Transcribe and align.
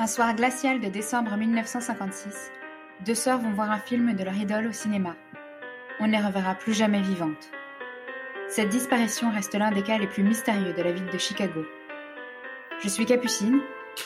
Un 0.00 0.06
soir 0.06 0.34
glacial 0.34 0.80
de 0.80 0.88
décembre 0.88 1.36
1956, 1.36 2.50
deux 3.04 3.14
sœurs 3.14 3.38
vont 3.38 3.52
voir 3.52 3.70
un 3.70 3.78
film 3.78 4.14
de 4.14 4.24
leur 4.24 4.34
idole 4.34 4.68
au 4.68 4.72
cinéma. 4.72 5.14
On 6.00 6.06
ne 6.06 6.12
les 6.12 6.24
reverra 6.24 6.54
plus 6.54 6.72
jamais 6.72 7.02
vivantes. 7.02 7.50
Cette 8.48 8.70
disparition 8.70 9.30
reste 9.30 9.54
l'un 9.54 9.70
des 9.70 9.82
cas 9.82 9.98
les 9.98 10.06
plus 10.06 10.22
mystérieux 10.22 10.72
de 10.72 10.80
la 10.80 10.92
ville 10.92 11.10
de 11.12 11.18
Chicago. 11.18 11.66
Je 12.82 12.88
suis 12.88 13.04
Capucine 13.04 13.60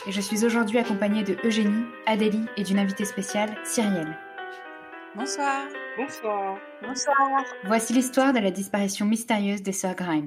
et 0.09 0.11
je 0.11 0.21
suis 0.21 0.45
aujourd'hui 0.45 0.79
accompagnée 0.79 1.23
de 1.23 1.37
Eugénie, 1.45 1.85
Adélie 2.07 2.47
et 2.57 2.65
d'une 2.65 2.81
invitée 2.81 3.05
spéciale, 3.05 3.57
Cyrielle. 3.63 4.19
Bonsoir. 5.15 5.61
Bonsoir. 5.97 6.59
Bonsoir. 6.83 7.45
Voici 7.67 7.93
l'histoire 7.93 8.33
de 8.33 8.41
la 8.41 8.51
disparition 8.51 9.07
mystérieuse 9.07 9.63
des 9.63 9.71
sœurs 9.71 9.95
Grimes. 9.95 10.27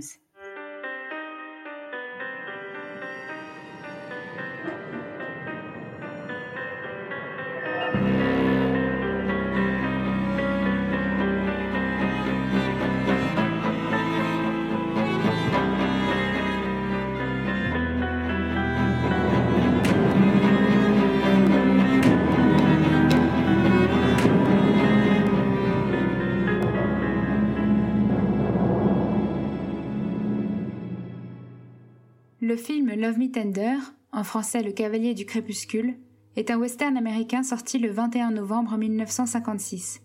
Love 33.07 33.19
Me 33.19 33.31
Tender, 33.31 33.77
en 34.11 34.25
français 34.25 34.61
Le 34.61 34.73
Cavalier 34.73 35.13
du 35.13 35.25
Crépuscule, 35.25 35.95
est 36.35 36.51
un 36.51 36.57
western 36.57 36.97
américain 36.97 37.41
sorti 37.41 37.79
le 37.79 37.89
21 37.89 38.31
novembre 38.31 38.75
1956. 38.75 40.01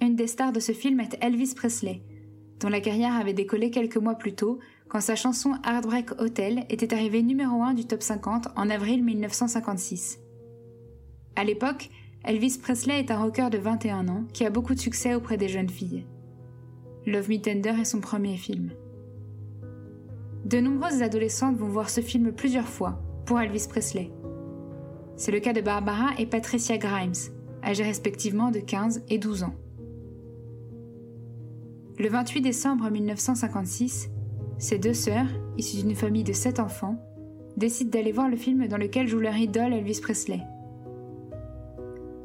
Une 0.00 0.14
des 0.14 0.28
stars 0.28 0.52
de 0.52 0.60
ce 0.60 0.70
film 0.70 1.00
est 1.00 1.18
Elvis 1.20 1.54
Presley, 1.56 2.02
dont 2.60 2.68
la 2.68 2.80
carrière 2.80 3.14
avait 3.14 3.32
décollé 3.32 3.72
quelques 3.72 3.96
mois 3.96 4.14
plus 4.14 4.32
tôt 4.32 4.60
quand 4.86 5.00
sa 5.00 5.16
chanson 5.16 5.54
Heartbreak 5.66 6.20
Hotel 6.20 6.66
était 6.70 6.94
arrivée 6.94 7.24
numéro 7.24 7.64
1 7.64 7.74
du 7.74 7.84
top 7.84 8.00
50 8.00 8.46
en 8.54 8.70
avril 8.70 9.02
1956. 9.02 10.20
À 11.34 11.42
l'époque, 11.42 11.90
Elvis 12.22 12.58
Presley 12.62 13.00
est 13.00 13.10
un 13.10 13.18
rocker 13.18 13.50
de 13.50 13.58
21 13.58 14.06
ans 14.06 14.24
qui 14.32 14.46
a 14.46 14.50
beaucoup 14.50 14.74
de 14.74 14.80
succès 14.80 15.16
auprès 15.16 15.36
des 15.36 15.48
jeunes 15.48 15.68
filles. 15.68 16.06
Love 17.06 17.28
Me 17.28 17.40
Tender 17.40 17.74
est 17.80 17.84
son 17.84 18.00
premier 18.00 18.36
film. 18.36 18.70
De 20.44 20.60
nombreuses 20.60 21.00
adolescentes 21.00 21.56
vont 21.56 21.68
voir 21.68 21.88
ce 21.88 22.02
film 22.02 22.30
plusieurs 22.30 22.68
fois, 22.68 23.00
pour 23.24 23.40
Elvis 23.40 23.66
Presley. 23.66 24.10
C'est 25.16 25.32
le 25.32 25.40
cas 25.40 25.54
de 25.54 25.62
Barbara 25.62 26.10
et 26.18 26.26
Patricia 26.26 26.76
Grimes, 26.76 27.12
âgées 27.62 27.82
respectivement 27.82 28.50
de 28.50 28.58
15 28.58 29.04
et 29.08 29.16
12 29.16 29.44
ans. 29.44 29.54
Le 31.98 32.08
28 32.10 32.42
décembre 32.42 32.90
1956, 32.90 34.10
ces 34.58 34.78
deux 34.78 34.92
sœurs, 34.92 35.28
issues 35.56 35.82
d'une 35.82 35.94
famille 35.94 36.24
de 36.24 36.34
sept 36.34 36.60
enfants, 36.60 36.96
décident 37.56 37.90
d'aller 37.90 38.12
voir 38.12 38.28
le 38.28 38.36
film 38.36 38.66
dans 38.66 38.76
lequel 38.76 39.08
joue 39.08 39.20
leur 39.20 39.36
idole 39.36 39.72
Elvis 39.72 40.00
Presley. 40.02 40.40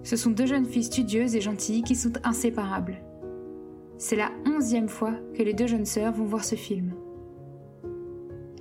Ce 0.04 0.18
sont 0.18 0.32
deux 0.32 0.46
jeunes 0.46 0.66
filles 0.66 0.84
studieuses 0.84 1.36
et 1.36 1.42
gentilles 1.42 1.84
qui 1.84 1.96
sont 1.96 2.14
inséparables. 2.26 2.98
C'est 3.98 4.16
la 4.18 4.32
onzième 4.46 4.90
fois 4.90 5.14
que 5.38 5.44
les 5.44 5.54
deux 5.54 5.68
jeunes 5.68 5.86
sœurs 5.86 6.14
vont 6.14 6.26
voir 6.26 6.44
ce 6.44 6.56
film. 6.56 6.92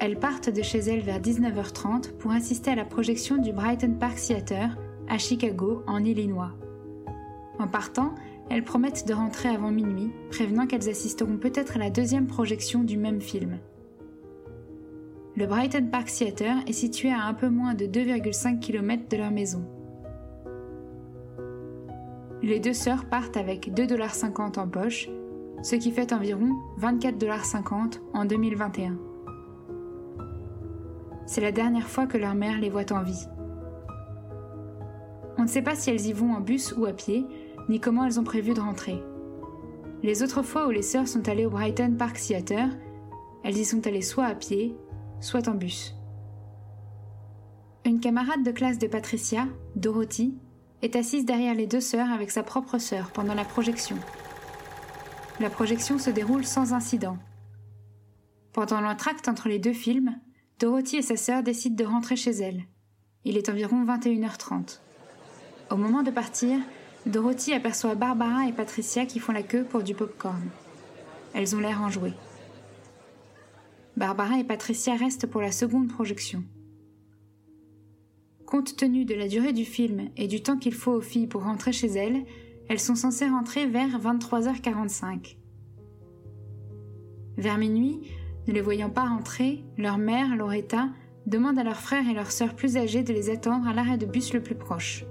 Elles 0.01 0.19
partent 0.19 0.51
de 0.51 0.63
chez 0.63 0.79
elles 0.79 1.01
vers 1.01 1.21
19h30 1.21 2.13
pour 2.19 2.31
assister 2.31 2.71
à 2.71 2.77
la 2.77 2.85
projection 2.85 3.37
du 3.37 3.53
Brighton 3.53 3.97
Park 3.99 4.17
Theater 4.17 4.79
à 5.09 5.19
Chicago, 5.19 5.83
en 5.89 6.05
Illinois. 6.05 6.53
En 7.59 7.67
partant, 7.67 8.15
elles 8.49 8.63
promettent 8.63 9.09
de 9.09 9.15
rentrer 9.15 9.49
avant 9.49 9.73
minuit, 9.73 10.13
prévenant 10.31 10.67
qu'elles 10.67 10.89
assisteront 10.89 11.37
peut-être 11.37 11.77
à 11.77 11.79
la 11.81 11.91
deuxième 11.91 12.29
projection 12.29 12.85
du 12.85 12.97
même 12.97 13.21
film. 13.21 13.59
Le 15.37 15.47
Brighton 15.47 15.89
Park 15.91 16.07
Theater 16.07 16.57
est 16.67 16.73
situé 16.73 17.11
à 17.11 17.25
un 17.25 17.35
peu 17.35 17.49
moins 17.49 17.75
de 17.75 17.87
2,5 17.87 18.61
km 18.61 19.09
de 19.09 19.17
leur 19.17 19.31
maison. 19.33 19.65
Les 22.43 22.61
deux 22.61 22.73
sœurs 22.73 23.07
partent 23.07 23.37
avec 23.37 23.73
2,50$ 23.73 24.61
en 24.61 24.69
poche, 24.69 25.09
ce 25.63 25.75
qui 25.75 25.91
fait 25.91 26.13
environ 26.13 26.51
24,50$ 26.81 27.99
en 28.15 28.25
2021. 28.25 29.08
C'est 31.29 31.43
la 31.43 31.53
dernière 31.53 31.91
fois 31.91 32.07
que 32.07 32.17
leur 32.17 32.35
mère 32.35 32.59
les 32.59 32.71
voit 32.71 32.91
en 32.91 33.03
vie. 33.03 33.29
On 35.37 35.43
ne 35.43 35.47
sait 35.47 35.61
pas 35.61 35.75
si 35.75 35.91
elles 35.91 36.07
y 36.07 36.15
vont 36.15 36.33
en 36.33 36.41
bus 36.41 36.73
ou 36.75 36.87
à 36.87 36.95
pied, 36.95 37.27
ni 37.69 37.81
comment 37.81 38.07
elles 38.07 38.19
ont 38.19 38.25
prévu 38.25 38.55
de 38.55 38.61
rentrer. 38.61 38.99
Les 40.03 40.23
autres 40.23 40.43
fois 40.43 40.67
où 40.67 40.71
les 40.71 40.81
sœurs 40.81 41.07
sont 41.07 41.29
allées 41.29 41.45
au 41.45 41.51
Brighton 41.51 41.97
Park 41.99 42.19
Theater, 42.19 42.71
elles 43.45 43.59
y 43.59 43.67
sont 43.67 43.87
allées 43.87 44.01
soit 44.01 44.25
à 44.25 44.35
pied, 44.35 44.75
soit 45.21 45.49
en 45.49 45.55
bus. 45.55 45.95
Une 47.85 48.01
camarade 48.01 48.43
de 48.43 48.51
classe 48.51 48.79
de 48.79 48.87
Patricia, 48.87 49.47
Dorothy, 49.77 50.35
est 50.81 50.97
assise 50.97 51.27
derrière 51.27 51.55
les 51.55 51.67
deux 51.67 51.83
sœurs 51.83 52.11
avec 52.11 52.31
sa 52.31 52.43
propre 52.43 52.79
sœur 52.79 53.11
pendant 53.11 53.35
la 53.35 53.45
projection. 53.45 53.97
La 55.41 55.51
projection 55.51 55.99
se 55.99 56.09
déroule 56.09 56.47
sans 56.47 56.73
incident. 56.73 57.19
Pendant 58.55 58.81
l'entracte 58.81 59.29
entre 59.29 59.49
les 59.49 59.59
deux 59.59 59.75
films, 59.75 60.19
Dorothy 60.59 60.97
et 60.97 61.03
sa 61.03 61.17
sœur 61.17 61.45
décident 61.45 61.77
de 61.77 61.89
rentrer 61.89 62.17
chez 62.17 62.33
elles. 62.33 62.65
Il 63.25 63.37
est 63.37 63.49
environ 63.49 63.85
21h30. 63.85 64.81
Au 65.71 65.77
moment 65.77 66.03
de 66.03 66.11
partir, 66.11 66.59
Dorothy 67.07 67.53
aperçoit 67.53 67.95
Barbara 67.95 68.49
et 68.49 68.53
Patricia 68.53 69.07
qui 69.07 69.21
font 69.21 69.33
la 69.33 69.45
queue 69.45 69.63
pour 69.63 69.85
du 69.85 69.95
pop-corn. 69.95 70.43
Elles 71.33 71.55
ont 71.55 71.61
l'air 71.61 71.81
enjouées. 71.81 72.15
Barbara 73.97 74.41
et 74.41 74.45
Patricia 74.45 74.97
restent 74.97 75.27
pour 75.27 75.41
la 75.41 75.53
seconde 75.53 75.89
projection. 75.89 76.43
Compte 78.45 78.77
tenu 78.77 79.05
de 79.05 79.15
la 79.15 79.29
durée 79.29 79.53
du 79.53 79.65
film 79.65 80.09
et 80.17 80.27
du 80.27 80.43
temps 80.43 80.59
qu'il 80.59 80.75
faut 80.75 80.93
aux 80.93 81.01
filles 81.01 81.29
pour 81.29 81.45
rentrer 81.45 81.73
chez 81.73 81.89
elles, 81.89 82.25
elles 82.69 82.81
sont 82.81 82.97
censées 82.97 83.29
rentrer 83.29 83.67
vers 83.67 84.01
23h45. 84.01 85.37
Vers 87.37 87.59
minuit, 87.59 88.01
ne 88.49 88.55
les 88.55 88.61
voyant 88.63 88.91
pas 88.91 89.07
rentrer, 89.07 89.63
leur 89.77 89.99
mère, 89.99 90.35
Loretta, 90.35 90.89
demande 91.27 91.59
à 91.59 91.65
leurs 91.65 91.81
frères 91.81 92.09
et 92.09 92.15
leurs 92.15 92.33
sœurs 92.33 92.55
plus 92.55 92.79
âgées 92.79 93.03
de 93.03 93.13
les 93.13 93.29
attendre 93.31 93.69
à 93.69 93.75
l'arrêt 93.75 93.99
de 93.99 94.07
bus 94.07 94.33
le 94.33 94.43
plus 94.43 94.55
proche. 94.55 95.05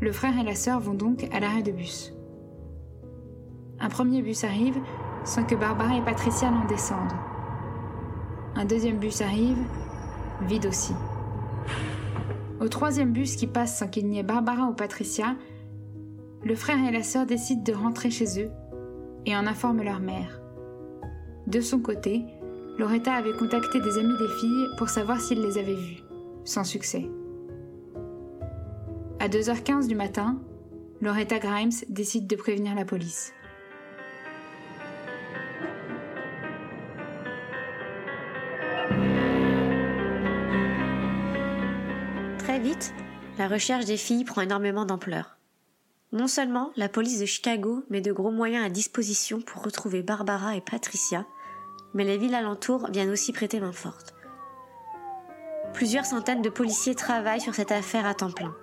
Le 0.00 0.12
frère 0.12 0.38
et 0.38 0.44
la 0.44 0.54
sœur 0.54 0.80
vont 0.80 0.94
donc 0.94 1.26
à 1.32 1.40
l'arrêt 1.40 1.62
de 1.62 1.72
bus. 1.72 2.14
Un 3.80 3.88
premier 3.88 4.22
bus 4.22 4.44
arrive 4.44 4.78
sans 5.24 5.44
que 5.44 5.54
Barbara 5.54 5.96
et 5.96 6.02
Patricia 6.02 6.50
n'en 6.50 6.66
descendent. 6.66 7.16
Un 8.54 8.64
deuxième 8.64 8.98
bus 8.98 9.22
arrive, 9.22 9.58
vide 10.42 10.66
aussi. 10.66 10.92
Au 12.60 12.68
troisième 12.68 13.12
bus 13.12 13.36
qui 13.36 13.46
passe 13.46 13.78
sans 13.78 13.88
qu'il 13.88 14.08
n'y 14.08 14.18
ait 14.18 14.24
Barbara 14.24 14.68
ou 14.68 14.74
Patricia, 14.74 15.36
le 16.44 16.54
frère 16.54 16.84
et 16.86 16.92
la 16.92 17.02
sœur 17.02 17.24
décident 17.24 17.62
de 17.62 17.72
rentrer 17.72 18.10
chez 18.10 18.42
eux 18.42 18.50
et 19.26 19.34
en 19.34 19.46
informent 19.46 19.82
leur 19.82 20.00
mère. 20.00 20.40
De 21.48 21.62
son 21.62 21.80
côté, 21.80 22.26
Loretta 22.76 23.14
avait 23.14 23.32
contacté 23.32 23.80
des 23.80 23.96
amis 23.96 24.18
des 24.18 24.28
filles 24.38 24.66
pour 24.76 24.90
savoir 24.90 25.18
s'ils 25.18 25.40
les 25.40 25.56
avaient 25.56 25.72
vues, 25.72 26.02
sans 26.44 26.62
succès. 26.62 27.08
À 29.18 29.28
2h15 29.28 29.88
du 29.88 29.94
matin, 29.94 30.36
Loretta 31.00 31.38
Grimes 31.38 31.72
décide 31.88 32.26
de 32.26 32.36
prévenir 32.36 32.74
la 32.74 32.84
police. 32.84 33.32
Très 42.40 42.60
vite, 42.60 42.92
la 43.38 43.48
recherche 43.48 43.86
des 43.86 43.96
filles 43.96 44.24
prend 44.24 44.42
énormément 44.42 44.84
d'ampleur. 44.84 45.38
Non 46.12 46.26
seulement 46.26 46.72
la 46.76 46.90
police 46.90 47.20
de 47.20 47.26
Chicago 47.26 47.84
met 47.88 48.02
de 48.02 48.12
gros 48.12 48.30
moyens 48.30 48.66
à 48.66 48.68
disposition 48.68 49.40
pour 49.40 49.62
retrouver 49.62 50.02
Barbara 50.02 50.54
et 50.54 50.60
Patricia, 50.60 51.24
mais 51.94 52.04
les 52.04 52.18
villes 52.18 52.34
alentours 52.34 52.88
viennent 52.90 53.10
aussi 53.10 53.32
prêter 53.32 53.60
main 53.60 53.72
forte. 53.72 54.14
Plusieurs 55.74 56.04
centaines 56.04 56.42
de 56.42 56.48
policiers 56.48 56.94
travaillent 56.94 57.40
sur 57.40 57.54
cette 57.54 57.72
affaire 57.72 58.06
à 58.06 58.14
temps 58.14 58.30
plein. 58.30 58.54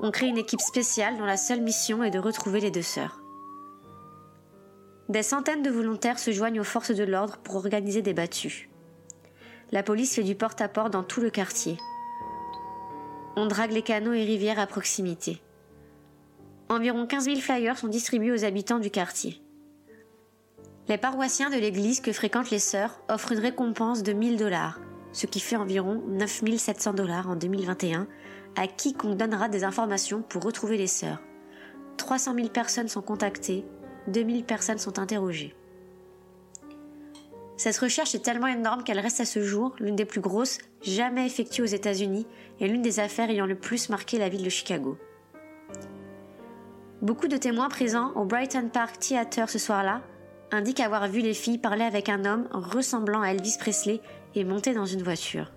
On 0.00 0.10
crée 0.10 0.28
une 0.28 0.38
équipe 0.38 0.60
spéciale 0.60 1.18
dont 1.18 1.26
la 1.26 1.36
seule 1.36 1.60
mission 1.60 2.02
est 2.02 2.10
de 2.10 2.18
retrouver 2.18 2.60
les 2.60 2.70
deux 2.70 2.82
sœurs. 2.82 3.20
Des 5.08 5.22
centaines 5.22 5.62
de 5.62 5.70
volontaires 5.70 6.18
se 6.18 6.30
joignent 6.30 6.60
aux 6.60 6.64
forces 6.64 6.92
de 6.94 7.04
l'ordre 7.04 7.38
pour 7.38 7.56
organiser 7.56 8.00
des 8.00 8.14
battues. 8.14 8.70
La 9.72 9.82
police 9.82 10.14
fait 10.14 10.22
du 10.22 10.34
porte-à-porte 10.34 10.92
dans 10.92 11.02
tout 11.02 11.20
le 11.20 11.30
quartier. 11.30 11.76
On 13.36 13.46
drague 13.46 13.72
les 13.72 13.82
canaux 13.82 14.12
et 14.12 14.24
rivières 14.24 14.58
à 14.58 14.66
proximité. 14.66 15.42
Environ 16.68 17.06
15 17.06 17.24
000 17.24 17.40
flyers 17.40 17.76
sont 17.76 17.88
distribués 17.88 18.32
aux 18.32 18.44
habitants 18.44 18.78
du 18.78 18.90
quartier. 18.90 19.42
Les 20.88 20.98
paroissiens 20.98 21.50
de 21.50 21.56
l'église 21.56 22.00
que 22.00 22.12
fréquentent 22.12 22.50
les 22.50 22.58
sœurs 22.58 23.00
offrent 23.08 23.32
une 23.32 23.38
récompense 23.38 24.02
de 24.02 24.12
1000 24.12 24.36
dollars, 24.36 24.80
ce 25.12 25.26
qui 25.26 25.40
fait 25.40 25.56
environ 25.56 26.02
9700 26.08 26.94
dollars 26.94 27.28
en 27.28 27.36
2021, 27.36 28.06
à 28.56 28.66
quiconque 28.66 29.16
donnera 29.16 29.48
des 29.48 29.64
informations 29.64 30.22
pour 30.22 30.42
retrouver 30.42 30.76
les 30.76 30.86
sœurs. 30.86 31.20
300 31.96 32.34
000 32.34 32.48
personnes 32.48 32.88
sont 32.88 33.02
contactées, 33.02 33.64
2000 34.08 34.44
personnes 34.44 34.78
sont 34.78 34.98
interrogées. 34.98 35.54
Cette 37.56 37.76
recherche 37.76 38.14
est 38.14 38.24
tellement 38.24 38.46
énorme 38.46 38.84
qu'elle 38.84 38.98
reste 38.98 39.20
à 39.20 39.26
ce 39.26 39.42
jour 39.42 39.74
l'une 39.78 39.94
des 39.94 40.06
plus 40.06 40.22
grosses 40.22 40.58
jamais 40.80 41.26
effectuées 41.26 41.62
aux 41.62 41.66
États-Unis 41.66 42.26
et 42.58 42.66
l'une 42.66 42.80
des 42.80 43.00
affaires 43.00 43.28
ayant 43.28 43.44
le 43.44 43.54
plus 43.54 43.90
marqué 43.90 44.18
la 44.18 44.30
ville 44.30 44.42
de 44.42 44.48
Chicago. 44.48 44.96
Beaucoup 47.02 47.28
de 47.28 47.36
témoins 47.36 47.68
présents 47.68 48.12
au 48.14 48.24
Brighton 48.24 48.70
Park 48.72 48.98
Theatre 48.98 49.50
ce 49.50 49.58
soir-là 49.58 50.00
indiquent 50.52 50.80
avoir 50.80 51.08
vu 51.08 51.20
les 51.20 51.34
filles 51.34 51.58
parler 51.58 51.84
avec 51.84 52.08
un 52.08 52.24
homme 52.24 52.48
ressemblant 52.52 53.22
à 53.22 53.28
Elvis 53.28 53.56
Presley 53.58 54.00
et 54.34 54.44
monter 54.44 54.74
dans 54.74 54.86
une 54.86 55.02
voiture. 55.02 55.50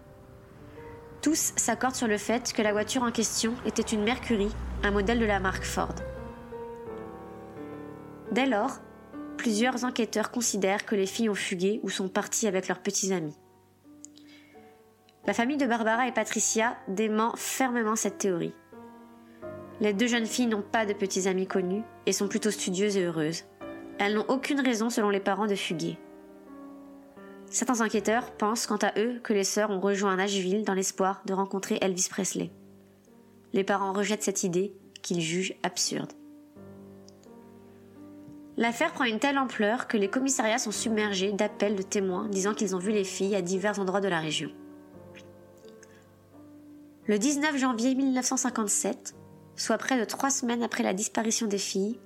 Tous 1.22 1.54
s'accordent 1.56 1.96
sur 1.96 2.08
le 2.08 2.18
fait 2.18 2.52
que 2.54 2.62
la 2.62 2.74
voiture 2.74 3.04
en 3.04 3.12
question 3.12 3.54
était 3.66 3.82
une 3.82 4.04
Mercury, 4.04 4.50
un 4.84 4.92
modèle 4.92 5.20
de 5.20 5.26
la 5.26 5.40
marque 5.40 5.64
Ford. 5.64 5.96
Dès 8.32 8.46
lors, 8.46 8.80
plusieurs 9.38 9.86
enquêteurs 9.86 10.32
considèrent 10.32 10.86
que 10.86 10.96
les 10.96 11.06
filles 11.06 11.30
ont 11.30 11.36
fugué 11.36 11.80
ou 11.84 11.90
sont 11.90 12.10
parties 12.10 12.48
avec 12.48 12.68
leurs 12.68 12.82
petits 12.82 13.14
amis. 13.14 13.38
La 15.26 15.34
famille 15.34 15.58
de 15.58 15.66
Barbara 15.66 16.08
et 16.08 16.12
Patricia 16.12 16.76
dément 16.90 17.34
fermement 17.38 17.96
cette 17.96 18.18
théorie. 18.18 18.54
Les 19.80 19.94
deux 19.94 20.08
jeunes 20.08 20.26
filles 20.26 20.48
n'ont 20.48 20.62
pas 20.62 20.86
de 20.86 20.94
petits 20.94 21.28
amis 21.28 21.48
connus 21.48 21.84
et 22.06 22.12
sont 22.12 22.28
plutôt 22.28 22.52
studieuses 22.52 22.98
et 22.98 23.06
heureuses. 23.06 23.46
Elles 24.00 24.16
n'ont 24.16 24.26
aucune 24.28 24.60
raison 24.60 24.90
selon 24.90 25.10
les 25.10 25.20
parents 25.20 25.48
de 25.48 25.56
fuguer. 25.56 25.98
Certains 27.50 27.82
enquêteurs 27.82 28.32
pensent 28.32 28.66
quant 28.66 28.78
à 28.78 29.00
eux 29.00 29.20
que 29.24 29.34
les 29.34 29.44
sœurs 29.44 29.70
ont 29.70 29.80
rejoint 29.80 30.16
Nashville 30.16 30.64
dans 30.64 30.74
l'espoir 30.74 31.22
de 31.26 31.34
rencontrer 31.34 31.78
Elvis 31.82 32.08
Presley. 32.10 32.50
Les 33.54 33.64
parents 33.64 33.94
rejettent 33.94 34.24
cette 34.24 34.44
idée 34.44 34.74
qu'ils 35.04 35.22
jugent 35.22 35.56
absurde. 35.62 36.12
L'affaire 38.58 38.94
prend 38.94 39.06
une 39.06 39.20
telle 39.20 39.38
ampleur 39.38 39.88
que 39.88 39.98
les 39.98 40.10
commissariats 40.10 40.60
sont 40.60 40.72
submergés 40.72 41.32
d'appels 41.32 41.76
de 41.76 41.82
témoins 41.82 42.28
disant 42.28 42.54
qu'ils 42.54 42.76
ont 42.76 42.80
vu 42.80 42.92
les 42.92 43.04
filles 43.04 43.36
à 43.36 43.42
divers 43.42 43.80
endroits 43.80 44.02
de 44.02 44.08
la 44.08 44.20
région. 44.20 44.52
Le 47.06 47.20
19 47.20 47.58
janvier 47.58 47.96
1957, 47.96 49.16
soit 49.56 49.78
près 49.78 50.00
de 50.00 50.06
trois 50.06 50.30
semaines 50.30 50.64
après 50.64 50.84
la 50.84 50.94
disparition 50.94 51.48
des 51.48 51.58
filles, 51.58 52.00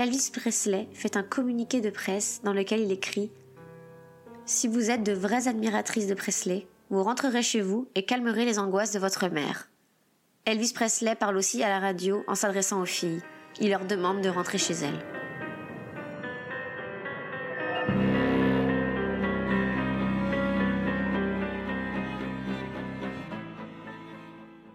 Elvis 0.00 0.30
Presley 0.32 0.88
fait 0.94 1.18
un 1.18 1.22
communiqué 1.22 1.82
de 1.82 1.90
presse 1.90 2.40
dans 2.42 2.54
lequel 2.54 2.80
il 2.80 2.90
écrit 2.90 3.30
Si 4.46 4.66
vous 4.66 4.90
êtes 4.90 5.02
de 5.02 5.12
vraies 5.12 5.46
admiratrices 5.46 6.06
de 6.06 6.14
Presley, 6.14 6.66
vous 6.88 7.02
rentrerez 7.02 7.42
chez 7.42 7.60
vous 7.60 7.86
et 7.94 8.06
calmerez 8.06 8.46
les 8.46 8.58
angoisses 8.58 8.92
de 8.92 8.98
votre 8.98 9.28
mère. 9.28 9.68
Elvis 10.46 10.72
Presley 10.72 11.14
parle 11.16 11.36
aussi 11.36 11.62
à 11.62 11.68
la 11.68 11.80
radio 11.80 12.24
en 12.28 12.34
s'adressant 12.34 12.80
aux 12.80 12.86
filles. 12.86 13.20
Il 13.60 13.68
leur 13.68 13.84
demande 13.84 14.22
de 14.22 14.30
rentrer 14.30 14.56
chez 14.56 14.72
elles. 14.72 15.04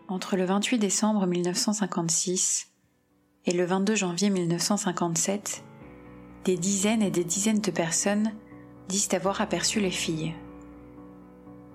Entre 0.07 0.38
le 0.38 0.45
28 0.45 0.77
décembre 0.77 1.25
1956 1.25 2.75
et 3.48 3.52
le 3.52 3.66
22 3.66 3.96
janvier 3.96 4.30
1957, 4.30 5.64
des 6.46 6.58
dizaines 6.58 7.04
et 7.04 7.12
des 7.12 7.24
dizaines 7.24 7.62
de 7.62 7.72
personnes 7.72 8.34
disent 8.88 9.14
avoir 9.14 9.42
aperçu 9.42 9.80
les 9.80 9.92
filles. 9.92 10.34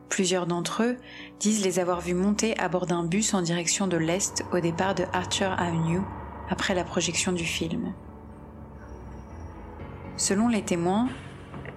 Plusieurs 0.09 0.47
d'entre 0.47 0.83
eux 0.83 0.97
disent 1.39 1.65
les 1.65 1.79
avoir 1.79 2.01
vues 2.01 2.15
monter 2.15 2.59
à 2.59 2.69
bord 2.69 2.87
d'un 2.87 3.05
bus 3.05 3.35
en 3.35 3.43
direction 3.43 3.87
de 3.87 3.97
l'Est 3.97 4.45
au 4.53 4.59
départ 4.59 4.97
de 4.97 5.05
Archer 5.13 5.51
Avenue 5.57 6.01
après 6.49 6.75
la 6.75 6.83
projection 6.83 7.31
du 7.31 7.45
film. 7.45 7.95
Selon 10.17 10.49
les 10.49 10.63
témoins, 10.63 11.09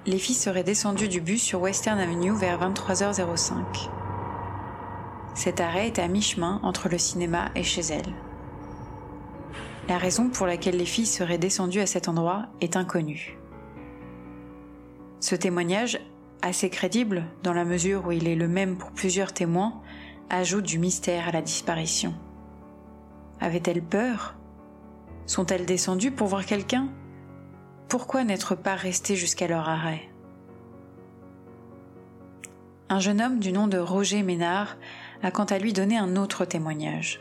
les 0.07 0.17
filles 0.17 0.35
seraient 0.35 0.63
descendues 0.63 1.07
du 1.07 1.21
bus 1.21 1.41
sur 1.41 1.61
Western 1.61 1.99
Avenue 1.99 2.35
vers 2.35 2.59
23h05. 2.59 3.89
Cet 5.35 5.61
arrêt 5.61 5.87
est 5.87 5.99
à 5.99 6.07
mi-chemin 6.07 6.59
entre 6.63 6.89
le 6.89 6.97
cinéma 6.97 7.51
et 7.55 7.63
chez 7.63 7.81
elles. 7.81 8.13
La 9.89 9.97
raison 9.97 10.29
pour 10.29 10.47
laquelle 10.47 10.77
les 10.77 10.85
filles 10.85 11.05
seraient 11.05 11.37
descendues 11.37 11.81
à 11.81 11.85
cet 11.85 12.07
endroit 12.07 12.47
est 12.61 12.77
inconnue. 12.77 13.37
Ce 15.19 15.35
témoignage, 15.35 15.99
assez 16.41 16.69
crédible 16.69 17.25
dans 17.43 17.53
la 17.53 17.65
mesure 17.65 18.07
où 18.07 18.11
il 18.11 18.27
est 18.27 18.35
le 18.35 18.47
même 18.47 18.77
pour 18.77 18.91
plusieurs 18.91 19.33
témoins, 19.33 19.81
ajoute 20.29 20.65
du 20.65 20.79
mystère 20.79 21.27
à 21.27 21.31
la 21.31 21.41
disparition. 21.41 22.13
Avaient-elles 23.41 23.83
peur? 23.83 24.35
Sont-elles 25.25 25.65
descendues 25.65 26.11
pour 26.11 26.27
voir 26.27 26.45
quelqu'un? 26.45 26.87
Pourquoi 27.89 28.23
n'être 28.23 28.55
pas 28.55 28.75
restées 28.75 29.17
jusqu'à 29.17 29.47
leur 29.47 29.67
arrêt 29.67 30.09
Un 32.87 32.99
jeune 32.99 33.21
homme 33.21 33.39
du 33.39 33.51
nom 33.51 33.67
de 33.67 33.77
Roger 33.77 34.23
Ménard 34.23 34.77
a 35.21 35.31
quant 35.31 35.43
à 35.43 35.59
lui 35.59 35.73
donné 35.73 35.97
un 35.97 36.15
autre 36.15 36.45
témoignage. 36.45 37.19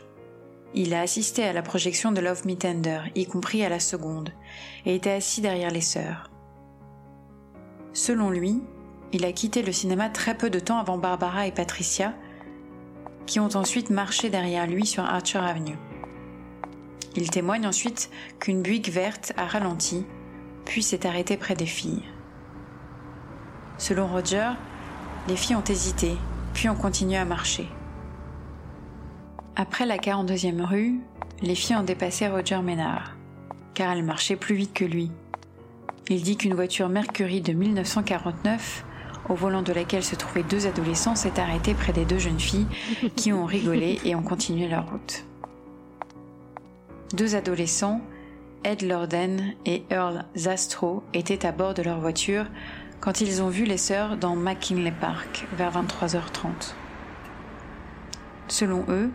Il 0.75 0.95
a 0.95 1.01
assisté 1.01 1.43
à 1.43 1.53
la 1.53 1.61
projection 1.61 2.11
de 2.11 2.19
Love 2.19 2.47
Me 2.47 2.55
Tender, 2.55 3.01
y 3.13 3.27
compris 3.27 3.63
à 3.63 3.69
la 3.69 3.79
seconde, 3.79 4.31
et 4.85 4.95
était 4.95 5.11
assis 5.11 5.39
derrière 5.39 5.69
les 5.69 5.81
sœurs. 5.81 6.31
Selon 7.93 8.31
lui, 8.31 8.59
il 9.11 9.23
a 9.23 9.31
quitté 9.31 9.61
le 9.61 9.71
cinéma 9.71 10.09
très 10.09 10.35
peu 10.35 10.49
de 10.49 10.59
temps 10.59 10.79
avant 10.79 10.97
Barbara 10.97 11.45
et 11.45 11.51
Patricia, 11.51 12.15
qui 13.27 13.39
ont 13.39 13.55
ensuite 13.55 13.91
marché 13.91 14.31
derrière 14.31 14.65
lui 14.65 14.87
sur 14.87 15.03
Archer 15.05 15.37
Avenue. 15.37 15.77
Il 17.15 17.29
témoigne 17.29 17.67
ensuite 17.67 18.09
qu'une 18.39 18.63
Buick 18.63 18.89
verte 18.89 19.31
a 19.37 19.45
ralenti, 19.45 20.07
puis 20.65 20.81
s'est 20.81 21.05
arrêtée 21.05 21.37
près 21.37 21.53
des 21.53 21.67
filles. 21.67 22.03
Selon 23.77 24.07
Roger, 24.07 24.49
les 25.27 25.35
filles 25.35 25.55
ont 25.55 25.63
hésité, 25.63 26.17
puis 26.55 26.67
ont 26.67 26.75
continué 26.75 27.17
à 27.17 27.25
marcher. 27.25 27.69
Après 29.55 29.85
la 29.85 29.97
42e 29.97 30.63
rue, 30.63 30.99
les 31.43 31.53
filles 31.53 31.75
ont 31.75 31.83
dépassé 31.83 32.27
Roger 32.27 32.59
Ménard, 32.63 33.15
car 33.75 33.91
elles 33.91 34.03
marchaient 34.03 34.35
plus 34.35 34.55
vite 34.55 34.73
que 34.73 34.83
lui. 34.83 35.11
Il 36.09 36.23
dit 36.23 36.37
qu'une 36.37 36.55
voiture 36.55 36.89
Mercury 36.89 37.39
de 37.39 37.53
1949, 37.53 38.83
au 39.29 39.35
volant 39.35 39.61
de 39.61 39.71
laquelle 39.71 40.03
se 40.03 40.15
trouvaient 40.15 40.41
deux 40.41 40.65
adolescents, 40.65 41.15
s'est 41.15 41.39
arrêtée 41.39 41.75
près 41.75 41.93
des 41.93 42.03
deux 42.03 42.17
jeunes 42.17 42.39
filles 42.39 42.65
qui 43.15 43.31
ont 43.31 43.45
rigolé 43.45 43.99
et 44.03 44.15
ont 44.15 44.23
continué 44.23 44.67
leur 44.67 44.89
route. 44.89 45.23
Deux 47.13 47.35
adolescents, 47.35 48.01
Ed 48.63 48.81
Lorden 48.81 49.53
et 49.67 49.83
Earl 49.91 50.25
Zastro, 50.35 51.03
étaient 51.13 51.45
à 51.45 51.51
bord 51.51 51.75
de 51.75 51.83
leur 51.83 51.99
voiture 51.99 52.47
quand 53.01 53.21
ils 53.21 53.43
ont 53.43 53.49
vu 53.49 53.65
les 53.65 53.77
sœurs 53.77 54.17
dans 54.17 54.35
McKinley 54.35 54.93
Park 54.99 55.45
vers 55.53 55.71
23h30. 55.71 56.73
Selon 58.47 58.83
eux, 58.89 59.11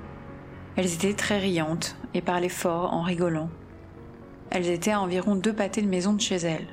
elles 0.79 0.95
étaient 0.95 1.13
très 1.13 1.39
riantes 1.39 1.97
et 2.15 2.23
parlaient 2.23 2.49
fort 2.49 2.95
en 2.95 3.03
rigolant. 3.03 3.51
Elles 4.51 4.69
étaient 4.69 4.93
à 4.93 5.01
environ 5.01 5.35
deux 5.35 5.53
pâtés 5.53 5.83
de 5.83 5.89
maison 5.89 6.13
de 6.13 6.21
chez 6.21 6.37
elles. 6.37 6.69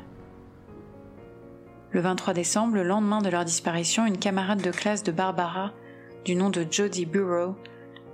Le 1.89 2.01
23 2.01 2.35
décembre, 2.35 2.75
le 2.75 2.83
lendemain 2.83 3.23
de 3.23 3.29
leur 3.29 3.45
disparition, 3.45 4.05
une 4.05 4.19
camarade 4.19 4.61
de 4.61 4.69
classe 4.69 5.01
de 5.01 5.11
Barbara, 5.11 5.71
du 6.23 6.35
nom 6.35 6.51
de 6.51 6.67
Jodie 6.69 7.07
Burrow, 7.07 7.55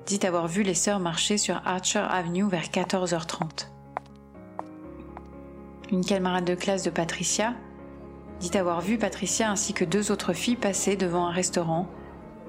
dit 0.05 0.25
avoir 0.25 0.47
vu 0.47 0.63
les 0.63 0.75
sœurs 0.75 1.01
marcher 1.01 1.37
sur 1.37 1.61
Archer 1.65 2.05
Avenue 2.09 2.47
vers 2.47 2.69
14h30. 2.69 3.67
Une 5.91 6.05
camarade 6.05 6.45
de 6.45 6.55
classe 6.55 6.83
de 6.83 6.89
Patricia 6.89 7.53
dit 8.39 8.57
avoir 8.57 8.79
vu 8.79 8.97
Patricia 8.97 9.51
ainsi 9.51 9.73
que 9.73 9.83
deux 9.83 10.09
autres 10.09 10.31
filles 10.31 10.55
passer 10.55 10.95
devant 10.95 11.27
un 11.27 11.33
restaurant 11.33 11.89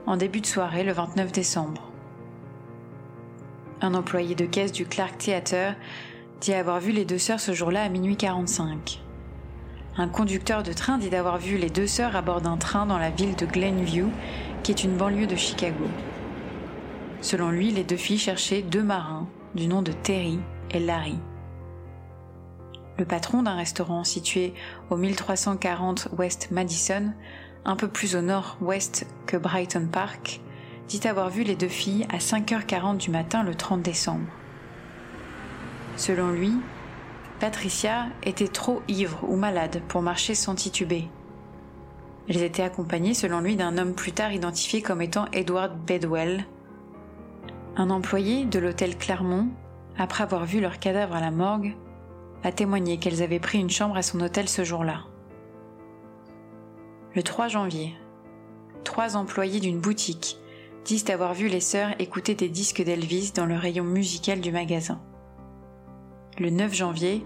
en 0.06 0.16
début 0.16 0.42
de 0.42 0.46
soirée 0.46 0.84
le 0.84 0.92
29 0.92 1.32
décembre. 1.32 1.91
Un 3.85 3.95
employé 3.95 4.37
de 4.37 4.47
caisse 4.47 4.71
du 4.71 4.87
Clark 4.87 5.19
Theatre 5.19 5.75
dit 6.41 6.55
avoir 6.55 6.79
vu 6.79 6.93
les 6.93 7.05
deux 7.05 7.19
sœurs 7.19 7.41
ce 7.41 7.53
jour-là 7.53 7.83
à 7.83 7.89
minuit 7.89 8.17
45. 8.17 9.03
Un 9.97 10.07
conducteur 10.07 10.62
de 10.62 10.73
train 10.73 10.99
dit 10.99 11.11
d'avoir 11.11 11.39
vu 11.39 11.59
les 11.59 11.69
deux 11.69 11.89
sœurs 11.89 12.15
à 12.15 12.23
bord 12.23 12.41
d'un 12.41 12.57
train 12.57 12.87
dans 12.87 12.97
la 12.97 13.11
ville 13.11 13.35
de 13.35 13.45
Glenview, 13.45 14.09
qui 14.62 14.71
est 14.71 14.85
une 14.85 14.97
banlieue 14.97 15.27
de 15.27 15.35
Chicago. 15.35 15.85
Selon 17.23 17.51
lui, 17.51 17.73
les 17.73 17.83
deux 17.83 17.97
filles 17.97 18.19
cherchaient 18.19 18.62
deux 18.62 18.85
marins, 18.85 19.27
du 19.57 19.67
nom 19.67 19.83
de 19.83 19.91
Terry 19.91 20.39
et 20.71 20.79
Larry. 20.79 21.19
Le 22.99 23.05
patron 23.05 23.43
d'un 23.43 23.57
restaurant 23.57 24.05
situé 24.05 24.55
au 24.91 24.97
1340 24.97 26.07
West 26.17 26.53
Madison, 26.53 27.12
un 27.65 27.75
peu 27.75 27.89
plus 27.89 28.15
au 28.15 28.23
nord-ouest 28.23 29.09
que 29.27 29.37
Brighton 29.37 29.89
Park, 29.91 30.41
dit 30.92 31.08
avoir 31.08 31.30
vu 31.30 31.42
les 31.42 31.56
deux 31.56 31.68
filles 31.68 32.06
à 32.11 32.18
5h40 32.18 32.99
du 32.99 33.11
matin 33.11 33.42
le 33.42 33.54
30 33.54 33.80
décembre. 33.80 34.26
Selon 35.96 36.30
lui, 36.30 36.52
Patricia 37.40 38.08
était 38.22 38.49
trop 38.49 38.82
ivre 38.88 39.20
ou 39.26 39.37
malade 39.37 39.80
pour 39.88 40.02
marcher 40.02 40.34
sans 40.34 40.54
tituber. 40.54 41.08
Elles 42.28 42.42
étaient 42.42 42.62
accompagnées 42.62 43.14
selon 43.14 43.40
lui 43.40 43.56
d'un 43.56 43.78
homme 43.78 43.94
plus 43.94 44.12
tard 44.12 44.32
identifié 44.32 44.82
comme 44.82 45.00
étant 45.00 45.25
Edward 45.32 45.72
Bedwell, 45.87 46.44
un 47.76 47.88
employé 47.88 48.44
de 48.44 48.58
l'hôtel 48.58 48.99
Clermont, 48.99 49.49
après 49.96 50.25
avoir 50.25 50.44
vu 50.44 50.61
leur 50.61 50.78
cadavre 50.78 51.16
à 51.16 51.22
la 51.22 51.30
morgue, 51.30 51.75
a 52.44 52.52
témoigné 52.52 52.99
qu'elles 52.99 53.22
avaient 53.22 53.40
pris 53.40 53.58
une 53.58 53.70
chambre 53.70 53.96
à 53.96 54.02
son 54.02 54.20
hôtel 54.20 54.46
ce 54.46 54.62
jour-là. 54.62 55.04
Le 57.14 57.22
3 57.22 57.49
janvier, 57.49 57.94
trois 58.84 59.16
employés 59.16 59.61
d'une 59.61 59.80
boutique 59.80 60.38
disent 60.85 61.09
avoir 61.11 61.35
vu 61.35 61.49
les 61.49 61.61
sœurs 61.61 61.95
écouter 61.99 62.35
des 62.35 62.49
disques 62.49 62.83
d'Elvis 62.83 63.33
dans 63.35 63.47
le 63.47 63.57
rayon 63.57 63.85
musical 63.85 64.41
du 64.41 64.51
magasin. 64.51 65.01
Le 66.39 66.51
9 66.51 66.75
janvier, 66.75 67.25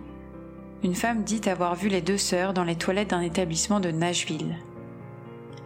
une 0.83 0.95
femme 0.95 1.25
dit 1.25 1.41
avoir 1.49 1.75
vu 1.75 1.89
les 1.89 2.03
deux 2.03 2.19
sœurs 2.19 2.53
dans 2.53 2.65
les 2.65 2.77
toilettes 2.77 3.11
d'un 3.11 3.21
établissement 3.21 3.81
de 3.81 3.91
Nashville. 3.91 4.57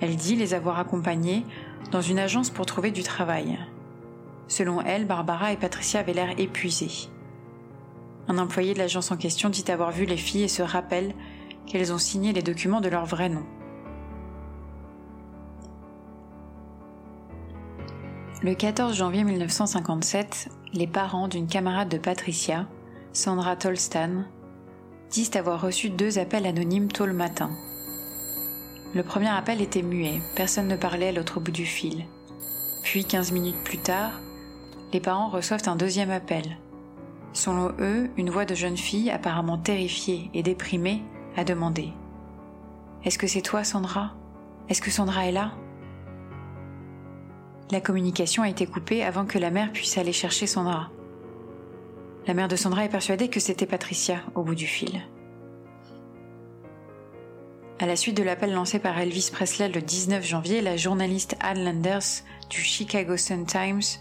Elle 0.00 0.16
dit 0.16 0.36
les 0.36 0.54
avoir 0.54 0.78
accompagnées 0.78 1.44
dans 1.90 2.00
une 2.00 2.18
agence 2.18 2.50
pour 2.50 2.66
trouver 2.66 2.90
du 2.90 3.02
travail. 3.02 3.58
Selon 4.46 4.80
elle, 4.82 5.06
Barbara 5.06 5.52
et 5.52 5.56
Patricia 5.56 6.00
avaient 6.00 6.12
l'air 6.12 6.38
épuisées. 6.38 7.08
Un 8.28 8.38
employé 8.38 8.74
de 8.74 8.78
l'agence 8.78 9.10
en 9.10 9.16
question 9.16 9.48
dit 9.48 9.70
avoir 9.70 9.90
vu 9.90 10.04
les 10.04 10.16
filles 10.16 10.44
et 10.44 10.48
se 10.48 10.62
rappelle 10.62 11.12
qu'elles 11.66 11.92
ont 11.92 11.98
signé 11.98 12.32
les 12.32 12.42
documents 12.42 12.80
de 12.80 12.88
leur 12.88 13.04
vrai 13.04 13.28
nom. 13.28 13.44
Le 18.42 18.54
14 18.54 18.96
janvier 18.96 19.22
1957, 19.22 20.48
les 20.72 20.86
parents 20.86 21.28
d'une 21.28 21.46
camarade 21.46 21.90
de 21.90 21.98
Patricia, 21.98 22.66
Sandra 23.12 23.54
Tolstan, 23.54 24.24
disent 25.10 25.36
avoir 25.36 25.60
reçu 25.60 25.90
deux 25.90 26.18
appels 26.18 26.46
anonymes 26.46 26.90
tôt 26.90 27.04
le 27.04 27.12
matin. 27.12 27.50
Le 28.94 29.02
premier 29.02 29.28
appel 29.28 29.60
était 29.60 29.82
muet, 29.82 30.22
personne 30.36 30.68
ne 30.68 30.76
parlait 30.76 31.08
à 31.08 31.12
l'autre 31.12 31.38
bout 31.38 31.50
du 31.50 31.66
fil. 31.66 32.06
Puis, 32.82 33.04
15 33.04 33.30
minutes 33.32 33.62
plus 33.62 33.76
tard, 33.76 34.12
les 34.94 35.00
parents 35.00 35.28
reçoivent 35.28 35.68
un 35.68 35.76
deuxième 35.76 36.10
appel. 36.10 36.56
Selon 37.34 37.74
eux, 37.78 38.08
une 38.16 38.30
voix 38.30 38.46
de 38.46 38.54
jeune 38.54 38.78
fille, 38.78 39.10
apparemment 39.10 39.58
terrifiée 39.58 40.30
et 40.32 40.42
déprimée, 40.42 41.02
a 41.36 41.44
demandé 41.44 41.90
Est-ce 43.04 43.18
que 43.18 43.26
c'est 43.26 43.42
toi, 43.42 43.64
Sandra? 43.64 44.14
Est-ce 44.70 44.80
que 44.80 44.90
Sandra 44.90 45.26
est 45.26 45.32
là? 45.32 45.52
La 47.72 47.80
communication 47.80 48.42
a 48.42 48.48
été 48.48 48.66
coupée 48.66 49.02
avant 49.04 49.26
que 49.26 49.38
la 49.38 49.50
mère 49.50 49.72
puisse 49.72 49.98
aller 49.98 50.12
chercher 50.12 50.46
Sandra. 50.46 50.90
La 52.26 52.34
mère 52.34 52.48
de 52.48 52.56
Sandra 52.56 52.84
est 52.84 52.90
persuadée 52.90 53.28
que 53.28 53.40
c'était 53.40 53.66
Patricia 53.66 54.22
au 54.34 54.42
bout 54.42 54.54
du 54.54 54.66
fil. 54.66 55.00
À 57.78 57.86
la 57.86 57.96
suite 57.96 58.16
de 58.16 58.22
l'appel 58.22 58.52
lancé 58.52 58.78
par 58.78 58.98
Elvis 58.98 59.30
Presley 59.32 59.68
le 59.68 59.80
19 59.80 60.24
janvier, 60.24 60.60
la 60.60 60.76
journaliste 60.76 61.36
Ann 61.40 61.64
Landers 61.64 62.24
du 62.50 62.60
Chicago 62.60 63.16
Sun-Times 63.16 63.98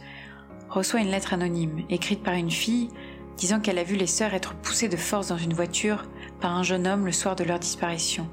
reçoit 0.69 0.99
une 0.99 1.11
lettre 1.11 1.33
anonyme 1.33 1.85
écrite 1.89 2.21
par 2.21 2.33
une 2.33 2.51
fille 2.51 2.89
disant 3.37 3.61
qu'elle 3.61 3.79
a 3.79 3.83
vu 3.83 3.95
les 3.95 4.05
sœurs 4.05 4.33
être 4.33 4.53
poussées 4.55 4.89
de 4.89 4.97
force 4.97 5.29
dans 5.29 5.37
une 5.37 5.53
voiture 5.53 6.03
par 6.41 6.55
un 6.57 6.63
jeune 6.63 6.87
homme 6.87 7.05
le 7.05 7.13
soir 7.13 7.37
de 7.37 7.45
leur 7.45 7.57
disparition. 7.57 8.27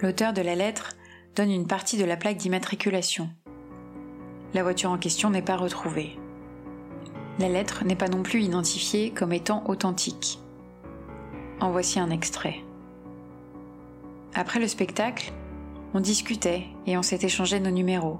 L'auteur 0.00 0.32
de 0.32 0.40
la 0.40 0.54
lettre 0.54 0.92
donne 1.34 1.50
une 1.50 1.66
partie 1.66 1.98
de 1.98 2.04
la 2.04 2.16
plaque 2.16 2.36
d'immatriculation, 2.36 3.28
la 4.54 4.62
voiture 4.62 4.90
en 4.90 4.98
question 4.98 5.30
n'est 5.30 5.42
pas 5.42 5.56
retrouvée. 5.56 6.18
La 7.38 7.48
lettre 7.48 7.84
n'est 7.84 7.96
pas 7.96 8.08
non 8.08 8.22
plus 8.22 8.42
identifiée 8.42 9.10
comme 9.10 9.32
étant 9.32 9.62
authentique. 9.66 10.40
En 11.60 11.70
voici 11.70 12.00
un 12.00 12.10
extrait. 12.10 12.56
Après 14.34 14.60
le 14.60 14.68
spectacle, 14.68 15.32
on 15.94 16.00
discutait 16.00 16.64
et 16.86 16.96
on 16.96 17.02
s'est 17.02 17.20
échangé 17.22 17.60
nos 17.60 17.70
numéros. 17.70 18.18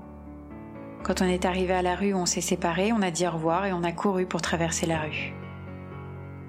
Quand 1.03 1.23
on 1.23 1.27
est 1.27 1.45
arrivé 1.45 1.73
à 1.73 1.83
la 1.83 1.97
rue 1.97 2.13
où 2.13 2.19
on 2.19 2.27
s'est 2.27 2.41
séparés, 2.41 2.93
on 2.93 3.03
a 3.03 3.11
dit 3.11 3.27
au 3.27 3.31
revoir 3.31 3.67
et 3.67 3.73
on 3.73 3.83
a 3.83 3.93
couru 3.93 4.27
pour 4.27 4.43
traverser 4.43 4.87
la 4.87 5.01
rue. 5.01 5.33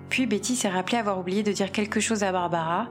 Puis 0.09 0.25
Betty 0.25 0.55
s'est 0.55 0.69
rappelé 0.69 0.97
avoir 0.97 1.19
oublié 1.19 1.41
de 1.41 1.53
dire 1.53 1.71
quelque 1.71 1.99
chose 1.99 2.23
à 2.23 2.31
Barbara 2.31 2.87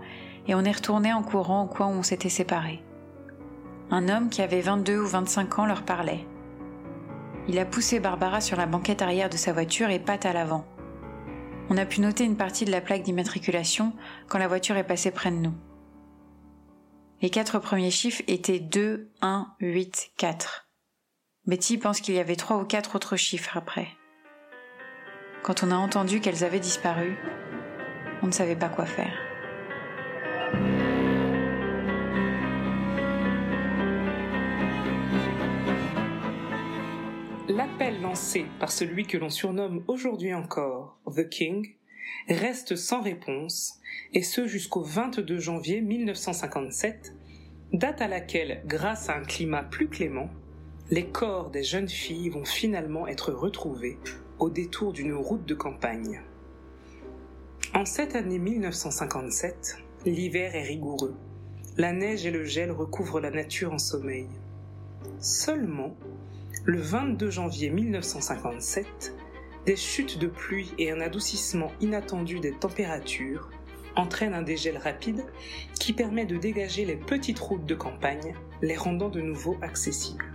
et 0.48 0.54
on 0.54 0.64
est 0.64 0.72
retourné 0.72 1.12
en 1.12 1.22
courant 1.22 1.64
au 1.64 1.66
coin 1.66 1.88
où 1.88 1.98
on 1.98 2.02
s'était 2.02 2.28
séparés. 2.30 2.82
Un 3.90 4.08
homme 4.08 4.30
qui 4.30 4.40
avait 4.40 4.60
22 4.60 5.00
ou 5.00 5.06
25 5.06 5.58
ans 5.58 5.66
leur 5.66 5.82
parlait. 5.82 6.24
Il 7.50 7.58
a 7.58 7.64
poussé 7.64 7.98
Barbara 7.98 8.40
sur 8.40 8.56
la 8.56 8.66
banquette 8.66 9.02
arrière 9.02 9.28
de 9.28 9.36
sa 9.36 9.52
voiture 9.52 9.90
et 9.90 9.98
patte 9.98 10.24
à 10.24 10.32
l'avant. 10.32 10.64
On 11.68 11.76
a 11.78 11.84
pu 11.84 12.00
noter 12.00 12.22
une 12.22 12.36
partie 12.36 12.64
de 12.64 12.70
la 12.70 12.80
plaque 12.80 13.02
d'immatriculation 13.02 13.92
quand 14.28 14.38
la 14.38 14.46
voiture 14.46 14.76
est 14.76 14.86
passée 14.86 15.10
près 15.10 15.32
de 15.32 15.36
nous. 15.36 15.54
Les 17.20 17.28
quatre 17.28 17.58
premiers 17.58 17.90
chiffres 17.90 18.22
étaient 18.28 18.60
2, 18.60 19.10
1, 19.20 19.48
8, 19.58 20.12
4. 20.16 20.68
Betty 21.46 21.76
pense 21.76 22.00
qu'il 22.00 22.14
y 22.14 22.20
avait 22.20 22.36
trois 22.36 22.56
ou 22.56 22.64
quatre 22.64 22.94
autres 22.94 23.16
chiffres 23.16 23.56
après. 23.56 23.88
Quand 25.42 25.64
on 25.64 25.72
a 25.72 25.76
entendu 25.76 26.20
qu'elles 26.20 26.44
avaient 26.44 26.60
disparu, 26.60 27.18
on 28.22 28.28
ne 28.28 28.32
savait 28.32 28.54
pas 28.54 28.68
quoi 28.68 28.86
faire. 28.86 29.29
L'appel 37.50 38.00
lancé 38.00 38.46
par 38.60 38.70
celui 38.70 39.06
que 39.08 39.18
l'on 39.18 39.28
surnomme 39.28 39.82
aujourd'hui 39.88 40.32
encore 40.32 41.00
The 41.12 41.28
King 41.28 41.74
reste 42.28 42.76
sans 42.76 43.02
réponse, 43.02 43.80
et 44.14 44.22
ce 44.22 44.46
jusqu'au 44.46 44.82
22 44.82 45.36
janvier 45.40 45.80
1957, 45.80 47.12
date 47.72 48.02
à 48.02 48.06
laquelle, 48.06 48.62
grâce 48.66 49.08
à 49.08 49.16
un 49.16 49.24
climat 49.24 49.64
plus 49.64 49.88
clément, 49.88 50.30
les 50.92 51.06
corps 51.06 51.50
des 51.50 51.64
jeunes 51.64 51.88
filles 51.88 52.28
vont 52.28 52.44
finalement 52.44 53.08
être 53.08 53.32
retrouvés 53.32 53.98
au 54.38 54.48
détour 54.48 54.92
d'une 54.92 55.14
route 55.14 55.44
de 55.44 55.54
campagne. 55.54 56.22
En 57.74 57.84
cette 57.84 58.14
année 58.14 58.38
1957, 58.38 59.78
l'hiver 60.06 60.54
est 60.54 60.62
rigoureux. 60.62 61.16
La 61.76 61.92
neige 61.92 62.26
et 62.26 62.30
le 62.30 62.44
gel 62.44 62.70
recouvrent 62.70 63.18
la 63.18 63.32
nature 63.32 63.72
en 63.72 63.78
sommeil. 63.78 64.28
Seulement, 65.18 65.96
le 66.64 66.78
22 66.78 67.30
janvier 67.30 67.70
1957, 67.70 69.14
des 69.64 69.76
chutes 69.76 70.18
de 70.18 70.26
pluie 70.26 70.72
et 70.78 70.90
un 70.90 71.00
adoucissement 71.00 71.72
inattendu 71.80 72.38
des 72.38 72.52
températures 72.52 73.48
entraînent 73.96 74.34
un 74.34 74.42
dégel 74.42 74.76
rapide 74.76 75.24
qui 75.78 75.92
permet 75.92 76.26
de 76.26 76.36
dégager 76.36 76.84
les 76.84 76.96
petites 76.96 77.38
routes 77.38 77.64
de 77.64 77.74
campagne, 77.74 78.34
les 78.62 78.76
rendant 78.76 79.08
de 79.08 79.20
nouveau 79.20 79.56
accessibles. 79.62 80.32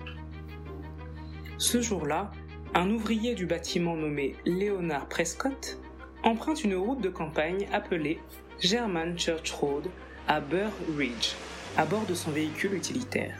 Ce 1.58 1.80
jour-là, 1.82 2.32
un 2.74 2.90
ouvrier 2.90 3.36
du 3.36 3.46
bâtiment 3.46 3.96
nommé 3.96 4.36
Leonard 4.46 5.08
Prescott 5.08 5.80
emprunte 6.24 6.64
une 6.64 6.76
route 6.76 7.02
de 7.02 7.10
campagne 7.10 7.68
appelée 7.72 8.20
German 8.60 9.18
Church 9.18 9.52
Road 9.52 9.88
à 10.28 10.42
Burr 10.42 10.72
Ridge, 10.98 11.34
à 11.78 11.86
bord 11.86 12.06
de 12.06 12.16
son 12.16 12.32
véhicule 12.32 12.74
utilitaire. 12.74 13.40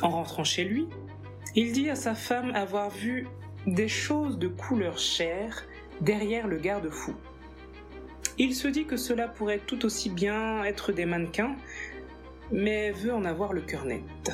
En 0.00 0.10
rentrant 0.10 0.44
chez 0.44 0.64
lui, 0.64 0.88
il 1.56 1.72
dit 1.72 1.90
à 1.90 1.96
sa 1.96 2.14
femme 2.14 2.52
avoir 2.54 2.90
vu 2.90 3.26
des 3.66 3.88
choses 3.88 4.38
de 4.38 4.48
couleur 4.48 4.98
chair 4.98 5.64
derrière 6.00 6.46
le 6.46 6.58
garde-fou. 6.58 7.14
Il 8.38 8.54
se 8.54 8.68
dit 8.68 8.86
que 8.86 8.96
cela 8.96 9.28
pourrait 9.28 9.58
tout 9.58 9.84
aussi 9.84 10.08
bien 10.08 10.64
être 10.64 10.92
des 10.92 11.04
mannequins, 11.04 11.56
mais 12.50 12.90
veut 12.92 13.12
en 13.12 13.24
avoir 13.24 13.52
le 13.52 13.60
cœur 13.60 13.84
net. 13.84 14.32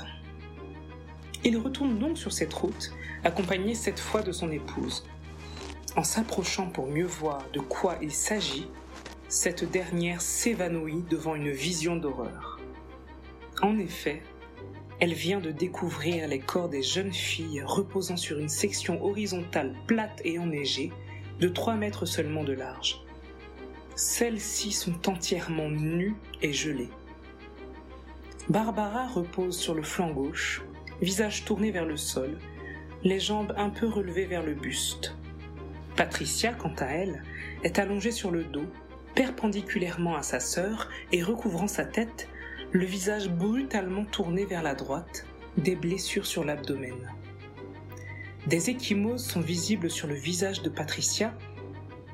Il 1.45 1.59
retourne 1.59 1.99
donc 1.99 2.19
sur 2.19 2.33
cette 2.33 2.55
route, 2.55 2.93
accompagné 3.25 3.75
cette 3.75 3.99
fois 3.99 4.23
de 4.23 4.33
son 4.33 4.51
épouse. 4.51 5.07
En 5.97 6.05
s'approchant 6.05 6.69
pour 6.69 6.87
mieux 6.87 7.07
voir 7.07 7.45
de 7.53 7.61
quoi 7.61 7.97
il 8.03 8.13
s'agit, 8.13 8.69
cette 9.29 9.69
dernière 9.71 10.21
s'évanouit 10.21 11.03
devant 11.09 11.35
une 11.35 11.51
vision 11.51 11.97
d'horreur. 11.97 12.61
En 13.63 13.79
effet, 13.79 14.23
elle 14.99 15.13
vient 15.13 15.41
de 15.41 15.51
découvrir 15.51 16.27
les 16.29 16.39
corps 16.39 16.69
des 16.69 16.83
jeunes 16.83 17.13
filles 17.13 17.63
reposant 17.63 18.17
sur 18.17 18.39
une 18.39 18.49
section 18.49 19.05
horizontale 19.05 19.75
plate 19.87 20.21
et 20.25 20.39
enneigée 20.39 20.91
de 21.39 21.49
3 21.49 21.75
mètres 21.75 22.07
seulement 22.07 22.45
de 22.45 22.55
large. 22.55 23.05
Celles-ci 23.95 24.73
sont 24.73 25.09
entièrement 25.09 25.69
nues 25.69 26.17
et 26.43 26.53
gelées. 26.53 26.91
Barbara 28.49 29.09
repose 29.09 29.59
sur 29.59 29.75
le 29.75 29.83
flanc 29.83 30.11
gauche, 30.11 30.63
visage 31.03 31.45
tourné 31.45 31.71
vers 31.71 31.85
le 31.85 31.97
sol, 31.97 32.39
les 33.03 33.21
jambes 33.21 33.53
un 33.57 33.71
peu 33.71 33.87
relevées 33.87 34.27
vers 34.27 34.43
le 34.43 34.55
buste. 34.55 35.17
Patricia, 35.97 36.53
quant 36.53 36.75
à 36.79 36.87
elle, 36.87 37.23
est 37.65 37.79
allongée 37.79 38.13
sur 38.13 38.31
le 38.31 38.45
dos, 38.45 38.67
perpendiculairement 39.15 40.17
à 40.17 40.23
sa 40.23 40.41
sœur 40.41 40.89
et 41.13 41.23
recouvrant 41.23 41.69
sa 41.69 41.85
tête 41.85 42.29
le 42.73 42.85
visage 42.85 43.31
brutalement 43.31 44.05
tourné 44.05 44.45
vers 44.45 44.63
la 44.63 44.75
droite, 44.75 45.27
des 45.57 45.77
blessures 45.77 46.27
sur 46.27 46.45
l'abdomen. 46.45 47.13
Des 48.47 48.71
échymoses 48.71 49.25
sont 49.25 49.41
visibles 49.41 49.91
sur 49.91 50.09
le 50.09 50.15
visage 50.15 50.63
de 50.63 50.69
Patricia 50.69 51.35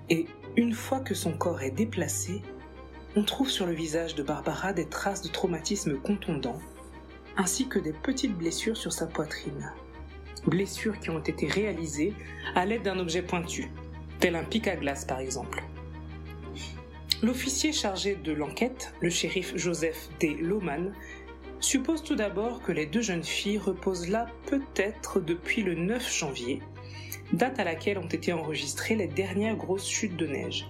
et, 0.08 0.26
une 0.56 0.72
fois 0.72 1.00
que 1.00 1.14
son 1.14 1.32
corps 1.32 1.62
est 1.62 1.70
déplacé, 1.70 2.42
on 3.16 3.24
trouve 3.24 3.50
sur 3.50 3.66
le 3.66 3.72
visage 3.72 4.14
de 4.14 4.22
Barbara 4.22 4.72
des 4.72 4.86
traces 4.86 5.22
de 5.22 5.28
traumatisme 5.28 5.98
contondant, 5.98 6.58
ainsi 7.36 7.68
que 7.68 7.78
des 7.78 7.92
petites 7.92 8.36
blessures 8.36 8.76
sur 8.76 8.92
sa 8.92 9.06
poitrine. 9.06 9.72
Blessures 10.46 10.98
qui 10.98 11.10
ont 11.10 11.20
été 11.20 11.46
réalisées 11.46 12.14
à 12.54 12.66
l'aide 12.66 12.82
d'un 12.82 12.98
objet 12.98 13.22
pointu, 13.22 13.70
tel 14.20 14.36
un 14.36 14.44
pic 14.44 14.68
à 14.68 14.76
glace 14.76 15.04
par 15.04 15.20
exemple. 15.20 15.62
L'officier 17.22 17.72
chargé 17.72 18.16
de 18.16 18.32
l'enquête, 18.32 18.92
le 19.00 19.08
shérif 19.08 19.56
Joseph 19.56 20.08
D. 20.18 20.36
Lohman, 20.40 20.92
suppose 21.60 22.02
tout 22.02 22.16
d'abord 22.16 22.60
que 22.62 22.72
les 22.72 22.84
deux 22.84 23.00
jeunes 23.00 23.22
filles 23.22 23.58
reposent 23.58 24.08
là 24.08 24.26
peut-être 24.46 25.20
depuis 25.20 25.62
le 25.62 25.76
9 25.76 26.12
janvier, 26.12 26.60
date 27.32 27.60
à 27.60 27.64
laquelle 27.64 27.98
ont 27.98 28.08
été 28.08 28.32
enregistrées 28.32 28.96
les 28.96 29.06
dernières 29.06 29.54
grosses 29.54 29.88
chutes 29.88 30.16
de 30.16 30.26
neige. 30.26 30.66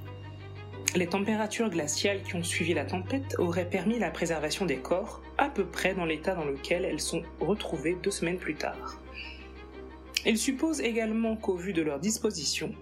Les 0.95 1.07
températures 1.07 1.71
glaciales 1.71 2.23
qui 2.23 2.35
ont 2.35 2.43
suivi 2.43 2.75
la 2.75 2.85
tempête 2.85 3.35
auraient 3.39 3.71
permis 3.71 3.99
la 3.99 4.11
préservation 4.11 4.67
des 4.67 4.77
corps, 4.77 5.23
à 5.39 5.49
peu 5.49 5.65
près 5.65 5.95
dans 5.95 6.05
l'état 6.05 6.35
dans 6.35 6.45
lequel 6.45 6.85
elles 6.85 7.01
sont 7.01 7.23
retrouvées 7.41 7.97
deux 8.03 8.11
semaines 8.11 8.37
plus 8.37 8.57
tard. 8.57 9.01
Il 10.27 10.37
suppose 10.37 10.83
également 10.83 11.35
qu'au 11.35 11.57
vu 11.57 11.73
de 11.73 11.81
leur 11.81 11.99
disposition, 11.99 12.75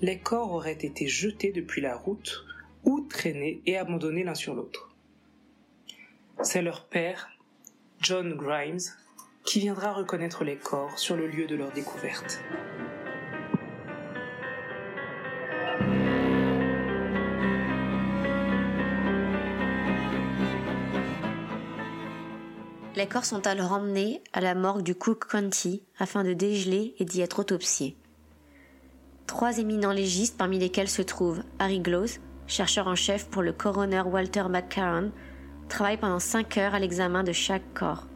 les 0.00 0.18
corps 0.18 0.52
auraient 0.52 0.72
été 0.72 1.06
jetés 1.06 1.52
depuis 1.52 1.80
la 1.80 1.96
route 1.96 2.44
ou 2.84 3.00
traînés 3.00 3.62
et 3.66 3.76
abandonnés 3.76 4.24
l'un 4.24 4.34
sur 4.34 4.54
l'autre. 4.54 4.90
C'est 6.42 6.62
leur 6.62 6.86
père, 6.86 7.30
John 8.00 8.34
Grimes, 8.36 8.78
qui 9.44 9.60
viendra 9.60 9.92
reconnaître 9.92 10.44
les 10.44 10.56
corps 10.56 10.98
sur 10.98 11.16
le 11.16 11.26
lieu 11.26 11.46
de 11.46 11.54
leur 11.54 11.72
découverte. 11.72 12.40
Les 22.96 23.08
corps 23.08 23.24
sont 23.24 23.46
alors 23.46 23.72
emmenés 23.72 24.22
à 24.32 24.40
la 24.40 24.54
morgue 24.54 24.82
du 24.82 24.94
Cook 24.94 25.26
County 25.26 25.82
afin 25.98 26.22
de 26.22 26.32
dégeler 26.32 26.94
et 26.98 27.04
d'y 27.04 27.22
être 27.22 27.40
autopsiés. 27.40 27.96
Trois 29.26 29.58
éminents 29.58 29.92
légistes, 29.92 30.38
parmi 30.38 30.58
lesquels 30.58 30.88
se 30.88 31.02
trouve 31.02 31.42
Harry 31.58 31.80
Glose, 31.80 32.20
chercheur 32.46 32.88
en 32.88 32.94
chef 32.94 33.28
pour 33.28 33.42
le 33.42 33.52
coroner 33.52 34.02
Walter 34.02 34.44
McCarron, 34.48 35.10
travaillent 35.68 35.96
pendant 35.96 36.18
cinq 36.18 36.58
heures 36.58 36.74
à 36.74 36.78
l'examen 36.78 37.24
de 37.24 37.32
chaque 37.32 37.74
corps. 37.74 38.06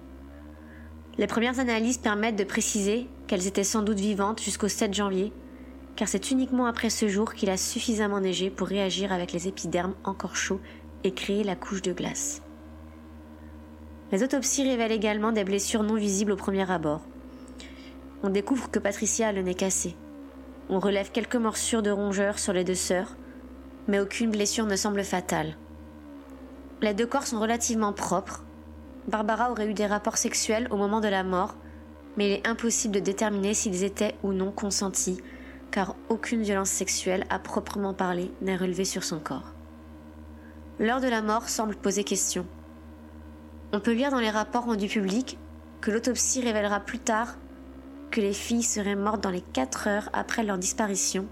Les 1.16 1.26
premières 1.26 1.58
analyses 1.58 1.98
permettent 1.98 2.36
de 2.36 2.44
préciser 2.44 3.08
qu'elles 3.26 3.46
étaient 3.46 3.64
sans 3.64 3.82
doute 3.82 3.98
vivantes 3.98 4.40
jusqu'au 4.40 4.68
7 4.68 4.94
janvier, 4.94 5.32
car 5.96 6.06
c'est 6.06 6.30
uniquement 6.30 6.66
après 6.66 6.90
ce 6.90 7.08
jour 7.08 7.34
qu'il 7.34 7.50
a 7.50 7.56
suffisamment 7.56 8.20
neigé 8.20 8.50
pour 8.50 8.68
réagir 8.68 9.12
avec 9.12 9.32
les 9.32 9.48
épidermes 9.48 9.94
encore 10.04 10.36
chauds 10.36 10.60
et 11.02 11.12
créer 11.12 11.42
la 11.42 11.56
couche 11.56 11.82
de 11.82 11.92
glace. 11.92 12.40
Les 14.12 14.22
autopsies 14.22 14.62
révèlent 14.62 14.92
également 14.92 15.32
des 15.32 15.44
blessures 15.44 15.82
non 15.82 15.96
visibles 15.96 16.32
au 16.32 16.36
premier 16.36 16.70
abord. 16.70 17.02
On 18.22 18.30
découvre 18.30 18.70
que 18.70 18.78
Patricia 18.78 19.28
a 19.28 19.32
le 19.32 19.42
nez 19.42 19.54
cassé. 19.54 19.96
On 20.70 20.78
relève 20.78 21.10
quelques 21.10 21.36
morsures 21.36 21.82
de 21.82 21.90
rongeurs 21.90 22.38
sur 22.38 22.52
les 22.52 22.64
deux 22.64 22.74
sœurs, 22.74 23.16
mais 23.88 23.98
aucune 23.98 24.30
blessure 24.30 24.66
ne 24.66 24.76
semble 24.76 25.02
fatale. 25.02 25.56
Les 26.80 26.94
deux 26.94 27.06
corps 27.06 27.26
sont 27.26 27.40
relativement 27.40 27.92
propres. 27.92 28.44
Barbara 29.08 29.50
aurait 29.50 29.68
eu 29.68 29.74
des 29.74 29.86
rapports 29.86 30.18
sexuels 30.18 30.68
au 30.70 30.76
moment 30.76 31.00
de 31.00 31.08
la 31.08 31.24
mort, 31.24 31.56
mais 32.16 32.28
il 32.28 32.32
est 32.34 32.46
impossible 32.46 32.94
de 32.94 33.00
déterminer 33.00 33.54
s'ils 33.54 33.82
étaient 33.82 34.14
ou 34.22 34.32
non 34.32 34.52
consentis, 34.52 35.20
car 35.70 35.96
aucune 36.08 36.42
violence 36.42 36.70
sexuelle 36.70 37.24
à 37.30 37.38
proprement 37.38 37.94
parler 37.94 38.30
n'est 38.42 38.56
relevée 38.56 38.84
sur 38.84 39.02
son 39.02 39.18
corps. 39.18 39.54
L'heure 40.78 41.00
de 41.00 41.08
la 41.08 41.22
mort 41.22 41.48
semble 41.48 41.74
poser 41.74 42.04
question. 42.04 42.46
On 43.72 43.80
peut 43.80 43.92
lire 43.92 44.10
dans 44.10 44.20
les 44.20 44.30
rapports 44.30 44.66
rendus 44.66 44.88
publics 44.88 45.38
que 45.80 45.90
l'autopsie 45.90 46.40
révélera 46.40 46.80
plus 46.80 46.98
tard 46.98 47.36
que 48.10 48.20
les 48.20 48.32
filles 48.32 48.62
seraient 48.62 48.94
mortes 48.94 49.22
dans 49.22 49.30
les 49.30 49.40
4 49.40 49.88
heures 49.88 50.10
après 50.12 50.44
leur 50.44 50.58
disparition 50.58 51.26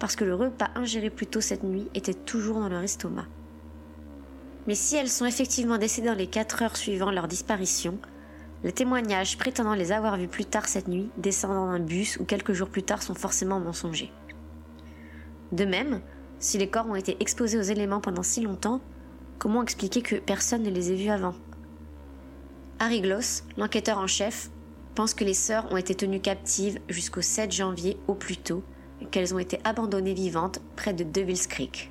parce 0.00 0.16
que 0.16 0.24
le 0.24 0.34
repas 0.34 0.70
ingéré 0.74 1.10
plus 1.10 1.26
tôt 1.26 1.40
cette 1.40 1.62
nuit 1.62 1.86
était 1.94 2.14
toujours 2.14 2.58
dans 2.58 2.68
leur 2.68 2.82
estomac. 2.82 3.26
Mais 4.66 4.74
si 4.74 4.96
elles 4.96 5.08
sont 5.08 5.26
effectivement 5.26 5.78
décédées 5.78 6.08
dans 6.08 6.14
les 6.14 6.26
4 6.26 6.62
heures 6.62 6.76
suivant 6.76 7.10
leur 7.10 7.28
disparition, 7.28 7.98
les 8.64 8.72
témoignages 8.72 9.38
prétendant 9.38 9.74
les 9.74 9.92
avoir 9.92 10.16
vues 10.16 10.28
plus 10.28 10.44
tard 10.44 10.68
cette 10.68 10.88
nuit, 10.88 11.10
descendant 11.16 11.70
d'un 11.70 11.80
bus 11.80 12.18
ou 12.18 12.24
quelques 12.24 12.52
jours 12.52 12.68
plus 12.68 12.82
tard, 12.82 13.02
sont 13.02 13.14
forcément 13.14 13.60
mensongers. 13.60 14.12
De 15.52 15.64
même, 15.64 16.00
si 16.38 16.58
les 16.58 16.68
corps 16.68 16.88
ont 16.88 16.94
été 16.94 17.16
exposés 17.20 17.58
aux 17.58 17.62
éléments 17.62 18.00
pendant 18.00 18.22
si 18.22 18.40
longtemps, 18.40 18.80
comment 19.38 19.62
expliquer 19.62 20.02
que 20.02 20.16
personne 20.16 20.62
ne 20.62 20.70
les 20.70 20.92
ait 20.92 20.96
vus 20.96 21.10
avant? 21.10 21.34
Harry 22.78 23.02
Gloss, 23.02 23.44
l'enquêteur 23.58 23.98
en 23.98 24.06
chef, 24.06 24.50
pense 24.94 25.12
que 25.12 25.24
les 25.24 25.34
sœurs 25.34 25.70
ont 25.70 25.76
été 25.76 25.94
tenues 25.94 26.20
captives 26.20 26.80
jusqu'au 26.88 27.22
7 27.22 27.52
janvier 27.52 27.98
au 28.08 28.14
plus 28.14 28.36
tôt 28.36 28.62
qu'elles 29.10 29.34
ont 29.34 29.38
été 29.38 29.58
abandonnées 29.64 30.14
vivantes 30.14 30.60
près 30.76 30.92
de 30.92 31.04
Devil's 31.04 31.46
Creek. 31.46 31.90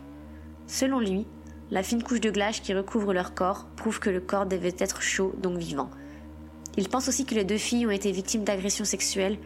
Selon 0.67 0.99
lui, 0.99 1.25
la 1.71 1.83
fine 1.83 2.03
couche 2.03 2.21
de 2.21 2.31
glace 2.31 2.59
qui 2.59 2.73
recouvre 2.73 3.13
leur 3.13 3.33
corps 3.33 3.65
prouve 3.75 3.99
que 3.99 4.09
le 4.09 4.19
corps 4.19 4.45
devait 4.45 4.75
être 4.79 5.01
chaud, 5.01 5.33
donc 5.37 5.57
vivant. 5.57 5.89
Il 6.77 6.89
pense 6.89 7.07
aussi 7.07 7.25
que 7.25 7.35
les 7.35 7.43
deux 7.43 7.57
filles 7.57 7.85
ont 7.85 7.91
été 7.91 8.11
victimes 8.11 8.43
d'agressions 8.43 8.85
sexuelles 8.85 9.37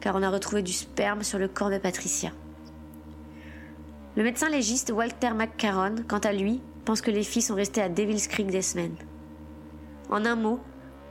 car 0.00 0.16
on 0.16 0.22
a 0.22 0.30
retrouvé 0.30 0.62
du 0.62 0.72
sperme 0.72 1.22
sur 1.22 1.38
le 1.38 1.48
corps 1.48 1.70
de 1.70 1.78
Patricia. 1.78 2.32
Le 4.16 4.22
médecin 4.22 4.48
légiste 4.48 4.90
Walter 4.90 5.30
McCarron, 5.34 5.96
quant 6.08 6.18
à 6.18 6.32
lui, 6.32 6.60
pense 6.84 7.00
que 7.00 7.10
les 7.10 7.22
filles 7.22 7.42
sont 7.42 7.54
restées 7.54 7.82
à 7.82 7.88
Devil's 7.88 8.26
Creek 8.26 8.48
des 8.48 8.62
semaines. 8.62 8.96
En 10.08 10.24
un 10.24 10.36
mot, 10.36 10.58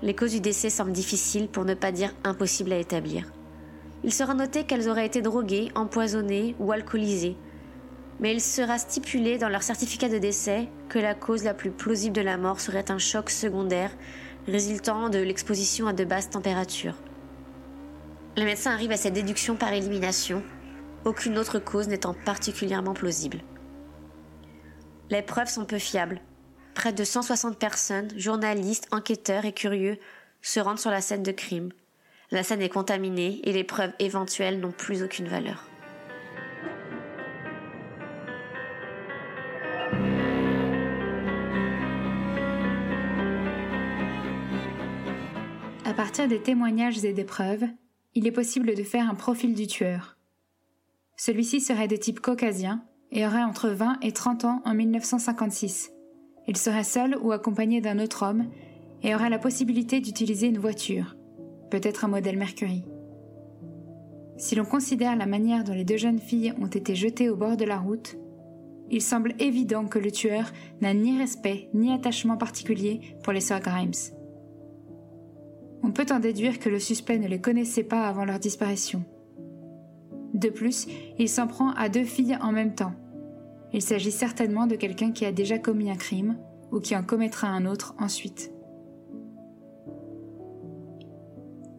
les 0.02 0.15
causes 0.15 0.32
du 0.32 0.41
décès 0.41 0.69
semblent 0.69 0.91
difficiles 0.91 1.48
pour 1.48 1.65
ne 1.65 1.74
pas 1.74 1.91
dire 1.91 2.13
impossibles 2.24 2.74
à 2.74 2.78
établir. 2.78 3.32
Il 4.03 4.13
sera 4.13 4.33
noté 4.33 4.63
qu'elles 4.63 4.89
auraient 4.89 5.05
été 5.05 5.21
droguées, 5.21 5.71
empoisonnées 5.75 6.55
ou 6.59 6.71
alcoolisées, 6.71 7.35
mais 8.19 8.33
il 8.33 8.41
sera 8.41 8.77
stipulé 8.77 9.38
dans 9.38 9.49
leur 9.49 9.63
certificat 9.63 10.09
de 10.09 10.17
décès 10.17 10.69
que 10.88 10.99
la 10.99 11.15
cause 11.15 11.43
la 11.43 11.53
plus 11.53 11.71
plausible 11.71 12.15
de 12.15 12.21
la 12.21 12.38
mort 12.38 12.59
serait 12.59 12.91
un 12.91 12.97
choc 12.97 13.29
secondaire 13.29 13.91
résultant 14.47 15.09
de 15.09 15.19
l'exposition 15.19 15.88
à 15.88 15.93
de 15.93 16.05
basses 16.05 16.29
températures. 16.29 16.95
Le 18.38 18.45
médecin 18.45 18.71
arrive 18.71 18.91
à 18.91 18.97
cette 18.97 19.13
déduction 19.13 19.55
par 19.55 19.73
élimination, 19.73 20.43
aucune 21.05 21.38
autre 21.38 21.59
cause 21.59 21.88
n'étant 21.88 22.13
particulièrement 22.13 22.93
plausible. 22.93 23.39
Les 25.09 25.21
preuves 25.21 25.49
sont 25.49 25.65
peu 25.65 25.79
fiables, 25.79 26.21
près 26.73 26.93
de 26.93 27.03
160 27.03 27.57
personnes, 27.57 28.09
journalistes, 28.15 28.88
enquêteurs 28.91 29.45
et 29.45 29.53
curieux, 29.53 29.97
se 30.41 30.59
rendent 30.59 30.79
sur 30.79 30.91
la 30.91 31.01
scène 31.01 31.23
de 31.23 31.31
crime. 31.31 31.71
La 32.31 32.43
scène 32.43 32.61
est 32.61 32.69
contaminée 32.69 33.41
et 33.43 33.51
les 33.51 33.63
preuves 33.63 33.93
éventuelles 33.97 34.59
n'ont 34.59 34.71
plus 34.71 35.01
aucune 35.01 35.27
valeur. 35.27 35.67
À 45.85 45.93
partir 45.95 46.27
des 46.27 46.39
témoignages 46.39 47.03
et 47.03 47.13
des 47.13 47.23
preuves, 47.23 47.65
il 48.13 48.27
est 48.27 48.31
possible 48.31 48.75
de 48.75 48.83
faire 48.83 49.09
un 49.09 49.15
profil 49.15 49.55
du 49.55 49.65
tueur. 49.65 50.17
Celui-ci 51.17 51.61
serait 51.61 51.87
de 51.87 51.95
type 51.95 52.19
caucasien 52.19 52.83
et 53.11 53.25
aurait 53.25 53.43
entre 53.43 53.69
20 53.69 53.97
et 54.03 54.11
30 54.11 54.45
ans 54.45 54.61
en 54.65 54.75
1956. 54.75 55.91
Il 56.47 56.57
serait 56.57 56.83
seul 56.83 57.17
ou 57.21 57.31
accompagné 57.31 57.81
d'un 57.81 57.99
autre 57.99 58.23
homme 58.23 58.45
et 59.01 59.15
aurait 59.15 59.29
la 59.29 59.39
possibilité 59.39 59.99
d'utiliser 59.99 60.47
une 60.47 60.59
voiture, 60.59 61.15
peut-être 61.69 62.05
un 62.05 62.10
modèle 62.10 62.38
Mercury. 62.38 62.84
Si 64.38 64.55
l'on 64.55 64.65
considère 64.65 65.15
la 65.15 65.25
manière 65.25 65.63
dont 65.63 65.73
les 65.73 65.84
deux 65.84 65.97
jeunes 65.97 66.19
filles 66.19 66.53
ont 66.62 66.67
été 66.67 66.95
jetées 66.95 67.29
au 67.29 67.36
bord 67.36 67.58
de 67.58 67.65
la 67.65 67.77
route, 67.77 68.17
il 68.89 69.01
semble 69.01 69.36
évident 69.39 69.86
que 69.86 69.99
le 69.99 70.12
tueur 70.12 70.51
n'a 70.82 70.93
ni 70.93 71.17
respect 71.17 71.69
ni 71.73 71.91
attachement 71.91 72.38
particulier 72.38 73.01
pour 73.23 73.34
les 73.34 73.41
sœurs 73.41 73.60
Grimes. 73.60 73.91
On 75.84 75.91
peut 75.91 76.08
en 76.12 76.19
déduire 76.19 76.60
que 76.60 76.69
le 76.69 76.79
suspect 76.79 77.19
ne 77.19 77.27
les 77.27 77.41
connaissait 77.41 77.84
pas 77.84 78.08
avant 78.08 78.25
leur 78.25 78.39
disparition. 78.39 79.03
De 80.34 80.49
plus, 80.49 80.88
il 81.17 81.29
s'en 81.29 81.47
prend 81.47 81.71
à 81.71 81.89
deux 81.89 82.03
filles 82.03 82.38
en 82.41 82.51
même 82.51 82.75
temps, 82.75 82.93
il 83.71 83.82
s'agit 83.82 84.12
certainement 84.12 84.65
de 84.65 84.75
quelqu'un 84.75 85.12
qui 85.12 85.25
a 85.25 85.32
déjà 85.32 85.60
commis 85.60 85.91
un 85.91 85.95
crime 85.95 86.38
ou 86.71 86.79
qui 86.79 86.95
en 86.95 87.03
commettra 87.03 87.47
un 87.47 87.65
autre 87.65 87.93
ensuite. 87.99 88.51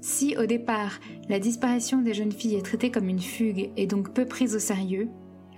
Si 0.01 0.37
au 0.39 0.47
départ 0.47 0.99
la 1.29 1.39
disparition 1.39 2.01
des 2.01 2.15
jeunes 2.15 2.33
filles 2.33 2.57
est 2.57 2.65
traitée 2.65 2.91
comme 2.91 3.09
une 3.09 3.21
fugue 3.21 3.71
et 3.77 3.87
donc 3.87 4.13
peu 4.15 4.25
prise 4.25 4.57
au 4.57 4.59
sérieux, 4.59 5.09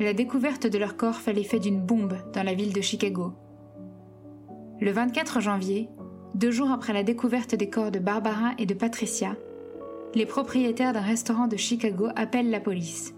la 0.00 0.14
découverte 0.14 0.66
de 0.66 0.78
leur 0.78 0.96
corps 0.96 1.16
fait 1.16 1.32
l'effet 1.32 1.60
d'une 1.60 1.80
bombe 1.80 2.16
dans 2.32 2.42
la 2.42 2.54
ville 2.54 2.72
de 2.72 2.80
Chicago. 2.80 3.32
Le 4.80 4.90
24 4.90 5.40
janvier, 5.40 5.88
deux 6.34 6.50
jours 6.50 6.72
après 6.72 6.92
la 6.92 7.04
découverte 7.04 7.54
des 7.54 7.70
corps 7.70 7.92
de 7.92 8.00
Barbara 8.00 8.52
et 8.58 8.66
de 8.66 8.74
Patricia, 8.74 9.36
les 10.14 10.26
propriétaires 10.26 10.92
d'un 10.92 11.00
restaurant 11.00 11.46
de 11.46 11.56
Chicago 11.56 12.08
appellent 12.16 12.50
la 12.50 12.60
police. 12.60 13.14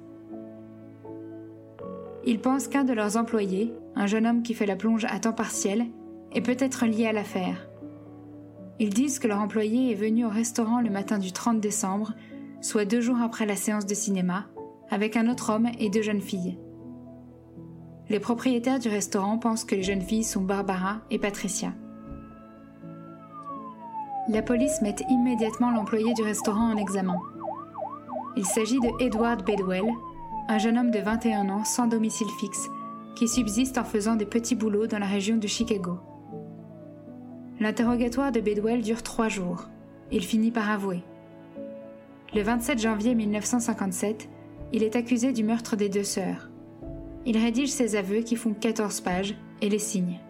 Ils 2.26 2.40
pensent 2.40 2.68
qu'un 2.68 2.84
de 2.84 2.92
leurs 2.92 3.16
employés, 3.16 3.72
un 3.96 4.06
jeune 4.06 4.26
homme 4.26 4.42
qui 4.42 4.54
fait 4.54 4.66
la 4.66 4.76
plonge 4.76 5.06
à 5.06 5.18
temps 5.20 5.32
partiel, 5.32 5.86
est 6.32 6.40
peut-être 6.40 6.86
lié 6.86 7.06
à 7.06 7.12
l'affaire. 7.12 7.68
Ils 8.80 8.92
disent 8.92 9.18
que 9.18 9.28
leur 9.28 9.40
employé 9.40 9.92
est 9.92 9.96
venu 9.96 10.24
au 10.24 10.28
restaurant 10.28 10.80
le 10.80 10.90
matin 10.90 11.18
du 11.18 11.32
30 11.32 11.60
décembre, 11.60 12.12
soit 12.60 12.84
deux 12.84 13.00
jours 13.00 13.20
après 13.22 13.46
la 13.46 13.56
séance 13.56 13.86
de 13.86 13.94
cinéma, 13.94 14.46
avec 14.90 15.16
un 15.16 15.28
autre 15.28 15.50
homme 15.50 15.68
et 15.78 15.90
deux 15.90 16.02
jeunes 16.02 16.20
filles. 16.20 16.58
Les 18.08 18.20
propriétaires 18.20 18.80
du 18.80 18.88
restaurant 18.88 19.38
pensent 19.38 19.64
que 19.64 19.74
les 19.74 19.82
jeunes 19.82 20.02
filles 20.02 20.24
sont 20.24 20.42
Barbara 20.42 20.98
et 21.10 21.18
Patricia. 21.18 21.72
La 24.28 24.42
police 24.42 24.82
met 24.82 24.96
immédiatement 25.08 25.70
l'employé 25.70 26.12
du 26.14 26.22
restaurant 26.22 26.72
en 26.72 26.76
examen. 26.76 27.20
Il 28.36 28.44
s'agit 28.44 28.80
de 28.80 28.88
Edward 28.98 29.44
Bedwell, 29.44 29.84
un 30.48 30.58
jeune 30.58 30.78
homme 30.78 30.90
de 30.90 30.98
21 30.98 31.48
ans 31.48 31.64
sans 31.64 31.86
domicile 31.86 32.28
fixe, 32.40 32.68
qui 33.14 33.28
subsiste 33.28 33.78
en 33.78 33.84
faisant 33.84 34.16
des 34.16 34.26
petits 34.26 34.56
boulots 34.56 34.86
dans 34.86 34.98
la 34.98 35.06
région 35.06 35.36
de 35.36 35.46
Chicago. 35.46 35.98
L'interrogatoire 37.64 38.30
de 38.30 38.40
Bedwell 38.40 38.82
dure 38.82 39.02
trois 39.02 39.30
jours. 39.30 39.70
Il 40.12 40.22
finit 40.22 40.50
par 40.50 40.68
avouer. 40.68 41.00
Le 42.34 42.42
27 42.42 42.78
janvier 42.78 43.14
1957, 43.14 44.28
il 44.74 44.82
est 44.82 44.96
accusé 44.96 45.32
du 45.32 45.44
meurtre 45.44 45.74
des 45.74 45.88
deux 45.88 46.04
sœurs. 46.04 46.50
Il 47.24 47.38
rédige 47.38 47.70
ses 47.70 47.96
aveux 47.96 48.18
qui 48.18 48.36
font 48.36 48.52
14 48.52 49.00
pages 49.00 49.34
et 49.62 49.70
les 49.70 49.78
signe. 49.78 50.20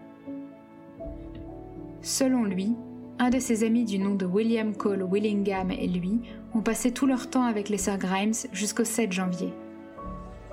Selon 2.03 2.45
lui, 2.45 2.77
un 3.19 3.31
de 3.31 3.41
ses 3.41 3.65
amis 3.65 3.85
du 3.85 3.99
nom 3.99 4.15
de 4.15 4.27
William 4.27 4.73
Cole 4.73 5.03
Willingham 5.03 5.73
et 5.73 5.89
lui 5.89 6.21
ont 6.55 6.63
passé 6.63 6.93
tout 6.93 7.07
leur 7.07 7.29
temps 7.31 7.43
avec 7.43 7.69
les 7.69 7.79
sœurs 7.79 7.99
Grimes 7.99 8.47
jusqu'au 8.53 8.85
7 8.85 9.11
janvier. 9.11 9.53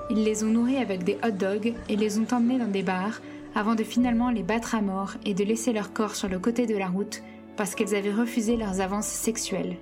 Ils 0.10 0.24
les 0.24 0.44
ont 0.44 0.50
nourris 0.50 0.78
avec 0.78 1.04
des 1.04 1.20
hot 1.24 1.30
dogs 1.30 1.76
et 1.90 1.96
les 1.96 2.18
ont 2.18 2.28
emmenés 2.32 2.58
dans 2.58 2.72
des 2.72 2.82
bars 2.82 3.22
avant 3.56 3.76
de 3.76 3.84
finalement 3.84 4.30
les 4.30 4.44
battre 4.44 4.76
à 4.76 4.82
mort 4.82 5.14
et 5.26 5.34
de 5.34 5.44
laisser 5.44 5.74
leur 5.74 5.94
corps 5.94 6.16
sur 6.16 6.30
le 6.30 6.40
côté 6.40 6.66
de 6.66 6.78
la 6.78 6.88
route 6.88 7.22
parce 7.58 7.76
qu'elles 7.76 7.96
avaient 7.96 8.14
refusé 8.14 8.56
leurs 8.56 8.82
avances 8.82 9.08
sexuelles. 9.08 9.78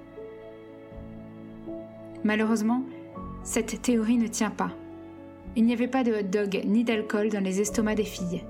Malheureusement, 2.24 2.84
cette 3.44 3.82
théorie 3.82 4.18
ne 4.18 4.28
tient 4.28 4.50
pas. 4.50 4.72
Il 5.56 5.66
n'y 5.66 5.74
avait 5.74 5.88
pas 5.88 6.04
de 6.04 6.14
hot 6.14 6.24
dog 6.24 6.62
ni 6.66 6.84
d'alcool 6.84 7.30
dans 7.30 7.44
les 7.44 7.62
estomacs 7.62 7.98
des 7.98 8.04
filles. 8.04 8.44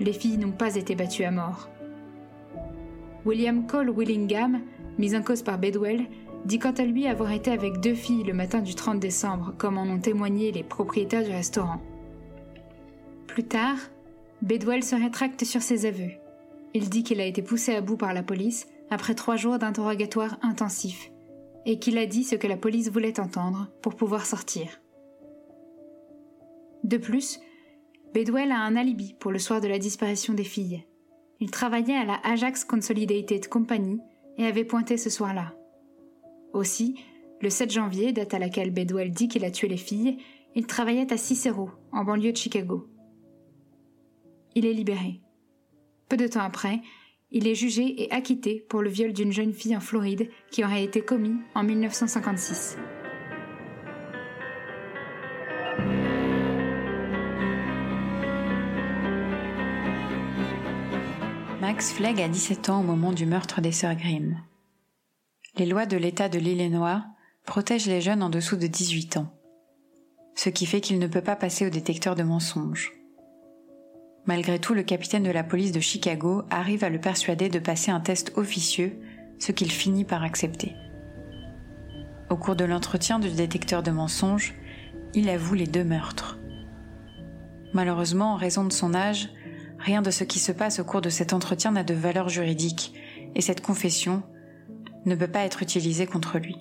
Les 0.00 0.12
filles 0.12 0.38
n'ont 0.38 0.52
pas 0.52 0.76
été 0.76 0.94
battues 0.94 1.24
à 1.24 1.30
mort. 1.30 1.68
William 3.24 3.66
Cole 3.66 3.90
Willingham, 3.90 4.60
mis 4.98 5.14
en 5.14 5.22
cause 5.22 5.42
par 5.42 5.58
Bedwell, 5.58 6.06
dit 6.44 6.58
quant 6.58 6.72
à 6.72 6.84
lui 6.84 7.06
avoir 7.06 7.32
été 7.32 7.50
avec 7.50 7.80
deux 7.80 7.94
filles 7.94 8.24
le 8.24 8.32
matin 8.32 8.60
du 8.60 8.74
30 8.74 9.00
décembre, 9.00 9.54
comme 9.58 9.76
en 9.76 9.82
ont 9.82 9.98
témoigné 9.98 10.52
les 10.52 10.62
propriétaires 10.62 11.24
du 11.24 11.30
restaurant. 11.30 11.80
Plus 13.26 13.44
tard, 13.44 13.76
Bedwell 14.42 14.84
se 14.84 14.94
rétracte 14.94 15.44
sur 15.44 15.62
ses 15.62 15.86
aveux. 15.86 16.12
Il 16.74 16.88
dit 16.88 17.02
qu'il 17.02 17.20
a 17.20 17.26
été 17.26 17.42
poussé 17.42 17.74
à 17.74 17.80
bout 17.80 17.96
par 17.96 18.14
la 18.14 18.22
police 18.22 18.66
après 18.90 19.14
trois 19.14 19.36
jours 19.36 19.58
d'interrogatoire 19.58 20.38
intensif, 20.42 21.10
et 21.66 21.78
qu'il 21.78 21.98
a 21.98 22.06
dit 22.06 22.24
ce 22.24 22.36
que 22.36 22.46
la 22.46 22.56
police 22.56 22.90
voulait 22.90 23.20
entendre 23.20 23.68
pour 23.82 23.96
pouvoir 23.96 24.26
sortir. 24.26 24.80
De 26.84 26.96
plus, 26.96 27.40
Bedwell 28.14 28.52
a 28.52 28.60
un 28.60 28.76
alibi 28.76 29.14
pour 29.18 29.32
le 29.32 29.38
soir 29.38 29.60
de 29.60 29.68
la 29.68 29.78
disparition 29.78 30.32
des 30.32 30.44
filles. 30.44 30.84
Il 31.40 31.50
travaillait 31.50 31.96
à 31.96 32.04
la 32.04 32.18
Ajax 32.24 32.64
Consolidated 32.64 33.48
Company 33.48 34.00
et 34.38 34.46
avait 34.46 34.64
pointé 34.64 34.96
ce 34.96 35.10
soir-là. 35.10 35.54
Aussi, 36.52 36.94
le 37.40 37.50
7 37.50 37.70
janvier, 37.70 38.12
date 38.12 38.34
à 38.34 38.38
laquelle 38.38 38.70
Bedwell 38.70 39.10
dit 39.10 39.28
qu'il 39.28 39.44
a 39.44 39.50
tué 39.50 39.68
les 39.68 39.76
filles, 39.76 40.18
il 40.54 40.66
travaillait 40.66 41.12
à 41.12 41.16
Cicero, 41.16 41.70
en 41.92 42.04
banlieue 42.04 42.32
de 42.32 42.36
Chicago. 42.36 42.88
Il 44.58 44.66
est 44.66 44.72
libéré. 44.72 45.20
Peu 46.08 46.16
de 46.16 46.26
temps 46.26 46.40
après, 46.40 46.80
il 47.30 47.46
est 47.46 47.54
jugé 47.54 48.02
et 48.02 48.10
acquitté 48.10 48.66
pour 48.68 48.82
le 48.82 48.90
viol 48.90 49.12
d'une 49.12 49.30
jeune 49.30 49.52
fille 49.52 49.76
en 49.76 49.80
Floride 49.80 50.28
qui 50.50 50.64
aurait 50.64 50.82
été 50.82 51.00
commis 51.00 51.36
en 51.54 51.62
1956. 51.62 52.76
Max 61.60 61.92
Flegg 61.92 62.20
a 62.20 62.26
17 62.26 62.68
ans 62.68 62.80
au 62.80 62.82
moment 62.82 63.12
du 63.12 63.26
meurtre 63.26 63.60
des 63.60 63.70
sœurs 63.70 63.94
Grimm. 63.94 64.42
Les 65.56 65.66
lois 65.66 65.86
de 65.86 65.96
l'État 65.96 66.28
de 66.28 66.40
l'Illinois 66.40 67.04
protègent 67.46 67.86
les 67.86 68.00
jeunes 68.00 68.24
en 68.24 68.28
dessous 68.28 68.56
de 68.56 68.66
18 68.66 69.18
ans, 69.18 69.32
ce 70.34 70.48
qui 70.48 70.66
fait 70.66 70.80
qu'il 70.80 70.98
ne 70.98 71.06
peut 71.06 71.22
pas 71.22 71.36
passer 71.36 71.64
au 71.64 71.70
détecteur 71.70 72.16
de 72.16 72.24
mensonges. 72.24 72.97
Malgré 74.26 74.58
tout, 74.58 74.74
le 74.74 74.82
capitaine 74.82 75.22
de 75.22 75.30
la 75.30 75.44
police 75.44 75.72
de 75.72 75.80
Chicago 75.80 76.42
arrive 76.50 76.84
à 76.84 76.90
le 76.90 77.00
persuader 77.00 77.48
de 77.48 77.58
passer 77.58 77.90
un 77.90 78.00
test 78.00 78.32
officieux, 78.36 79.00
ce 79.38 79.52
qu'il 79.52 79.70
finit 79.70 80.04
par 80.04 80.22
accepter. 80.22 80.74
Au 82.28 82.36
cours 82.36 82.56
de 82.56 82.64
l'entretien 82.64 83.18
du 83.18 83.30
détecteur 83.30 83.82
de 83.82 83.90
mensonges, 83.90 84.54
il 85.14 85.30
avoue 85.30 85.54
les 85.54 85.66
deux 85.66 85.84
meurtres. 85.84 86.38
Malheureusement, 87.72 88.34
en 88.34 88.36
raison 88.36 88.64
de 88.64 88.72
son 88.72 88.94
âge, 88.94 89.30
Rien 89.78 90.02
de 90.02 90.10
ce 90.10 90.24
qui 90.24 90.38
se 90.38 90.52
passe 90.52 90.80
au 90.80 90.84
cours 90.84 91.00
de 91.00 91.08
cet 91.08 91.32
entretien 91.32 91.72
n'a 91.72 91.84
de 91.84 91.94
valeur 91.94 92.28
juridique, 92.28 92.94
et 93.34 93.40
cette 93.40 93.60
confession 93.60 94.22
ne 95.06 95.14
peut 95.14 95.28
pas 95.28 95.44
être 95.44 95.62
utilisée 95.62 96.06
contre 96.06 96.38
lui. 96.38 96.56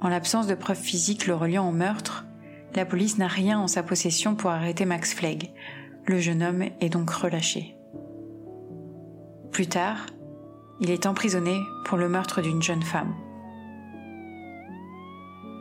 En 0.00 0.08
l'absence 0.08 0.46
de 0.46 0.54
preuves 0.54 0.80
physiques 0.80 1.26
le 1.26 1.34
reliant 1.34 1.68
au 1.68 1.72
meurtre, 1.72 2.26
la 2.76 2.84
police 2.84 3.18
n'a 3.18 3.28
rien 3.28 3.58
en 3.58 3.68
sa 3.68 3.82
possession 3.82 4.34
pour 4.34 4.50
arrêter 4.50 4.84
Max 4.84 5.14
Flegg. 5.14 5.50
Le 6.06 6.18
jeune 6.18 6.42
homme 6.42 6.64
est 6.80 6.88
donc 6.88 7.10
relâché. 7.10 7.76
Plus 9.52 9.68
tard, 9.68 10.06
il 10.80 10.90
est 10.90 11.06
emprisonné 11.06 11.56
pour 11.84 11.96
le 11.96 12.08
meurtre 12.08 12.42
d'une 12.42 12.62
jeune 12.62 12.82
femme. 12.82 13.14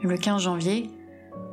Le 0.01 0.17
15 0.17 0.41
janvier, 0.41 0.89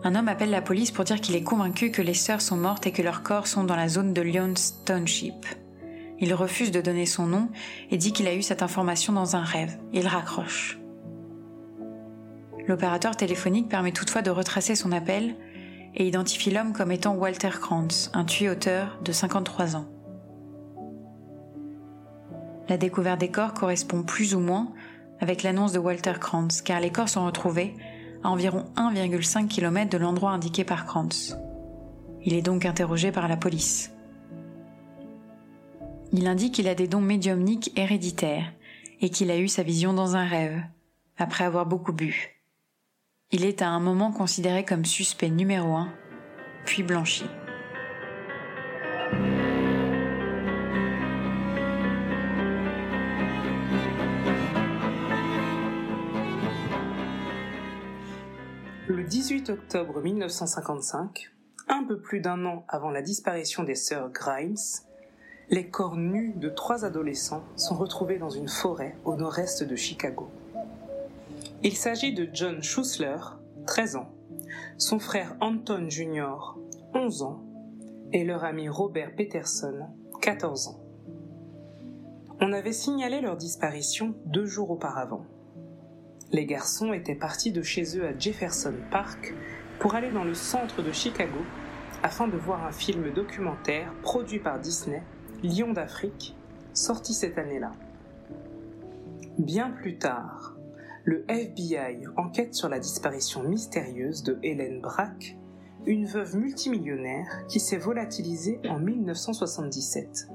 un 0.03 0.15
homme 0.15 0.29
appelle 0.29 0.51
la 0.51 0.63
police 0.63 0.91
pour 0.91 1.05
dire 1.05 1.21
qu'il 1.21 1.37
est 1.37 1.43
convaincu 1.43 1.91
que 1.91 2.03
les 2.03 2.15
sœurs 2.15 2.41
sont 2.41 2.57
mortes 2.57 2.87
et 2.87 2.93
que 2.93 3.03
leurs 3.03 3.23
corps 3.23 3.47
sont 3.47 3.65
dans 3.65 3.77
la 3.77 3.89
zone 3.89 4.15
de 4.15 4.23
Lyons 4.23 4.55
Township. 4.87 5.47
Il 6.19 6.35
refuse 6.35 6.71
de 6.71 6.81
donner 6.81 7.07
son 7.07 7.27
nom 7.27 7.49
et 7.91 7.97
dit 7.97 8.13
qu'il 8.13 8.27
a 8.27 8.35
eu 8.35 8.43
cette 8.43 8.63
information 8.63 9.13
dans 9.13 9.37
un 9.37 9.45
rêve. 9.45 9.79
Il 9.93 10.07
raccroche. 10.07 10.79
L'opérateur 12.67 13.17
téléphonique 13.17 13.69
permet 13.69 13.93
toutefois 13.93 14.23
de 14.23 14.31
retracer 14.31 14.75
son 14.75 14.93
appel 14.93 15.35
et 15.95 16.07
identifie 16.07 16.51
l'homme 16.51 16.73
comme 16.73 16.93
étant 16.93 17.15
Walter 17.15 17.51
Krantz, 17.51 18.11
un 18.15 18.25
tuyauteur 18.25 18.99
de 19.05 19.13
53 19.13 19.77
ans. 19.77 19.87
La 22.69 22.77
découverte 22.77 23.21
des 23.21 23.31
corps 23.31 23.55
correspond 23.55 24.03
plus 24.03 24.35
ou 24.35 24.41
moins 24.41 24.73
avec 25.19 25.43
l'annonce 25.43 25.73
de 25.73 25.79
Walter 25.79 26.15
Krantz, 26.21 26.63
car 26.63 26.81
les 26.81 26.91
corps 26.91 27.09
sont 27.09 27.27
retrouvés 27.27 27.75
à 28.23 28.31
environ 28.31 28.65
1,5 28.77 29.49
km 29.49 29.91
de 29.91 29.99
l'endroit 29.99 30.31
indiqué 30.31 30.65
par 30.65 30.87
Krantz. 30.87 31.37
Il 32.23 32.35
est 32.35 32.43
donc 32.43 32.65
interrogé 32.65 33.13
par 33.13 33.29
la 33.29 33.37
police. 33.37 33.93
Il 36.13 36.27
indique 36.27 36.55
qu'il 36.55 36.69
a 36.69 36.75
des 36.75 36.89
dons 36.89 37.01
médiumniques 37.01 37.73
héréditaires 37.77 38.53
et 39.01 39.11
qu'il 39.11 39.31
a 39.31 39.39
eu 39.39 39.49
sa 39.49 39.63
vision 39.63 39.93
dans 39.93 40.17
un 40.17 40.27
rêve, 40.27 40.61
après 41.17 41.45
avoir 41.45 41.67
beaucoup 41.67 41.93
bu. 41.93 42.40
Il 43.33 43.45
est 43.45 43.63
à 43.63 43.69
un 43.69 43.79
moment 43.79 44.11
considéré 44.11 44.65
comme 44.65 44.85
suspect 44.85 45.29
numéro 45.29 45.77
un, 45.77 45.93
puis 46.65 46.83
blanchi. 46.83 47.27
Le 58.89 59.05
18 59.05 59.51
octobre 59.51 60.03
1955, 60.03 61.31
un 61.69 61.85
peu 61.85 62.01
plus 62.01 62.19
d'un 62.19 62.45
an 62.45 62.65
avant 62.67 62.91
la 62.91 63.01
disparition 63.01 63.63
des 63.63 63.77
sœurs 63.77 64.11
Grimes, 64.11 64.57
les 65.51 65.71
corps 65.71 65.97
nus 65.97 66.33
de 66.35 66.49
trois 66.49 66.85
adolescents 66.85 67.45
sont 67.55 67.77
retrouvés 67.77 68.19
dans 68.19 68.31
une 68.31 68.49
forêt 68.49 68.97
au 69.05 69.15
nord-est 69.15 69.63
de 69.63 69.77
Chicago. 69.77 70.33
Il 71.63 71.77
s'agit 71.77 72.15
de 72.15 72.27
John 72.33 72.63
Schussler, 72.63 73.19
13 73.67 73.97
ans, 73.97 74.11
son 74.79 74.99
frère 74.99 75.37
Anton 75.43 75.91
Jr., 75.91 76.57
11 76.95 77.23
ans, 77.23 77.45
et 78.15 78.25
leur 78.25 78.45
ami 78.45 78.71
Robert 78.71 79.15
Peterson, 79.15 79.89
14 80.23 80.69
ans. 80.69 80.81
On 82.41 82.55
avait 82.55 82.73
signalé 82.73 83.21
leur 83.21 83.37
disparition 83.37 84.15
deux 84.25 84.47
jours 84.47 84.71
auparavant. 84.71 85.27
Les 86.33 86.47
garçons 86.47 86.95
étaient 86.95 87.15
partis 87.15 87.53
de 87.53 87.61
chez 87.61 87.99
eux 87.99 88.07
à 88.07 88.19
Jefferson 88.19 88.75
Park 88.91 89.35
pour 89.81 89.95
aller 89.95 90.11
dans 90.11 90.25
le 90.25 90.33
centre 90.33 90.83
de 90.83 90.93
Chicago 90.93 91.41
afin 92.03 92.27
de 92.27 92.39
voir 92.39 92.65
un 92.65 92.73
film 92.73 93.13
documentaire 93.13 93.93
produit 94.01 94.39
par 94.39 94.61
Disney, 94.61 95.03
Lion 95.43 95.75
d'Afrique, 95.75 96.35
sorti 96.73 97.13
cette 97.13 97.37
année-là. 97.37 97.73
Bien 99.39 99.71
plus 99.71 99.99
tard, 99.99 100.50
le 101.05 101.25
FBI 101.29 102.07
enquête 102.17 102.55
sur 102.55 102.69
la 102.69 102.79
disparition 102.79 103.43
mystérieuse 103.43 104.23
de 104.23 104.39
Hélène 104.43 104.81
Brack, 104.81 105.37
une 105.87 106.05
veuve 106.05 106.37
multimillionnaire 106.37 107.47
qui 107.49 107.59
s'est 107.59 107.79
volatilisée 107.79 108.61
en 108.69 108.79
1977, 108.79 110.29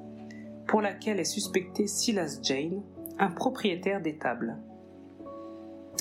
pour 0.68 0.82
laquelle 0.82 1.20
est 1.20 1.24
suspecté 1.24 1.88
Silas 1.88 2.40
Jane, 2.42 2.82
un 3.20 3.30
propriétaire 3.30 4.02
d'étable. 4.02 4.58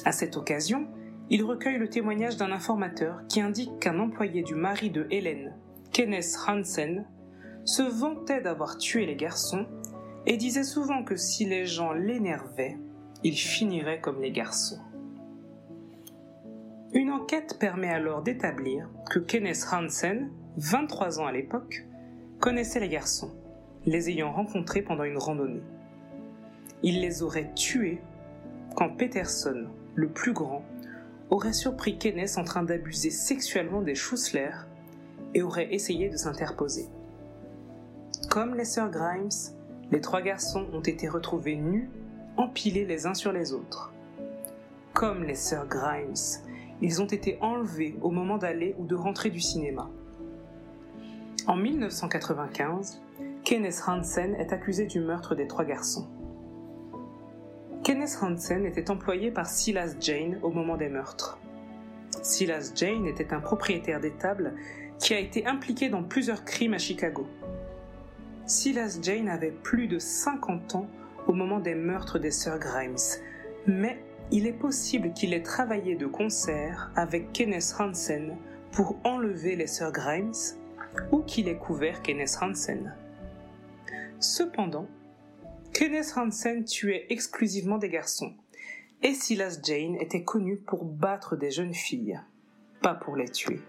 À 0.04 0.12
cette 0.12 0.36
occasion, 0.36 0.88
il 1.30 1.44
recueille 1.44 1.78
le 1.78 1.88
témoignage 1.88 2.36
d'un 2.36 2.52
informateur 2.52 3.22
qui 3.28 3.40
indique 3.40 3.78
qu'un 3.80 3.98
employé 3.98 4.42
du 4.42 4.54
mari 4.54 4.90
de 4.90 5.06
Hélène, 5.10 5.54
Kenneth 5.92 6.36
Hansen, 6.46 7.06
se 7.64 7.82
vantait 7.82 8.42
d'avoir 8.42 8.76
tué 8.78 9.06
les 9.06 9.16
garçons 9.16 9.66
et 10.26 10.36
disait 10.36 10.64
souvent 10.64 11.04
que 11.04 11.16
si 11.16 11.44
les 11.44 11.66
gens 11.66 11.92
l'énervaient, 11.92 12.78
il 13.24 13.36
finirait 13.36 14.00
comme 14.00 14.20
les 14.20 14.30
garçons. 14.30 14.78
Une 16.92 17.10
enquête 17.10 17.56
permet 17.58 17.88
alors 17.88 18.22
d'établir 18.22 18.88
que 19.10 19.18
Kenneth 19.18 19.66
Hansen, 19.72 20.30
23 20.58 21.20
ans 21.20 21.26
à 21.26 21.32
l'époque, 21.32 21.86
connaissait 22.38 22.80
les 22.80 22.90
garçons, 22.90 23.32
les 23.86 24.10
ayant 24.10 24.30
rencontrés 24.30 24.82
pendant 24.82 25.04
une 25.04 25.16
randonnée. 25.16 25.62
Il 26.82 27.00
les 27.00 27.22
aurait 27.22 27.52
tués 27.54 28.00
quand 28.76 28.90
Peterson, 28.90 29.68
le 29.94 30.08
plus 30.08 30.34
grand, 30.34 30.62
aurait 31.30 31.54
surpris 31.54 31.96
Kenneth 31.96 32.36
en 32.36 32.44
train 32.44 32.62
d'abuser 32.62 33.10
sexuellement 33.10 33.80
des 33.80 33.94
Schussler 33.94 34.50
et 35.32 35.42
aurait 35.42 35.72
essayé 35.72 36.10
de 36.10 36.16
s'interposer. 36.16 36.86
Comme 38.30 38.54
les 38.54 38.66
sœurs 38.66 38.90
Grimes, 38.90 39.30
les 39.90 40.00
trois 40.00 40.20
garçons 40.20 40.66
ont 40.72 40.80
été 40.80 41.08
retrouvés 41.08 41.56
nus, 41.56 41.88
empilés 42.36 42.84
les 42.84 43.06
uns 43.06 43.14
sur 43.14 43.32
les 43.32 43.52
autres. 43.52 43.92
Comme 44.92 45.24
les 45.24 45.34
sœurs 45.34 45.66
Grimes, 45.66 46.14
ils 46.80 47.02
ont 47.02 47.06
été 47.06 47.38
enlevés 47.40 47.96
au 48.02 48.10
moment 48.10 48.38
d'aller 48.38 48.74
ou 48.78 48.86
de 48.86 48.94
rentrer 48.94 49.30
du 49.30 49.40
cinéma. 49.40 49.90
En 51.46 51.56
1995, 51.56 53.02
Kenneth 53.44 53.82
Hansen 53.86 54.34
est 54.36 54.52
accusé 54.52 54.86
du 54.86 55.00
meurtre 55.00 55.34
des 55.34 55.46
trois 55.46 55.64
garçons. 55.64 56.08
Kenneth 57.82 58.18
Hansen 58.22 58.64
était 58.64 58.90
employé 58.90 59.30
par 59.30 59.46
Silas 59.46 59.94
Jane 60.00 60.38
au 60.42 60.50
moment 60.50 60.76
des 60.76 60.88
meurtres. 60.88 61.38
Silas 62.22 62.72
Jane 62.74 63.06
était 63.06 63.34
un 63.34 63.40
propriétaire 63.40 64.00
d'étable 64.00 64.54
qui 64.98 65.12
a 65.12 65.18
été 65.18 65.46
impliqué 65.46 65.90
dans 65.90 66.02
plusieurs 66.02 66.46
crimes 66.46 66.72
à 66.72 66.78
Chicago. 66.78 67.26
Silas 68.46 68.98
Jane 69.02 69.28
avait 69.28 69.50
plus 69.50 69.86
de 69.86 69.98
50 69.98 70.76
ans 70.76 70.86
au 71.26 71.32
moment 71.32 71.60
des 71.60 71.74
meurtres 71.74 72.18
des 72.18 72.30
sœurs 72.30 72.58
Grimes, 72.58 72.96
mais 73.66 73.98
il 74.30 74.46
est 74.46 74.52
possible 74.52 75.12
qu'il 75.12 75.34
ait 75.34 75.42
travaillé 75.42 75.96
de 75.96 76.06
concert 76.06 76.90
avec 76.96 77.32
Kenneth 77.32 77.74
Hansen 77.78 78.36
pour 78.72 78.96
enlever 79.04 79.56
les 79.56 79.66
sœurs 79.66 79.92
Grimes 79.92 80.32
ou 81.12 81.20
qu'il 81.20 81.48
ait 81.48 81.56
couvert 81.56 82.02
Kenneth 82.02 82.38
Hansen. 82.40 82.94
Cependant, 84.20 84.88
Kenneth 85.72 86.14
Hansen 86.16 86.64
tuait 86.64 87.06
exclusivement 87.10 87.78
des 87.78 87.88
garçons, 87.88 88.32
et 89.02 89.12
Silas 89.12 89.58
Jane 89.62 89.96
était 89.96 90.24
connu 90.24 90.56
pour 90.56 90.84
battre 90.84 91.36
des 91.36 91.50
jeunes 91.50 91.74
filles, 91.74 92.20
pas 92.80 92.94
pour 92.94 93.16
les 93.16 93.28
tuer. 93.28 93.60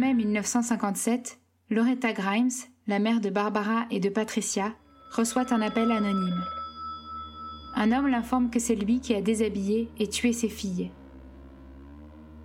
Mai 0.00 0.14
1957, 0.14 1.38
Loretta 1.68 2.14
Grimes, 2.14 2.48
la 2.86 2.98
mère 2.98 3.20
de 3.20 3.28
Barbara 3.28 3.84
et 3.90 4.00
de 4.00 4.08
Patricia, 4.08 4.72
reçoit 5.12 5.52
un 5.52 5.60
appel 5.60 5.92
anonyme. 5.92 6.42
Un 7.74 7.92
homme 7.92 8.08
l'informe 8.08 8.48
que 8.48 8.58
c'est 8.58 8.74
lui 8.74 9.00
qui 9.00 9.14
a 9.14 9.20
déshabillé 9.20 9.90
et 9.98 10.08
tué 10.08 10.32
ses 10.32 10.48
filles. 10.48 10.90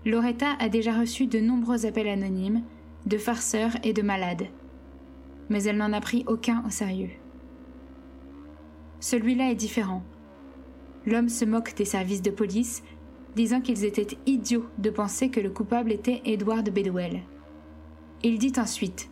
Loretta 0.05 0.57
a 0.59 0.67
déjà 0.67 0.99
reçu 0.99 1.27
de 1.27 1.39
nombreux 1.39 1.85
appels 1.85 2.09
anonymes, 2.09 2.61
de 3.05 3.17
farceurs 3.17 3.77
et 3.83 3.93
de 3.93 4.01
malades, 4.01 4.47
mais 5.47 5.63
elle 5.63 5.77
n'en 5.77 5.93
a 5.93 6.01
pris 6.01 6.25
aucun 6.27 6.61
au 6.67 6.69
sérieux. 6.69 7.11
Celui-là 8.99 9.49
est 9.51 9.55
différent. 9.55 10.03
L'homme 11.05 11.29
se 11.29 11.45
moque 11.45 11.73
des 11.77 11.85
services 11.85 12.21
de 12.21 12.31
police, 12.31 12.83
disant 13.37 13.61
qu'ils 13.61 13.85
étaient 13.85 14.17
idiots 14.25 14.65
de 14.77 14.89
penser 14.89 15.29
que 15.29 15.39
le 15.39 15.51
coupable 15.51 15.93
était 15.93 16.21
Edward 16.25 16.69
Bedwell. 16.69 17.21
Il 18.25 18.39
dit 18.39 18.53
ensuite 18.57 19.07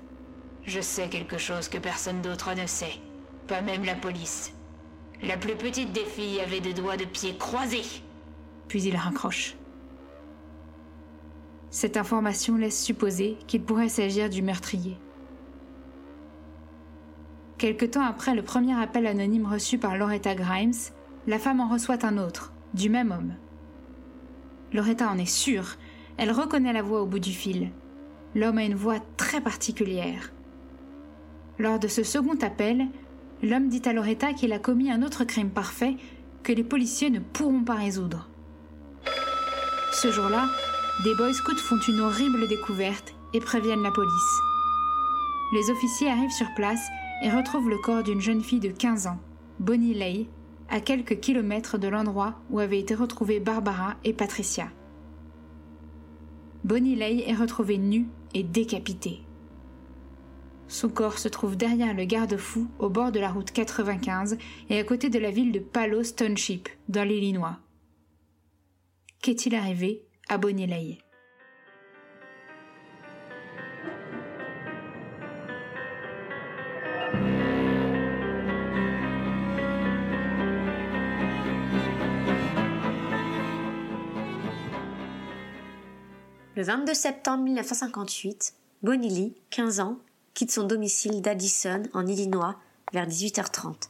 Je 0.66 0.82
sais 0.82 1.08
quelque 1.08 1.38
chose 1.38 1.70
que 1.70 1.78
personne 1.78 2.24
d'autre 2.24 2.56
ne 2.56 2.66
sait, 2.66 2.96
pas 3.48 3.62
même 3.62 3.84
la 3.84 3.94
police. 3.94 4.56
La 5.22 5.38
plus 5.38 5.54
petite 5.54 5.92
des 5.92 6.04
filles 6.04 6.40
avait 6.40 6.62
des 6.62 6.74
doigts 6.74 6.98
de 6.98 7.06
pied 7.06 7.38
croisés. 7.38 8.02
Puis 8.68 8.82
il 8.82 8.96
raccroche. 8.96 9.56
Cette 11.70 11.96
information 11.96 12.58
laisse 12.58 12.84
supposer 12.84 13.38
qu'il 13.46 13.62
pourrait 13.62 13.88
s'agir 13.88 14.32
du 14.32 14.42
meurtrier. 14.42 14.98
Quelque 17.60 17.86
temps 17.86 18.06
après 18.06 18.34
le 18.34 18.42
premier 18.42 18.82
appel 18.82 19.06
anonyme 19.06 19.46
reçu 19.46 19.78
par 19.78 19.96
Loretta 19.96 20.34
Grimes, 20.34 20.74
la 21.28 21.38
femme 21.38 21.60
en 21.60 21.70
reçoit 21.70 22.04
un 22.04 22.18
autre, 22.18 22.52
du 22.74 22.90
même 22.90 23.12
homme. 23.12 23.36
Loretta 24.74 25.08
en 25.08 25.20
est 25.20 25.26
sûre, 25.28 25.76
elle 26.18 26.32
reconnaît 26.32 26.74
la 26.74 26.82
voix 26.82 27.04
au 27.04 27.06
bout 27.06 27.20
du 27.20 27.32
fil. 27.32 27.70
L'homme 28.36 28.58
a 28.58 28.64
une 28.64 28.76
voix 28.76 29.00
très 29.18 29.42
particulière. 29.42 30.32
Lors 31.60 31.78
de 31.78 31.88
ce 31.88 32.04
second 32.04 32.38
appel, 32.42 32.88
l'homme 33.44 33.68
dit 33.68 33.82
à 33.86 33.94
Loretta 33.94 34.34
qu'il 34.34 34.54
a 34.54 34.60
commis 34.60 34.92
un 34.92 35.04
autre 35.04 35.24
crime 35.24 35.52
parfait 35.52 35.96
que 36.42 36.52
les 36.52 36.64
policiers 36.64 37.12
ne 37.12 37.20
pourront 37.20 37.64
pas 37.64 37.76
résoudre. 37.76 38.28
Ce 39.92 40.12
jour-là, 40.12 40.48
des 41.04 41.14
Boy 41.16 41.34
Scouts 41.34 41.58
font 41.58 41.80
une 41.88 42.02
horrible 42.02 42.48
découverte 42.48 43.14
et 43.34 43.40
préviennent 43.40 43.84
la 43.84 43.92
police. 43.92 44.40
Les 45.54 45.70
officiers 45.70 46.10
arrivent 46.10 46.32
sur 46.32 46.52
place 46.56 46.88
et 47.24 47.30
retrouvent 47.30 47.70
le 47.70 47.78
corps 47.78 48.04
d'une 48.04 48.20
jeune 48.20 48.42
fille 48.42 48.60
de 48.60 48.70
15 48.70 49.08
ans, 49.08 49.20
Bonnie 49.60 49.94
Lay, 49.94 50.28
à 50.70 50.80
quelques 50.80 51.20
kilomètres 51.20 51.78
de 51.78 51.88
l'endroit 51.88 52.36
où 52.50 52.60
avaient 52.60 52.80
été 52.80 52.96
retrouvées 52.96 53.40
Barbara 53.40 53.96
et 54.04 54.14
Patricia. 54.14 54.70
Bonnie 56.64 56.96
Lay 56.96 57.24
est 57.28 57.36
retrouvée 57.36 57.78
nue 57.78 58.08
et 58.34 58.44
décapitée. 58.44 59.22
Son 60.68 60.90
corps 60.90 61.20
se 61.20 61.28
trouve 61.28 61.56
derrière 61.56 61.94
le 61.94 62.06
garde-fou 62.06 62.68
au 62.80 62.90
bord 62.90 63.12
de 63.12 63.20
la 63.20 63.32
route 63.32 63.52
95 63.52 64.38
et 64.70 64.80
à 64.80 64.84
côté 64.84 65.10
de 65.10 65.20
la 65.20 65.30
ville 65.30 65.52
de 65.52 65.60
Palos 65.60 66.14
Township, 66.16 66.70
dans 66.90 67.08
l'Illinois. 67.08 67.60
Qu'est-il 69.22 69.56
arrivé 69.56 70.06
à 70.30 70.38
Bonnie 70.38 70.68
Le 86.56 86.62
22 86.62 86.94
septembre 86.94 87.46
1958, 87.46 88.54
Bonnie 88.84 89.10
Lee, 89.10 89.36
15 89.50 89.80
ans, 89.80 89.98
quitte 90.36 90.52
son 90.52 90.66
domicile 90.66 91.20
d'Addison, 91.20 91.82
en 91.94 92.06
Illinois, 92.06 92.56
vers 92.94 93.08
18h30. 93.08 93.90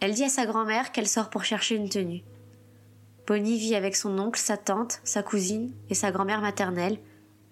Elle 0.00 0.12
dit 0.12 0.24
à 0.24 0.28
sa 0.28 0.44
grand-mère 0.44 0.92
qu'elle 0.92 1.08
sort 1.08 1.30
pour 1.30 1.42
chercher 1.44 1.76
une 1.76 1.88
tenue. 1.88 2.22
Bonnie 3.26 3.56
vit 3.56 3.74
avec 3.74 3.96
son 3.96 4.18
oncle, 4.18 4.38
sa 4.38 4.58
tante, 4.58 5.00
sa 5.04 5.22
cousine 5.22 5.72
et 5.88 5.94
sa 5.94 6.10
grand-mère 6.10 6.42
maternelle, 6.42 6.98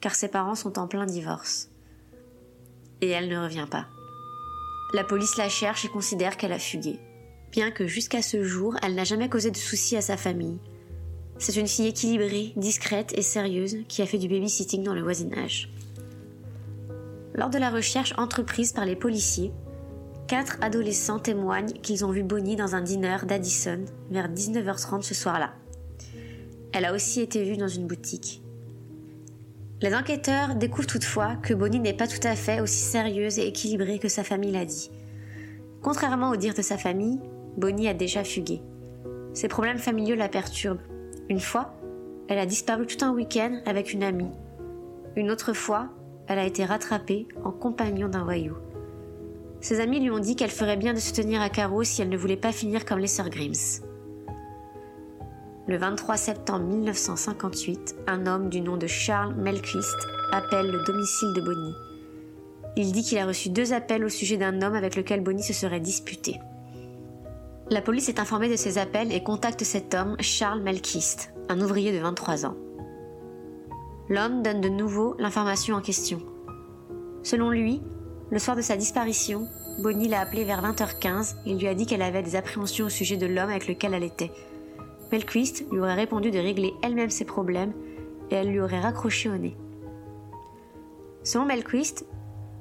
car 0.02 0.14
ses 0.14 0.28
parents 0.28 0.56
sont 0.56 0.78
en 0.78 0.86
plein 0.86 1.06
divorce. 1.06 1.70
Et 3.00 3.08
elle 3.08 3.30
ne 3.30 3.38
revient 3.38 3.68
pas. 3.70 3.86
La 4.92 5.04
police 5.04 5.38
la 5.38 5.48
cherche 5.48 5.86
et 5.86 5.88
considère 5.88 6.36
qu'elle 6.36 6.52
a 6.52 6.58
fugué, 6.58 6.98
bien 7.50 7.70
que 7.70 7.86
jusqu'à 7.86 8.20
ce 8.20 8.44
jour, 8.44 8.76
elle 8.82 8.94
n'a 8.94 9.04
jamais 9.04 9.30
causé 9.30 9.50
de 9.50 9.56
soucis 9.56 9.96
à 9.96 10.02
sa 10.02 10.18
famille. 10.18 10.58
C'est 11.40 11.56
une 11.56 11.68
fille 11.68 11.86
équilibrée, 11.86 12.52
discrète 12.56 13.14
et 13.16 13.22
sérieuse 13.22 13.78
qui 13.88 14.02
a 14.02 14.06
fait 14.06 14.18
du 14.18 14.28
babysitting 14.28 14.82
dans 14.82 14.92
le 14.92 15.00
voisinage. 15.00 15.70
Lors 17.34 17.48
de 17.48 17.56
la 17.56 17.70
recherche 17.70 18.12
entreprise 18.18 18.72
par 18.72 18.84
les 18.84 18.94
policiers, 18.94 19.50
quatre 20.28 20.58
adolescents 20.60 21.18
témoignent 21.18 21.72
qu'ils 21.72 22.04
ont 22.04 22.10
vu 22.10 22.22
Bonnie 22.22 22.56
dans 22.56 22.74
un 22.74 22.82
dîner 22.82 23.16
d'Addison 23.26 23.86
vers 24.10 24.28
19h30 24.28 25.00
ce 25.00 25.14
soir-là. 25.14 25.54
Elle 26.74 26.84
a 26.84 26.92
aussi 26.92 27.22
été 27.22 27.42
vue 27.42 27.56
dans 27.56 27.68
une 27.68 27.86
boutique. 27.86 28.42
Les 29.80 29.94
enquêteurs 29.94 30.56
découvrent 30.56 30.88
toutefois 30.88 31.36
que 31.36 31.54
Bonnie 31.54 31.80
n'est 31.80 31.96
pas 31.96 32.06
tout 32.06 32.20
à 32.22 32.36
fait 32.36 32.60
aussi 32.60 32.80
sérieuse 32.80 33.38
et 33.38 33.46
équilibrée 33.46 33.98
que 33.98 34.08
sa 34.08 34.24
famille 34.24 34.52
l'a 34.52 34.66
dit. 34.66 34.90
Contrairement 35.80 36.28
au 36.28 36.36
dire 36.36 36.52
de 36.52 36.60
sa 36.60 36.76
famille, 36.76 37.18
Bonnie 37.56 37.88
a 37.88 37.94
déjà 37.94 38.24
fugué. 38.24 38.60
Ses 39.32 39.48
problèmes 39.48 39.78
familiaux 39.78 40.16
la 40.16 40.28
perturbent. 40.28 40.89
Une 41.30 41.38
fois, 41.38 41.72
elle 42.28 42.40
a 42.40 42.44
disparu 42.44 42.88
tout 42.88 43.04
un 43.04 43.12
week-end 43.12 43.60
avec 43.64 43.92
une 43.92 44.02
amie. 44.02 44.32
Une 45.14 45.30
autre 45.30 45.52
fois, 45.52 45.88
elle 46.26 46.40
a 46.40 46.44
été 46.44 46.64
rattrapée 46.64 47.28
en 47.44 47.52
compagnon 47.52 48.08
d'un 48.08 48.24
voyou. 48.24 48.56
Ses 49.60 49.78
amis 49.78 50.00
lui 50.00 50.10
ont 50.10 50.18
dit 50.18 50.34
qu'elle 50.34 50.50
ferait 50.50 50.76
bien 50.76 50.92
de 50.92 50.98
se 50.98 51.12
tenir 51.12 51.40
à 51.40 51.48
carreau 51.48 51.84
si 51.84 52.02
elle 52.02 52.08
ne 52.08 52.16
voulait 52.16 52.36
pas 52.36 52.50
finir 52.50 52.84
comme 52.84 52.98
les 52.98 53.06
sœurs 53.06 53.30
Grims. 53.30 53.80
Le 55.68 55.76
23 55.76 56.16
septembre 56.16 56.66
1958, 56.66 57.94
un 58.08 58.26
homme 58.26 58.48
du 58.48 58.60
nom 58.60 58.76
de 58.76 58.88
Charles 58.88 59.34
Melquist 59.36 60.08
appelle 60.32 60.66
le 60.66 60.82
domicile 60.84 61.32
de 61.36 61.42
Bonnie. 61.42 61.74
Il 62.76 62.90
dit 62.90 63.04
qu'il 63.04 63.18
a 63.18 63.26
reçu 63.26 63.50
deux 63.50 63.72
appels 63.72 64.04
au 64.04 64.08
sujet 64.08 64.36
d'un 64.36 64.62
homme 64.62 64.74
avec 64.74 64.96
lequel 64.96 65.20
Bonnie 65.20 65.44
se 65.44 65.52
serait 65.52 65.78
disputé. 65.78 66.40
La 67.70 67.80
police 67.80 68.08
est 68.08 68.18
informée 68.18 68.48
de 68.48 68.56
ces 68.56 68.78
appels 68.78 69.12
et 69.12 69.22
contacte 69.22 69.62
cet 69.62 69.94
homme, 69.94 70.16
Charles 70.18 70.60
Melquist, 70.60 71.32
un 71.48 71.60
ouvrier 71.60 71.92
de 71.92 72.02
23 72.02 72.44
ans. 72.44 72.56
L'homme 74.08 74.42
donne 74.42 74.60
de 74.60 74.68
nouveau 74.68 75.14
l'information 75.20 75.76
en 75.76 75.80
question. 75.80 76.20
Selon 77.22 77.50
lui, 77.50 77.80
le 78.32 78.40
soir 78.40 78.56
de 78.56 78.60
sa 78.60 78.76
disparition, 78.76 79.46
Bonnie 79.78 80.08
l'a 80.08 80.20
appelé 80.20 80.42
vers 80.42 80.64
20h15 80.64 81.36
et 81.46 81.54
lui 81.54 81.68
a 81.68 81.74
dit 81.74 81.86
qu'elle 81.86 82.02
avait 82.02 82.24
des 82.24 82.34
appréhensions 82.34 82.86
au 82.86 82.88
sujet 82.90 83.16
de 83.16 83.26
l'homme 83.26 83.50
avec 83.50 83.68
lequel 83.68 83.94
elle 83.94 84.02
était. 84.02 84.32
Melquist 85.12 85.64
lui 85.70 85.78
aurait 85.78 85.94
répondu 85.94 86.32
de 86.32 86.40
régler 86.40 86.74
elle-même 86.82 87.10
ses 87.10 87.24
problèmes 87.24 87.72
et 88.32 88.34
elle 88.34 88.50
lui 88.50 88.60
aurait 88.60 88.80
raccroché 88.80 89.28
au 89.28 89.36
nez. 89.36 89.56
Selon 91.22 91.44
Melquist, 91.44 92.04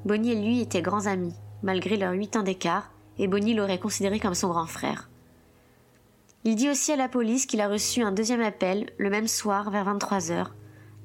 Bonnie 0.05 0.33
et 0.33 0.35
lui 0.35 0.61
étaient 0.61 0.83
grands 0.83 1.07
amis, 1.07 1.33
malgré 1.63 1.97
leurs 1.97 2.13
huit 2.13 2.35
ans 2.35 2.43
d'écart, 2.43 2.91
et 3.19 3.27
Bonnie 3.27 3.53
l'aurait 3.53 3.79
considéré 3.79 4.19
comme 4.19 4.33
son 4.33 4.49
grand 4.49 4.65
frère. 4.65 5.09
Il 6.45 6.55
dit 6.55 6.69
aussi 6.69 6.91
à 6.93 6.95
la 6.95 7.09
police 7.09 7.45
qu'il 7.45 7.61
a 7.61 7.67
reçu 7.67 8.01
un 8.01 8.13
deuxième 8.13 8.41
appel, 8.41 8.89
le 8.97 9.09
même 9.09 9.27
soir, 9.27 9.69
vers 9.69 9.83
23 9.83 10.31
heures, 10.31 10.55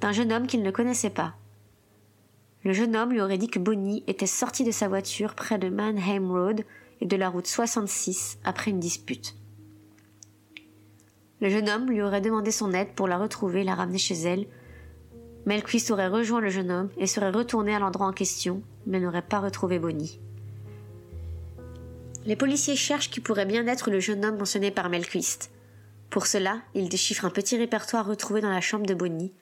d'un 0.01 0.13
jeune 0.13 0.33
homme 0.33 0.47
qu'il 0.47 0.63
ne 0.63 0.71
connaissait 0.71 1.11
pas. 1.11 1.35
Le 2.63 2.73
jeune 2.73 2.97
homme 2.97 3.13
lui 3.13 3.21
aurait 3.21 3.37
dit 3.37 3.49
que 3.49 3.59
Bonnie 3.59 4.05
était 4.07 4.27
sortie 4.27 4.65
de 4.65 4.71
sa 4.71 4.89
voiture 4.89 5.35
près 5.35 5.59
de 5.59 5.69
Mannheim 5.69 6.31
Road 6.31 6.65
et 7.01 7.07
de 7.07 7.17
la 7.17 7.29
route 7.29 7.47
66 7.47 8.39
après 8.45 8.71
une 8.71 8.81
dispute. 8.81 9.37
Le 11.41 11.51
jeune 11.51 11.69
homme 11.69 11.91
lui 11.91 12.01
aurait 12.01 12.23
demandé 12.23 12.53
son 12.53 12.73
aide 12.73 12.95
pour 12.95 13.09
la 13.09 13.19
retrouver 13.19 13.63
et 13.63 13.65
la 13.65 13.75
ramener 13.75 13.99
chez 13.99 14.15
elle. 14.15 14.47
Melquist 15.47 15.91
aurait 15.91 16.09
rejoint 16.09 16.41
le 16.41 16.49
jeune 16.49 16.71
homme 16.71 16.89
et 16.97 17.07
serait 17.07 17.31
retourné 17.31 17.75
à 17.75 17.81
l'endroit 17.81 18.07
en 18.07 18.13
question, 18.13 18.63
mais 18.87 19.01
n'aurait 19.01 19.21
pas 19.21 19.41
retrouvé 19.41 19.79
Bonnie. 19.79 20.21
Les 22.27 22.37
policiers 22.37 22.77
cherchent 22.77 23.11
qui 23.11 23.21
pourrait 23.21 23.45
bien 23.45 23.67
être 23.67 23.91
le 23.91 24.01
jeune 24.01 24.25
homme 24.25 24.39
mentionné 24.39 24.71
par 24.71 24.89
Melquist. 24.89 25.51
Pour 26.09 26.27
cela, 26.27 26.63
ils 26.75 26.89
déchiffrent 26.89 27.27
un 27.27 27.31
petit 27.31 27.59
répertoire 27.59 28.07
retrouvé 28.07 28.41
dans 28.41 28.51
la 28.51 28.63
chambre 28.63 28.87
de 28.87 28.95
Bonnie 28.95 29.35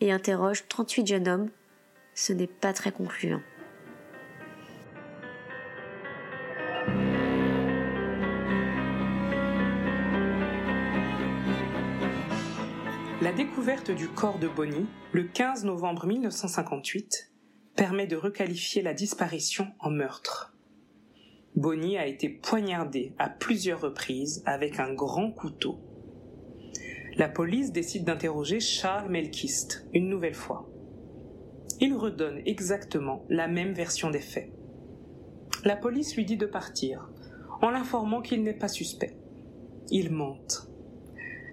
et 0.00 0.10
interrogent 0.10 0.64
38 0.68 1.06
jeunes 1.06 1.28
hommes. 1.28 1.50
Ce 2.14 2.32
n'est 2.32 2.46
pas 2.46 2.72
très 2.72 2.92
concluant. 2.92 3.42
La 13.20 13.32
découverte 13.32 13.90
du 13.90 14.08
corps 14.08 14.38
de 14.38 14.48
Bonnie, 14.48 14.86
le 15.12 15.24
15 15.24 15.64
novembre 15.64 16.06
1958, 16.06 17.32
permet 17.76 18.06
de 18.06 18.16
requalifier 18.16 18.80
la 18.80 18.94
disparition 18.94 19.66
en 19.78 19.90
meurtre. 19.90 20.53
Bonnie 21.56 21.96
a 21.98 22.06
été 22.06 22.28
poignardée 22.28 23.12
à 23.16 23.28
plusieurs 23.28 23.80
reprises 23.80 24.42
avec 24.44 24.80
un 24.80 24.92
grand 24.92 25.30
couteau. 25.30 25.78
La 27.16 27.28
police 27.28 27.70
décide 27.70 28.04
d'interroger 28.04 28.58
Charles 28.58 29.08
Melkist 29.08 29.86
une 29.92 30.08
nouvelle 30.08 30.34
fois. 30.34 30.68
Il 31.80 31.94
redonne 31.94 32.42
exactement 32.44 33.24
la 33.28 33.46
même 33.46 33.72
version 33.72 34.10
des 34.10 34.20
faits. 34.20 34.50
La 35.64 35.76
police 35.76 36.16
lui 36.16 36.24
dit 36.24 36.36
de 36.36 36.46
partir, 36.46 37.08
en 37.62 37.70
l'informant 37.70 38.20
qu'il 38.20 38.42
n'est 38.42 38.52
pas 38.52 38.68
suspect. 38.68 39.16
Il 39.90 40.10
mente. 40.10 40.68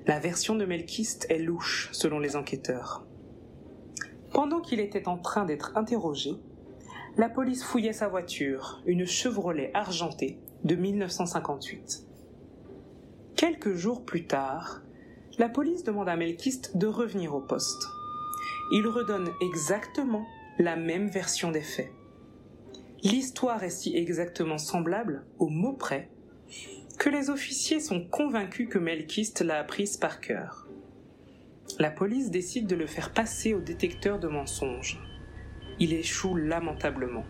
La 0.07 0.19
version 0.19 0.55
de 0.55 0.65
Melkist 0.65 1.27
est 1.29 1.37
louche, 1.37 1.89
selon 1.91 2.17
les 2.17 2.35
enquêteurs. 2.35 3.05
Pendant 4.31 4.61
qu'il 4.61 4.79
était 4.79 5.07
en 5.07 5.19
train 5.19 5.45
d'être 5.45 5.77
interrogé, 5.77 6.31
la 7.21 7.29
police 7.29 7.63
fouillait 7.63 7.93
sa 7.93 8.07
voiture, 8.07 8.81
une 8.88 9.05
Chevrolet 9.05 9.69
argentée 9.75 10.39
de 10.63 10.73
1958. 10.73 12.07
Quelques 13.36 13.75
jours 13.75 14.03
plus 14.05 14.25
tard, 14.25 14.81
la 15.38 15.47
police 15.47 15.84
demande 15.84 16.10
à 16.10 16.15
Melkist 16.15 16.77
de 16.77 16.88
revenir 16.88 17.36
au 17.36 17.39
poste. 17.39 17.84
Il 18.71 18.88
redonne 18.88 19.29
exactement 19.39 20.25
la 20.57 20.75
même 20.75 21.10
version 21.10 21.51
des 21.51 21.62
faits. 21.62 21.91
L'histoire 23.03 23.63
est 23.63 23.69
si 23.69 23.95
exactement 23.95 24.57
semblable, 24.57 25.23
au 25.38 25.47
mot 25.47 25.73
près, 25.73 26.10
que 26.97 27.12
les 27.12 27.29
officiers 27.29 27.81
sont 27.81 28.03
convaincus 28.03 28.67
que 28.67 28.79
Melkist 28.79 29.41
l'a 29.41 29.60
apprise 29.60 29.95
par 29.95 30.21
cœur. 30.21 30.67
La 31.77 31.91
police 31.91 32.31
décide 32.31 32.65
de 32.65 32.75
le 32.75 32.88
faire 32.88 33.13
passer 33.13 33.53
au 33.53 33.62
détecteur 33.62 34.17
de 34.17 34.27
mensonges. 34.27 34.99
Il 35.81 35.93
échoue 35.93 36.35
lamentablement. 36.35 37.25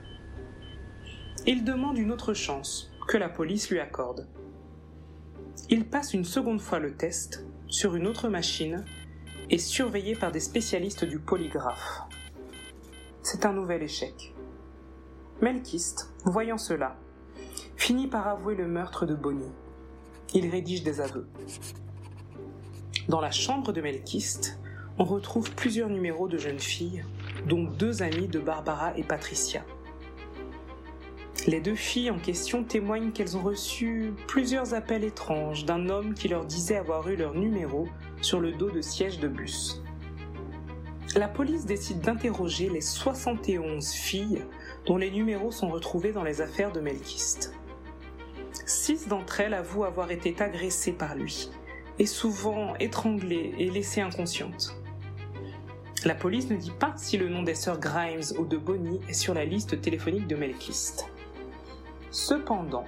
Il 1.47 1.63
demande 1.63 1.97
une 1.97 2.11
autre 2.11 2.33
chance 2.33 2.91
que 3.07 3.15
la 3.15 3.29
police 3.29 3.69
lui 3.69 3.79
accorde. 3.79 4.27
Il 5.69 5.85
passe 5.85 6.13
une 6.13 6.25
seconde 6.25 6.59
fois 6.59 6.79
le 6.79 6.93
test 6.93 7.45
sur 7.69 7.95
une 7.95 8.07
autre 8.07 8.27
machine 8.27 8.83
et 9.49 9.57
surveillé 9.57 10.17
par 10.17 10.33
des 10.33 10.41
spécialistes 10.41 11.05
du 11.05 11.17
polygraphe. 11.17 12.01
C'est 13.23 13.45
un 13.45 13.53
nouvel 13.53 13.83
échec. 13.83 14.35
Melkist, 15.41 16.13
voyant 16.25 16.57
cela, 16.57 16.97
finit 17.77 18.07
par 18.07 18.27
avouer 18.27 18.55
le 18.55 18.67
meurtre 18.67 19.05
de 19.05 19.15
Bonnie. 19.15 19.53
Il 20.33 20.49
rédige 20.49 20.83
des 20.83 20.99
aveux. 20.99 21.29
Dans 23.07 23.21
la 23.21 23.31
chambre 23.31 23.71
de 23.71 23.79
Melkist, 23.79 24.59
on 24.97 25.05
retrouve 25.05 25.51
plusieurs 25.55 25.89
numéros 25.89 26.27
de 26.27 26.37
jeunes 26.37 26.59
filles, 26.59 27.05
dont 27.47 27.63
deux 27.63 28.03
amies 28.03 28.27
de 28.27 28.39
Barbara 28.39 28.97
et 28.97 29.03
Patricia. 29.03 29.63
Les 31.47 31.59
deux 31.59 31.75
filles 31.75 32.11
en 32.11 32.19
question 32.19 32.63
témoignent 32.63 33.11
qu'elles 33.11 33.35
ont 33.35 33.41
reçu 33.41 34.13
plusieurs 34.27 34.75
appels 34.75 35.03
étranges 35.03 35.65
d'un 35.65 35.89
homme 35.89 36.13
qui 36.13 36.27
leur 36.27 36.45
disait 36.45 36.77
avoir 36.77 37.09
eu 37.09 37.15
leur 37.15 37.33
numéro 37.33 37.87
sur 38.21 38.39
le 38.39 38.51
dos 38.51 38.69
de 38.69 38.81
siège 38.81 39.19
de 39.19 39.27
bus. 39.27 39.81
La 41.15 41.27
police 41.27 41.65
décide 41.65 41.99
d'interroger 41.99 42.69
les 42.69 42.81
71 42.81 43.91
filles 43.91 44.43
dont 44.85 44.97
les 44.97 45.11
numéros 45.11 45.51
sont 45.51 45.69
retrouvés 45.69 46.11
dans 46.11 46.23
les 46.23 46.41
affaires 46.41 46.71
de 46.71 46.79
Melkist. 46.79 47.53
Six 48.65 49.07
d'entre 49.07 49.41
elles 49.41 49.53
avouent 49.53 49.83
avoir 49.83 50.11
été 50.11 50.35
agressées 50.39 50.93
par 50.93 51.15
lui, 51.15 51.49
et 51.99 52.05
souvent 52.05 52.75
étranglées 52.75 53.53
et 53.57 53.69
laissées 53.69 54.01
inconscientes. 54.01 54.80
La 56.03 56.15
police 56.15 56.49
ne 56.49 56.55
dit 56.55 56.71
pas 56.71 56.93
si 56.97 57.15
le 57.19 57.29
nom 57.29 57.43
des 57.43 57.53
sœurs 57.53 57.79
Grimes 57.79 58.23
ou 58.39 58.45
de 58.45 58.57
Bonnie 58.57 58.99
est 59.07 59.13
sur 59.13 59.35
la 59.35 59.45
liste 59.45 59.79
téléphonique 59.81 60.25
de 60.25 60.35
Melkist. 60.35 61.05
Cependant, 62.09 62.85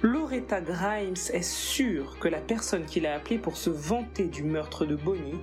Loretta 0.00 0.60
Grimes 0.60 1.16
est 1.32 1.42
sûre 1.42 2.16
que 2.20 2.28
la 2.28 2.40
personne 2.40 2.84
qui 2.84 3.00
l'a 3.00 3.14
appelée 3.14 3.38
pour 3.38 3.56
se 3.56 3.68
vanter 3.68 4.26
du 4.26 4.44
meurtre 4.44 4.86
de 4.86 4.94
Bonnie 4.94 5.40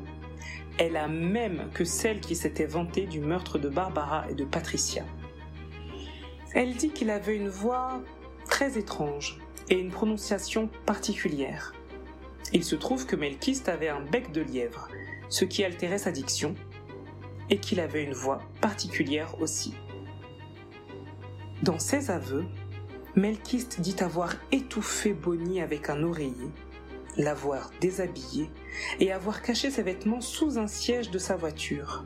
est 0.80 0.90
la 0.90 1.10
même 1.10 1.70
que 1.74 1.84
celle 1.84 2.22
qui 2.22 2.38
s'était 2.38 2.66
vantée 2.66 3.06
du 3.06 3.20
meurtre 3.20 3.60
de 3.60 3.68
Barbara 3.68 4.26
et 4.30 4.34
de 4.34 4.46
Patricia. 4.46 5.04
Elle 6.54 6.76
dit 6.76 6.92
qu'il 6.92 7.10
avait 7.10 7.36
une 7.36 7.50
voix 7.50 8.02
très 8.46 8.78
étrange 8.78 9.40
et 9.70 9.78
une 9.78 9.92
prononciation 9.92 10.70
particulière. 10.86 11.74
Il 12.54 12.64
se 12.64 12.76
trouve 12.76 13.06
que 13.06 13.18
Melkist 13.18 13.68
avait 13.68 13.90
un 13.90 14.00
bec 14.00 14.32
de 14.32 14.40
lièvre, 14.40 14.88
ce 15.30 15.46
qui 15.46 15.64
altérait 15.64 15.98
sa 15.98 16.12
diction, 16.12 16.56
et 17.50 17.58
qu'il 17.60 17.80
avait 17.80 18.04
une 18.04 18.14
voix 18.14 18.42
particulière 18.62 19.40
aussi. 19.42 19.76
Dans 21.64 21.80
ses 21.80 22.12
aveux, 22.12 22.46
Melkist 23.16 23.80
dit 23.80 23.96
avoir 24.00 24.36
étouffé 24.52 25.14
Bonnie 25.14 25.62
avec 25.62 25.90
un 25.90 26.04
oreiller, 26.04 26.52
l'avoir 27.18 27.72
déshabillée 27.80 28.50
et 29.00 29.12
avoir 29.12 29.42
caché 29.42 29.72
ses 29.72 29.84
vêtements 29.84 30.22
sous 30.22 30.58
un 30.58 30.68
siège 30.68 31.12
de 31.12 31.18
sa 31.18 31.36
voiture. 31.36 32.04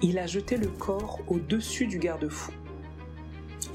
Il 0.00 0.18
a 0.18 0.26
jeté 0.26 0.56
le 0.56 0.68
corps 0.68 1.20
au-dessus 1.28 1.86
du 1.86 1.98
garde-fou. 1.98 2.52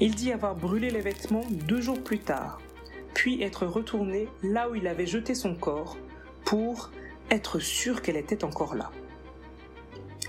Il 0.00 0.14
dit 0.14 0.32
avoir 0.32 0.54
brûlé 0.54 0.90
les 0.90 1.00
vêtements 1.00 1.46
deux 1.50 1.80
jours 1.80 2.02
plus 2.02 2.18
tard, 2.18 2.60
puis 3.14 3.42
être 3.42 3.66
retourné 3.66 4.28
là 4.42 4.68
où 4.68 4.74
il 4.74 4.86
avait 4.86 5.06
jeté 5.06 5.34
son 5.34 5.54
corps 5.54 5.96
pour 6.44 6.90
être 7.30 7.58
sûr 7.58 8.02
qu'elle 8.02 8.16
était 8.16 8.44
encore 8.44 8.74
là. 8.74 8.90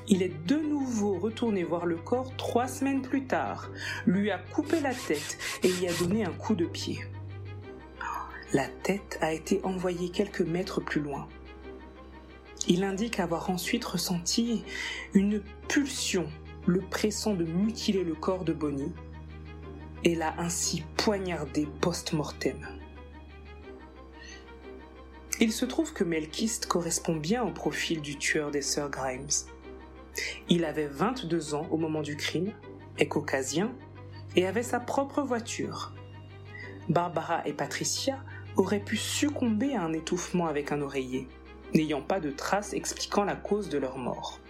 Il 0.08 0.24
est 0.24 0.46
de 0.48 0.58
nouveau 0.58 1.20
retourné 1.20 1.64
voir 1.64 1.86
le 1.86 1.96
corps 1.96 2.36
trois 2.36 2.68
semaines 2.68 3.04
plus 3.04 3.26
tard, 3.26 3.70
lui 4.08 4.32
a 4.32 4.40
coupé 4.40 4.80
la 4.80 4.94
tête 4.94 5.38
et 5.64 5.70
y 5.70 5.88
a 5.88 5.94
donné 5.94 6.26
un 6.26 6.32
coup 6.32 6.56
de 6.56 6.66
pied. 6.66 7.00
La 8.54 8.68
tête 8.68 9.20
a 9.22 9.32
été 9.32 9.62
envoyée 9.64 10.10
quelques 10.10 10.42
mètres 10.42 10.82
plus 10.82 11.02
loin. 11.02 11.28
Il 12.68 12.84
indique 12.84 13.20
avoir 13.20 13.52
ensuite 13.52 13.86
ressenti 13.86 14.64
une 15.14 15.44
pulsion 15.68 16.28
le 16.66 16.82
pressant 16.82 17.36
de 17.36 17.46
mutiler 17.46 18.04
le 18.04 18.16
corps 18.16 18.46
de 18.46 18.54
Bonnie 18.54 18.94
et 20.04 20.16
l'a 20.16 20.34
ainsi 20.40 20.84
poignardé 20.98 21.68
post-mortem. 21.82 22.79
Il 25.42 25.54
se 25.54 25.64
trouve 25.64 25.94
que 25.94 26.04
Melkist 26.04 26.66
correspond 26.66 27.16
bien 27.16 27.44
au 27.44 27.52
profil 27.52 28.02
du 28.02 28.18
tueur 28.18 28.52
des 28.52 28.62
sœurs 28.62 28.90
Grimes. 28.90 29.30
Il 30.50 30.66
avait 30.66 30.88
22 30.88 31.54
ans 31.54 31.66
au 31.72 31.78
moment 31.78 32.02
du 32.02 32.18
crime, 32.18 32.52
est 32.98 33.08
caucasien 33.08 33.72
et 34.36 34.46
avait 34.46 34.64
sa 34.64 34.82
propre 34.82 35.22
voiture. 35.22 35.94
Barbara 36.90 37.48
et 37.48 37.54
Patricia 37.54 38.22
auraient 38.58 38.84
pu 38.84 38.98
succomber 38.98 39.76
à 39.76 39.84
un 39.84 39.94
étouffement 39.94 40.48
avec 40.48 40.74
un 40.74 40.82
oreiller, 40.82 41.30
n'ayant 41.74 42.02
pas 42.02 42.20
de 42.20 42.32
traces 42.32 42.74
expliquant 42.74 43.24
la 43.24 43.38
cause 43.38 43.70
de 43.70 43.78
leur 43.78 43.98
mort. 43.98 44.42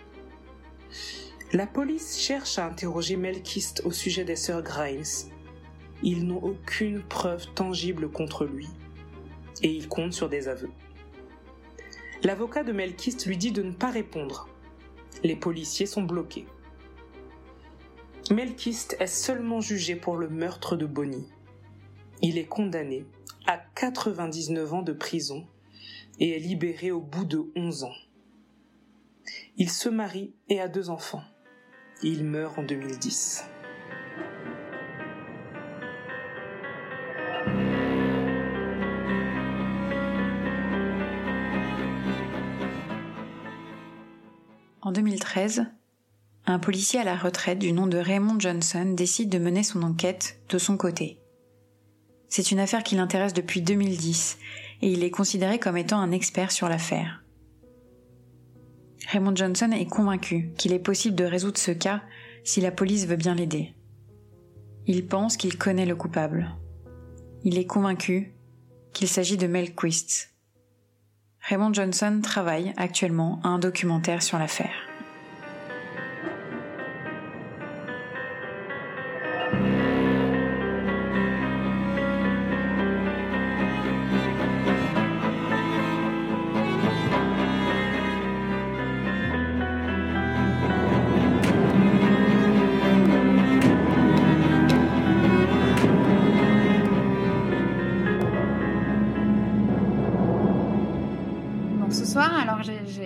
La 1.53 1.67
police 1.67 2.17
cherche 2.17 2.57
à 2.57 2.65
interroger 2.65 3.15
Melkist 3.15 3.83
au 3.85 3.91
sujet 3.91 4.23
des 4.23 4.35
sœurs 4.35 4.63
Grimes. 4.63 5.03
Ils 6.01 6.25
n'ont 6.25 6.41
aucune 6.41 7.03
preuve 7.03 7.45
tangible 7.53 8.09
contre 8.09 8.45
lui 8.45 8.69
et 9.62 9.72
ils 9.72 9.88
comptent 9.88 10.14
sur 10.14 10.30
des 10.30 10.47
aveux. 10.47 10.72
L'avocat 12.24 12.64
de 12.64 12.72
Melkist 12.72 13.26
lui 13.26 13.38
dit 13.38 13.52
de 13.52 13.64
ne 13.64 13.72
pas 13.72 13.91
répondre. 13.91 14.50
Les 15.24 15.36
policiers 15.36 15.86
sont 15.86 16.04
bloqués. 16.04 16.45
Melkist 18.32 18.95
est 19.00 19.08
seulement 19.08 19.62
jugé 19.62 19.95
pour 19.95 20.18
le 20.18 20.30
meurtre 20.30 20.76
de 20.76 20.86
Bonnie. 20.86 21.28
Il 22.22 22.38
est 22.38 22.45
condamné 22.45 23.06
à 23.47 23.58
99 23.58 24.74
ans 24.74 24.82
de 24.82 24.93
prison 24.93 25.47
et 26.20 26.36
est 26.36 26.39
libéré 26.39 26.91
au 26.91 27.02
bout 27.02 27.26
de 27.26 27.50
11 27.56 27.84
ans. 27.86 27.95
Il 29.58 29.70
se 29.70 29.89
marie 29.89 30.34
et 30.50 30.60
a 30.60 30.68
deux 30.68 30.89
enfants. 30.89 31.24
Il 32.04 32.24
meurt 32.24 32.58
en 32.58 32.64
2010. 32.64 33.45
En 44.89 44.91
2013, 44.91 45.67
un 46.47 46.57
policier 46.57 46.99
à 46.99 47.03
la 47.03 47.15
retraite 47.15 47.59
du 47.59 47.73
nom 47.73 47.85
de 47.85 47.99
Raymond 47.99 48.39
Johnson 48.39 48.85
décide 48.97 49.29
de 49.29 49.37
mener 49.37 49.61
son 49.61 49.83
enquête 49.83 50.39
de 50.49 50.57
son 50.57 50.77
côté. 50.77 51.19
C'est 52.27 52.49
une 52.49 52.57
affaire 52.57 52.81
qui 52.81 52.95
l'intéresse 52.95 53.35
depuis 53.35 53.61
2010 53.61 54.39
et 54.81 54.91
il 54.91 55.03
est 55.03 55.11
considéré 55.11 55.59
comme 55.59 55.77
étant 55.77 55.99
un 55.99 56.11
expert 56.11 56.51
sur 56.51 56.67
l'affaire. 56.67 57.23
Raymond 59.09 59.35
Johnson 59.35 59.69
est 59.73 59.85
convaincu 59.85 60.53
qu'il 60.57 60.73
est 60.73 60.79
possible 60.79 61.15
de 61.15 61.23
résoudre 61.23 61.59
ce 61.59 61.69
cas 61.69 62.01
si 62.43 62.59
la 62.59 62.71
police 62.71 63.05
veut 63.05 63.15
bien 63.15 63.35
l'aider. 63.35 63.75
Il 64.87 65.05
pense 65.05 65.37
qu'il 65.37 65.55
connaît 65.59 65.85
le 65.85 65.95
coupable. 65.95 66.49
Il 67.43 67.59
est 67.59 67.67
convaincu 67.67 68.33
qu'il 68.93 69.07
s'agit 69.07 69.37
de 69.37 69.45
Melquist. 69.45 70.28
Raymond 71.41 71.73
Johnson 71.73 72.19
travaille 72.21 72.73
actuellement 72.77 73.39
à 73.43 73.49
un 73.49 73.59
documentaire 73.59 74.21
sur 74.21 74.37
l'affaire. 74.37 74.88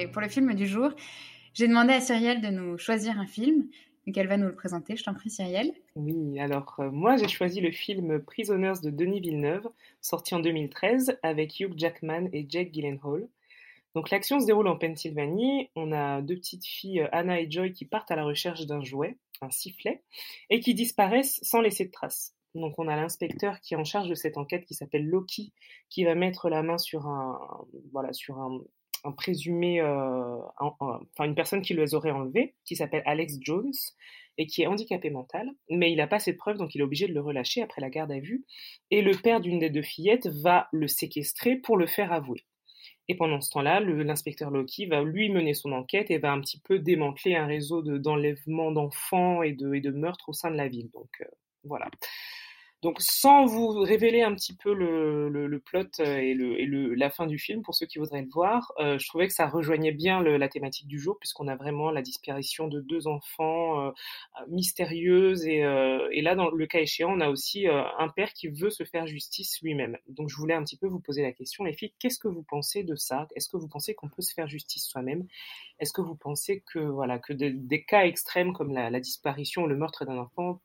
Pour 0.07 0.21
le 0.21 0.29
film 0.29 0.53
du 0.53 0.65
jour, 0.65 0.89
j'ai 1.53 1.67
demandé 1.67 1.93
à 1.93 2.01
Cyrielle 2.01 2.41
de 2.41 2.47
nous 2.47 2.77
choisir 2.77 3.19
un 3.19 3.27
film. 3.27 3.67
Donc 4.05 4.17
elle 4.17 4.27
va 4.27 4.37
nous 4.37 4.47
le 4.47 4.55
présenter. 4.55 4.95
Je 4.95 5.03
t'en 5.03 5.13
prie, 5.13 5.29
Cyrielle. 5.29 5.71
Oui, 5.95 6.39
alors 6.39 6.75
euh, 6.79 6.91
moi 6.91 7.15
j'ai 7.15 7.27
choisi 7.27 7.61
le 7.61 7.71
film 7.71 8.19
Prisoners 8.19 8.81
de 8.83 8.89
Denis 8.89 9.21
Villeneuve, 9.21 9.69
sorti 10.01 10.35
en 10.35 10.39
2013 10.39 11.19
avec 11.23 11.59
Hugh 11.59 11.73
Jackman 11.77 12.27
et 12.33 12.45
Jake 12.49 12.73
Gyllenhaal. 12.73 13.27
Donc 13.95 14.09
l'action 14.09 14.39
se 14.39 14.45
déroule 14.45 14.67
en 14.67 14.77
Pennsylvanie. 14.77 15.69
On 15.75 15.91
a 15.91 16.21
deux 16.21 16.35
petites 16.35 16.65
filles, 16.65 17.01
euh, 17.01 17.09
Anna 17.11 17.39
et 17.39 17.49
Joy, 17.49 17.71
qui 17.71 17.85
partent 17.85 18.11
à 18.11 18.15
la 18.15 18.23
recherche 18.23 18.65
d'un 18.65 18.83
jouet, 18.83 19.17
un 19.41 19.51
sifflet, 19.51 20.01
et 20.49 20.59
qui 20.59 20.73
disparaissent 20.73 21.39
sans 21.43 21.61
laisser 21.61 21.85
de 21.85 21.91
traces. 21.91 22.35
Donc 22.55 22.77
on 22.77 22.87
a 22.87 22.95
l'inspecteur 22.95 23.59
qui 23.61 23.73
est 23.73 23.77
en 23.77 23.83
charge 23.83 24.09
de 24.09 24.15
cette 24.15 24.37
enquête 24.37 24.65
qui 24.65 24.73
s'appelle 24.73 25.05
Loki, 25.05 25.53
qui 25.89 26.03
va 26.03 26.15
mettre 26.15 26.49
la 26.49 26.61
main 26.61 26.77
sur 26.77 27.07
un, 27.07 27.39
voilà, 27.91 28.13
sur 28.13 28.39
un, 28.39 28.59
un 29.03 29.11
présumé, 29.11 29.81
euh, 29.81 30.37
enfin 30.59 31.25
une 31.25 31.35
personne 31.35 31.61
qui 31.61 31.73
les 31.73 31.93
aurait 31.93 32.11
enlevés, 32.11 32.55
qui 32.65 32.75
s'appelle 32.75 33.03
Alex 33.05 33.37
Jones 33.41 33.73
et 34.37 34.47
qui 34.47 34.63
est 34.63 34.67
handicapé 34.67 35.09
mental, 35.09 35.47
mais 35.69 35.91
il 35.91 35.97
n'a 35.97 36.07
pas 36.07 36.19
cette 36.19 36.37
preuve, 36.37 36.57
donc 36.57 36.73
il 36.73 36.81
est 36.81 36.83
obligé 36.83 37.07
de 37.07 37.13
le 37.13 37.21
relâcher 37.21 37.61
après 37.61 37.81
la 37.81 37.89
garde 37.89 38.11
à 38.11 38.19
vue. 38.19 38.45
Et 38.89 39.01
le 39.01 39.15
père 39.15 39.41
d'une 39.41 39.59
des 39.59 39.69
deux 39.69 39.83
fillettes 39.83 40.27
va 40.27 40.67
le 40.71 40.87
séquestrer 40.87 41.55
pour 41.57 41.77
le 41.77 41.85
faire 41.85 42.11
avouer. 42.11 42.43
Et 43.09 43.15
pendant 43.15 43.41
ce 43.41 43.51
temps-là, 43.51 43.81
l'inspecteur 43.81 44.49
Loki 44.49 44.85
va 44.85 45.03
lui 45.03 45.29
mener 45.29 45.53
son 45.53 45.73
enquête 45.73 46.09
et 46.09 46.17
va 46.19 46.31
un 46.31 46.39
petit 46.39 46.59
peu 46.61 46.79
démanteler 46.79 47.35
un 47.35 47.45
réseau 47.45 47.81
de- 47.81 47.97
d'enlèvement 47.97 48.71
d'enfants 48.71 49.43
et 49.43 49.51
de, 49.51 49.73
et 49.73 49.81
de 49.81 49.91
meurtres 49.91 50.29
au 50.29 50.33
sein 50.33 50.49
de 50.49 50.55
la 50.55 50.69
ville. 50.69 50.89
Donc 50.91 51.09
euh, 51.21 51.25
voilà. 51.63 51.89
Donc 52.83 52.99
sans 52.99 53.45
vous 53.45 53.69
révéler 53.69 54.23
un 54.23 54.35
petit 54.35 54.53
peu 54.53 54.73
le, 54.73 55.59
plot 55.59 55.85
euh, 56.01 56.17
et, 56.17 56.33
le, 56.33 56.59
et 56.59 56.95
la 56.97 57.09
fin 57.09 57.25
du 57.27 57.39
film, 57.39 57.61
pour 57.61 57.75
ceux 57.75 57.85
qui 57.85 57.97
voudraient 57.97 58.21
le 58.21 58.29
voir, 58.29 58.73
euh, 58.77 58.99
je 58.99 59.07
trouvais 59.07 59.27
que 59.27 59.33
ça 59.33 59.47
rejoignait 59.47 59.93
bien 59.93 60.21
la 60.21 60.49
thématique 60.49 60.87
du 60.87 60.99
jour, 60.99 61.17
puisqu'on 61.17 61.47
a 61.47 61.55
vraiment 61.55 61.91
la 61.91 62.01
disparition 62.01 62.67
de 62.67 62.81
deux 62.81 63.07
enfants 63.07 63.87
euh, 63.87 63.91
mystérieuses. 64.49 65.45
Et, 65.47 65.63
euh, 65.63 66.09
là, 66.21 66.35
dans 66.35 66.49
le 66.49 66.67
cas 66.67 66.79
échéant, 66.79 67.13
on 67.13 67.21
a 67.21 67.29
aussi 67.29 67.69
euh, 67.69 67.83
un 67.99 68.09
père 68.09 68.33
qui 68.33 68.49
veut 68.49 68.69
se 68.69 68.83
faire 68.83 69.07
justice 69.07 69.61
lui-même. 69.61 69.97
Donc 70.09 70.27
je 70.29 70.35
voulais 70.35 70.53
un 70.53 70.63
petit 70.63 70.77
peu 70.77 70.87
vous 70.87 70.99
poser 70.99 71.21
la 71.21 71.31
question, 71.31 71.63
les 71.63 71.73
filles, 71.73 71.93
qu'est-ce 71.99 72.19
que 72.19 72.27
vous 72.27 72.43
pensez 72.43 72.83
de 72.83 72.95
ça? 72.95 73.29
Est-ce 73.37 73.47
que 73.47 73.55
vous 73.55 73.69
pensez 73.69 73.95
qu'on 73.95 74.09
peut 74.09 74.21
se 74.21 74.33
faire 74.33 74.47
justice 74.49 74.85
soi-même? 74.85 75.25
Est-ce 75.79 75.93
que 75.93 76.01
vous 76.01 76.15
pensez 76.15 76.61
que, 76.73 76.79
voilà, 76.79 77.17
que 77.17 77.31
de- 77.31 77.53
des 77.55 77.85
cas 77.85 78.03
extrêmes 78.05 78.51
comme 78.51 78.73
la, 78.73 78.89
la 78.89 78.99
disparition 78.99 79.63
ou 79.63 79.67
le 79.67 79.77
meurtre 79.77 80.03
d'un 80.03 80.17
enfant 80.17 80.59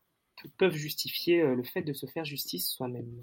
peuvent 0.59 0.75
justifier 0.77 1.41
euh, 1.43 1.55
le 1.57 1.65
fait 1.65 1.83
de 1.83 1.93
se 1.93 2.07
faire 2.07 2.25
justice 2.25 2.69
soi-même 2.71 3.23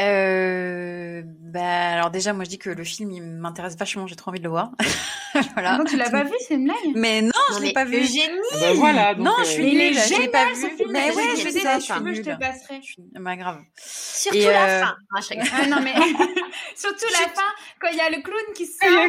Euh, 0.00 1.22
bah, 1.26 1.90
alors 1.92 2.10
déjà, 2.10 2.32
moi 2.32 2.44
je 2.44 2.48
dis 2.50 2.58
que 2.58 2.70
le 2.70 2.82
film 2.82 3.12
il 3.12 3.22
m'intéresse 3.22 3.76
vachement, 3.76 4.06
j'ai 4.06 4.16
trop 4.16 4.30
envie 4.30 4.38
de 4.40 4.44
le 4.44 4.50
voir. 4.50 4.72
voilà. 5.54 5.76
Donc 5.78 5.88
tu 5.88 5.96
l'as 5.96 6.10
pas 6.10 6.24
vu, 6.24 6.32
c'est 6.48 6.54
une 6.54 6.64
blague? 6.64 6.76
Mais 6.94 7.20
non, 7.22 7.28
Non, 7.50 7.58
je 7.58 7.62
l'ai 7.62 7.72
pas 7.72 7.84
vu. 7.84 7.98
Eugénie 7.98 8.26
Ah 8.52 8.56
bah 8.60 8.72
voilà, 8.74 9.14
donc, 9.14 9.26
non, 9.26 9.32
euh, 9.38 9.44
je 9.44 9.48
suis 9.50 9.62
il 9.70 9.80
est 9.80 9.90
nulle, 9.90 9.98
je 9.98 10.20
l'ai 10.20 10.28
pas 10.28 10.46
vu. 10.46 10.76
film, 10.76 10.90
Mais 10.92 11.12
je 11.12 11.16
ouais, 11.16 11.22
je 11.36 11.42
sais, 11.42 11.50
si 11.52 11.60
je 11.60 11.76
tu 11.76 11.92
suis 11.92 12.02
veux, 12.02 12.14
je 12.14 12.22
te 12.22 12.38
passerai. 12.38 12.80
Je 12.80 12.86
suis- 12.86 13.02
Bah 13.12 13.36
grave. 13.36 13.60
Surtout 13.76 14.38
Et, 14.38 14.44
la 14.46 14.64
euh, 14.64 14.84
fin. 14.86 14.96
Ah, 15.14 15.20
je. 15.20 15.34
Ah 15.52 15.66
non 15.68 15.80
mais 15.82 15.94
surtout 16.88 17.06
la 17.12 17.28
fin 17.28 17.42
quand 17.80 17.88
il 17.90 17.96
y 17.96 18.00
a 18.00 18.10
le 18.10 18.22
clown 18.22 18.42
qui 18.54 18.68
Ah, 18.82 19.08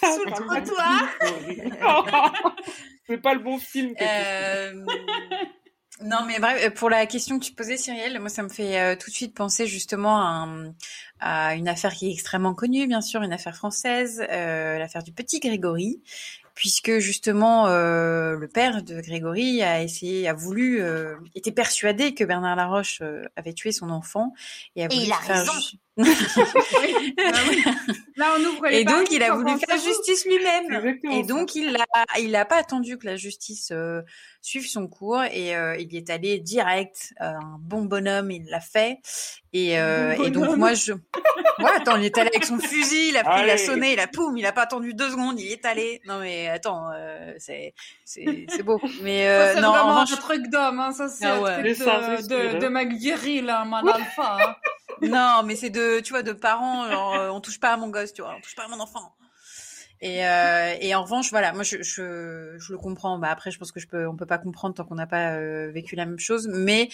sort 0.00 0.14
sous 0.14 0.24
le 0.24 0.30
contre. 0.32 0.46
trottoir. 0.46 2.38
C'est 3.06 3.18
pas 3.18 3.34
le 3.34 3.40
bon 3.40 3.58
film. 3.58 3.94
Euh, 4.00 4.72
Non, 6.00 6.18
mais 6.26 6.38
bref, 6.38 6.74
pour 6.74 6.90
la 6.90 7.06
question 7.06 7.40
que 7.40 7.44
tu 7.44 7.52
posais, 7.54 7.76
Cyrielle, 7.76 8.20
moi, 8.20 8.28
ça 8.28 8.44
me 8.44 8.48
fait 8.48 8.78
euh, 8.78 8.94
tout 8.96 9.10
de 9.10 9.14
suite 9.14 9.34
penser 9.34 9.66
justement 9.66 10.20
à, 10.20 10.26
un- 10.46 10.74
à 11.18 11.54
une 11.56 11.66
affaire 11.68 11.92
qui 11.92 12.08
est 12.08 12.12
extrêmement 12.12 12.54
connue, 12.54 12.86
bien 12.86 13.00
sûr, 13.00 13.20
une 13.22 13.32
affaire 13.32 13.56
française, 13.56 14.24
euh, 14.30 14.78
l'affaire 14.78 15.02
du 15.02 15.12
petit 15.12 15.40
Grégory, 15.40 16.00
puisque 16.54 16.98
justement 16.98 17.66
euh, 17.66 18.36
le 18.36 18.46
père 18.46 18.84
de 18.84 19.00
Grégory 19.00 19.60
a 19.62 19.82
essayé, 19.82 20.28
a 20.28 20.34
voulu, 20.34 20.80
euh, 20.82 21.16
était 21.34 21.50
persuadé 21.50 22.14
que 22.14 22.22
Bernard 22.22 22.54
Laroche 22.54 23.00
euh, 23.02 23.24
avait 23.34 23.52
tué 23.54 23.72
son 23.72 23.90
enfant 23.90 24.32
et 24.76 24.82
a 24.82 24.86
Et 24.86 24.88
voulu 24.88 25.06
il 25.06 25.12
a 25.12 25.16
faire 25.16 25.38
raison. 25.38 25.52
Ju- 26.04 26.42
oui. 26.82 27.64
Là 28.16 28.26
on 28.36 28.44
ouvre 28.44 28.66
les 28.68 28.80
et 28.80 28.84
donc 28.84 29.10
il 29.10 29.22
a 29.22 29.34
voulu 29.34 29.58
faire 29.58 29.76
justice 29.78 30.24
lui-même. 30.26 30.96
Et 31.10 31.22
ça. 31.22 31.26
donc 31.26 31.54
il 31.54 31.76
a, 31.76 32.18
il 32.20 32.34
a 32.36 32.44
pas 32.44 32.56
attendu 32.56 32.98
que 32.98 33.06
la 33.06 33.16
justice 33.16 33.70
euh, 33.72 34.02
suive 34.42 34.66
son 34.68 34.88
cours 34.88 35.22
et 35.24 35.56
euh, 35.56 35.76
il 35.78 35.92
y 35.92 35.96
est 35.96 36.10
allé 36.10 36.38
direct. 36.38 37.12
Euh, 37.20 37.26
un 37.26 37.56
bon 37.60 37.82
bonhomme, 37.82 38.30
il 38.30 38.44
l'a 38.46 38.60
fait. 38.60 38.98
Et, 39.52 39.78
euh, 39.80 40.14
Bon 40.16 40.24
et 40.24 40.30
donc 40.30 40.56
moi 40.56 40.74
je, 40.74 40.92
ouais, 40.92 41.70
attends, 41.74 41.96
il 41.96 42.04
est 42.04 42.18
allé 42.18 42.28
avec 42.28 42.44
son 42.44 42.58
fusil, 42.58 43.08
il 43.08 43.16
a 43.16 43.24
pris, 43.24 43.42
il 43.44 43.50
a 43.50 43.56
sonné, 43.56 43.94
il 43.94 44.00
a 44.00 44.06
poum, 44.06 44.36
il 44.36 44.44
a 44.44 44.52
pas 44.52 44.62
attendu 44.62 44.92
deux 44.92 45.08
secondes, 45.10 45.40
il 45.40 45.46
y 45.46 45.52
est 45.52 45.64
allé. 45.64 46.02
Non 46.06 46.18
mais 46.20 46.48
attends, 46.48 46.90
euh, 46.94 47.32
c'est, 47.38 47.72
c'est, 48.04 48.44
c'est 48.50 48.62
beau. 48.62 48.78
Mais 49.02 49.24
Ça, 49.26 49.54
c'est 49.54 49.64
en 49.64 49.70
vraiment 49.72 49.90
revanche, 49.92 50.12
un 50.12 50.16
truc 50.16 50.48
d'homme, 50.48 50.80
hein. 50.80 50.92
ça 50.92 51.08
c'est 51.08 51.24
Ah 51.24 51.36
un 51.36 51.40
ouais. 51.40 51.54
truc 51.62 51.76
C'est 51.76 51.84
ça, 51.84 52.16
de, 52.16 52.28
de, 52.28 52.56
hein. 52.56 52.58
de 52.58 52.68
mec 52.68 52.92
viril, 52.92 53.48
hein, 53.48 53.64
man 53.64 53.88
alpha. 53.88 54.36
hein. 54.38 54.56
Non, 55.02 55.42
mais 55.44 55.56
c'est 55.56 55.70
de, 55.70 56.00
tu 56.00 56.12
vois, 56.12 56.22
de 56.22 56.32
parents, 56.32 56.90
genre, 56.90 57.14
euh, 57.14 57.30
on 57.30 57.40
touche 57.40 57.60
pas 57.60 57.72
à 57.72 57.76
mon 57.76 57.88
gosse, 57.88 58.12
tu 58.12 58.22
vois, 58.22 58.34
on 58.36 58.40
touche 58.40 58.54
pas 58.56 58.64
à 58.64 58.68
mon 58.68 58.80
enfant. 58.80 59.14
Et, 60.00 60.24
euh, 60.24 60.76
et 60.80 60.94
en 60.94 61.02
revanche, 61.02 61.30
voilà, 61.30 61.52
moi 61.52 61.64
je, 61.64 61.82
je, 61.82 62.54
je 62.56 62.72
le 62.72 62.78
comprends. 62.78 63.18
Bah 63.18 63.30
après, 63.30 63.50
je 63.50 63.58
pense 63.58 63.72
que 63.72 63.80
je 63.80 63.88
peux, 63.88 64.06
on 64.06 64.14
peut 64.14 64.26
pas 64.26 64.38
comprendre 64.38 64.74
tant 64.74 64.84
qu'on 64.84 64.94
n'a 64.94 65.08
pas 65.08 65.32
euh, 65.32 65.72
vécu 65.72 65.96
la 65.96 66.06
même 66.06 66.20
chose. 66.20 66.48
Mais 66.52 66.88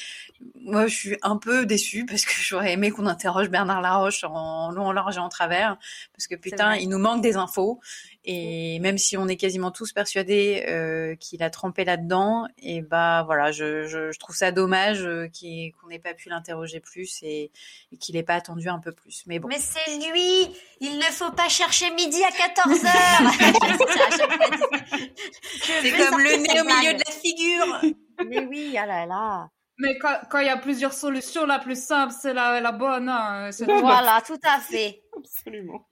moi, 0.62 0.86
je 0.86 0.94
suis 0.94 1.16
un 1.20 1.36
peu 1.36 1.66
déçue 1.66 2.06
parce 2.08 2.24
que 2.24 2.32
j'aurais 2.34 2.72
aimé 2.72 2.90
qu'on 2.90 3.06
interroge 3.06 3.50
Bernard 3.50 3.82
Laroche 3.82 4.24
en 4.24 4.70
long, 4.70 4.86
en 4.86 4.92
large 4.92 5.16
et 5.16 5.20
en 5.20 5.28
travers, 5.28 5.76
parce 6.14 6.26
que 6.26 6.34
putain, 6.34 6.76
il 6.76 6.88
nous 6.88 6.98
manque 6.98 7.20
des 7.20 7.36
infos. 7.36 7.78
Et 8.26 8.78
même 8.80 8.96
si 8.96 9.18
on 9.18 9.28
est 9.28 9.36
quasiment 9.36 9.70
tous 9.70 9.92
persuadés 9.92 10.64
euh, 10.66 11.14
qu'il 11.16 11.42
a 11.42 11.50
trempé 11.50 11.84
là-dedans, 11.84 12.46
et 12.58 12.80
bah 12.80 13.22
voilà, 13.26 13.52
je, 13.52 13.86
je, 13.86 14.12
je 14.12 14.18
trouve 14.18 14.34
ça 14.34 14.50
dommage 14.50 15.04
euh, 15.04 15.28
qu'on 15.28 15.88
n'ait 15.88 15.98
pas 15.98 16.14
pu 16.14 16.30
l'interroger 16.30 16.80
plus 16.80 17.22
et, 17.22 17.52
et 17.92 17.98
qu'il 17.98 18.14
n'ait 18.14 18.22
pas 18.22 18.34
attendu 18.34 18.66
un 18.68 18.78
peu 18.78 18.92
plus. 18.92 19.24
Mais 19.26 19.38
bon. 19.38 19.48
Mais 19.48 19.58
c'est 19.58 19.98
lui 20.10 20.48
Il 20.80 20.96
ne 20.96 21.12
faut 21.12 21.32
pas 21.32 21.50
chercher 21.50 21.90
midi 21.90 22.22
à 22.24 22.30
14h 22.30 22.88
C'est 25.82 25.92
comme 25.92 26.18
le 26.18 26.36
nez 26.36 26.60
au 26.60 26.64
milieu 26.64 26.94
de 26.94 27.02
la 27.06 27.12
figure 27.12 27.80
Mais 28.26 28.46
oui, 28.46 28.74
ah 28.78 28.86
là 28.86 29.04
là 29.04 29.50
Mais 29.78 29.98
quand 29.98 30.38
il 30.38 30.46
y 30.46 30.48
a 30.48 30.56
plusieurs 30.56 30.94
solutions, 30.94 31.44
la 31.44 31.58
plus 31.58 31.78
simple, 31.78 32.14
c'est 32.18 32.32
la, 32.32 32.60
la 32.60 32.72
bonne. 32.72 33.08
Hein. 33.08 33.50
Voilà, 33.66 34.22
tout 34.26 34.40
à 34.44 34.60
fait. 34.60 35.02
Absolument. 35.16 35.86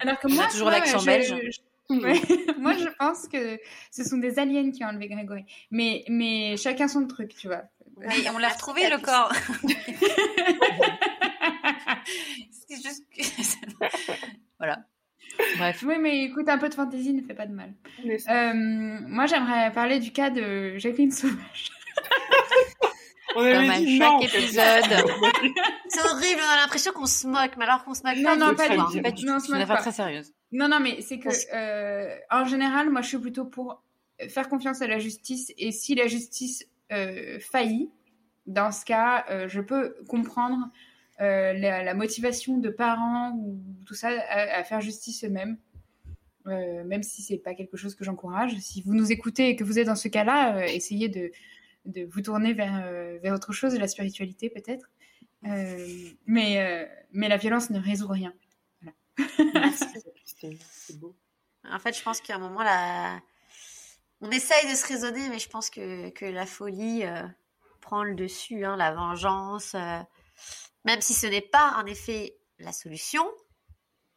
Alors 0.00 0.18
que 0.18 0.28
moi, 0.28 0.46
toujours 0.48 0.70
l'accent 0.70 1.02
belge. 1.02 1.34
moi, 2.58 2.74
je 2.74 2.88
pense 2.98 3.26
que 3.26 3.58
ce 3.90 4.04
sont 4.04 4.18
des 4.18 4.38
aliens 4.38 4.70
qui 4.70 4.84
ont 4.84 4.88
enlevé 4.88 5.08
Grégory. 5.08 5.44
Mais, 5.70 6.04
mais 6.08 6.56
chacun 6.56 6.88
son 6.88 7.06
truc, 7.06 7.34
tu 7.34 7.48
vois. 7.48 7.62
Mais 7.98 8.30
on 8.34 8.38
l'a 8.38 8.48
retrouvé 8.48 8.88
le 8.88 8.98
corps. 8.98 9.32
C'est 12.68 12.76
juste 12.76 13.04
que... 13.14 13.22
voilà. 14.58 14.78
Bref. 15.58 15.84
Oui, 15.86 15.96
mais 16.00 16.24
écoute, 16.24 16.48
un 16.48 16.58
peu 16.58 16.68
de 16.68 16.74
fantaisie 16.74 17.12
ne 17.12 17.22
fait 17.22 17.34
pas 17.34 17.46
de 17.46 17.54
mal. 17.54 17.72
Euh, 18.06 19.00
moi, 19.06 19.26
j'aimerais 19.26 19.72
parler 19.72 19.98
du 19.98 20.12
cas 20.12 20.30
de 20.30 20.78
Jacqueline 20.78 21.10
Sauvage. 21.10 21.72
On 23.36 23.40
avait 23.40 23.54
Comme 23.54 23.70
à 23.70 23.78
dit 23.78 23.98
chaque 23.98 24.08
non. 24.10 24.20
épisode. 24.20 24.84
C'est 25.88 26.00
horrible, 26.00 26.40
on 26.46 26.52
a 26.52 26.56
l'impression 26.62 26.92
qu'on 26.92 27.06
se 27.06 27.26
moque, 27.26 27.52
mais 27.58 27.64
alors 27.64 27.84
qu'on 27.84 27.94
se 27.94 28.02
moque 28.04 28.16
Non, 28.16 28.24
pas. 28.24 28.36
non, 28.36 28.54
pas 28.54 28.66
tout, 28.68 28.72
du 28.74 28.78
hein. 28.80 28.86
tout. 28.92 29.02
Pas 29.02 29.10
du 29.12 29.24
Non, 29.26 29.38
tout. 29.38 29.46
une 29.46 29.52
même 29.52 29.62
affaire 29.62 29.76
pas. 29.76 29.82
très 29.82 29.92
sérieuse. 29.92 30.32
Non, 30.52 30.68
non, 30.68 30.80
mais 30.80 31.00
c'est 31.00 31.18
que, 31.18 31.28
euh, 31.54 32.16
en 32.30 32.44
général, 32.44 32.90
moi, 32.90 33.02
je 33.02 33.08
suis 33.08 33.18
plutôt 33.18 33.44
pour 33.44 33.82
faire 34.28 34.48
confiance 34.48 34.82
à 34.82 34.86
la 34.86 34.98
justice. 34.98 35.52
Et 35.58 35.70
si 35.72 35.94
la 35.94 36.06
justice 36.06 36.66
euh, 36.92 37.38
faillit, 37.40 37.90
dans 38.46 38.72
ce 38.72 38.84
cas, 38.84 39.24
euh, 39.30 39.48
je 39.48 39.60
peux 39.60 39.94
comprendre 40.08 40.68
euh, 41.20 41.52
la, 41.52 41.82
la 41.84 41.94
motivation 41.94 42.58
de 42.58 42.68
parents 42.70 43.32
ou 43.38 43.60
tout 43.86 43.94
ça 43.94 44.08
à, 44.08 44.58
à 44.58 44.64
faire 44.64 44.80
justice 44.80 45.22
eux-mêmes. 45.24 45.56
Euh, 46.46 46.82
même 46.84 47.02
si 47.02 47.20
c'est 47.22 47.36
pas 47.36 47.54
quelque 47.54 47.76
chose 47.76 47.94
que 47.94 48.02
j'encourage. 48.02 48.56
Si 48.60 48.80
vous 48.82 48.94
nous 48.94 49.12
écoutez 49.12 49.50
et 49.50 49.56
que 49.56 49.62
vous 49.62 49.78
êtes 49.78 49.86
dans 49.86 49.94
ce 49.94 50.08
cas-là, 50.08 50.56
euh, 50.56 50.62
essayez 50.62 51.08
de, 51.10 51.30
de 51.84 52.04
vous 52.04 52.20
tourner 52.20 52.52
vers, 52.52 52.82
euh, 52.84 53.18
vers 53.22 53.34
autre 53.34 53.52
chose, 53.52 53.74
la 53.74 53.88
spiritualité 53.88 54.50
peut-être. 54.50 54.90
Euh, 55.46 56.10
mais, 56.26 56.58
euh, 56.58 56.86
mais 57.12 57.28
la 57.28 57.36
violence 57.36 57.70
ne 57.70 57.78
résout 57.78 58.08
rien. 58.08 58.34
Christine, 59.16 60.58
C'est 60.70 60.98
beau. 60.98 61.16
En 61.64 61.78
fait, 61.78 61.96
je 61.96 62.02
pense 62.02 62.20
qu'à 62.20 62.36
un 62.36 62.38
moment, 62.38 62.62
là, 62.62 63.20
on 64.20 64.30
essaye 64.30 64.70
de 64.70 64.74
se 64.74 64.86
raisonner, 64.86 65.28
mais 65.28 65.38
je 65.38 65.48
pense 65.48 65.70
que, 65.70 66.10
que 66.10 66.24
la 66.24 66.46
folie 66.46 67.04
euh, 67.04 67.22
prend 67.80 68.02
le 68.02 68.14
dessus, 68.14 68.64
hein, 68.64 68.76
la 68.76 68.92
vengeance. 68.92 69.74
euh, 69.74 69.98
même 70.84 71.00
si 71.00 71.12
ce 71.14 71.26
n'est 71.26 71.40
pas, 71.42 71.74
en 71.76 71.86
effet, 71.86 72.38
la 72.58 72.72
solution, 72.72 73.24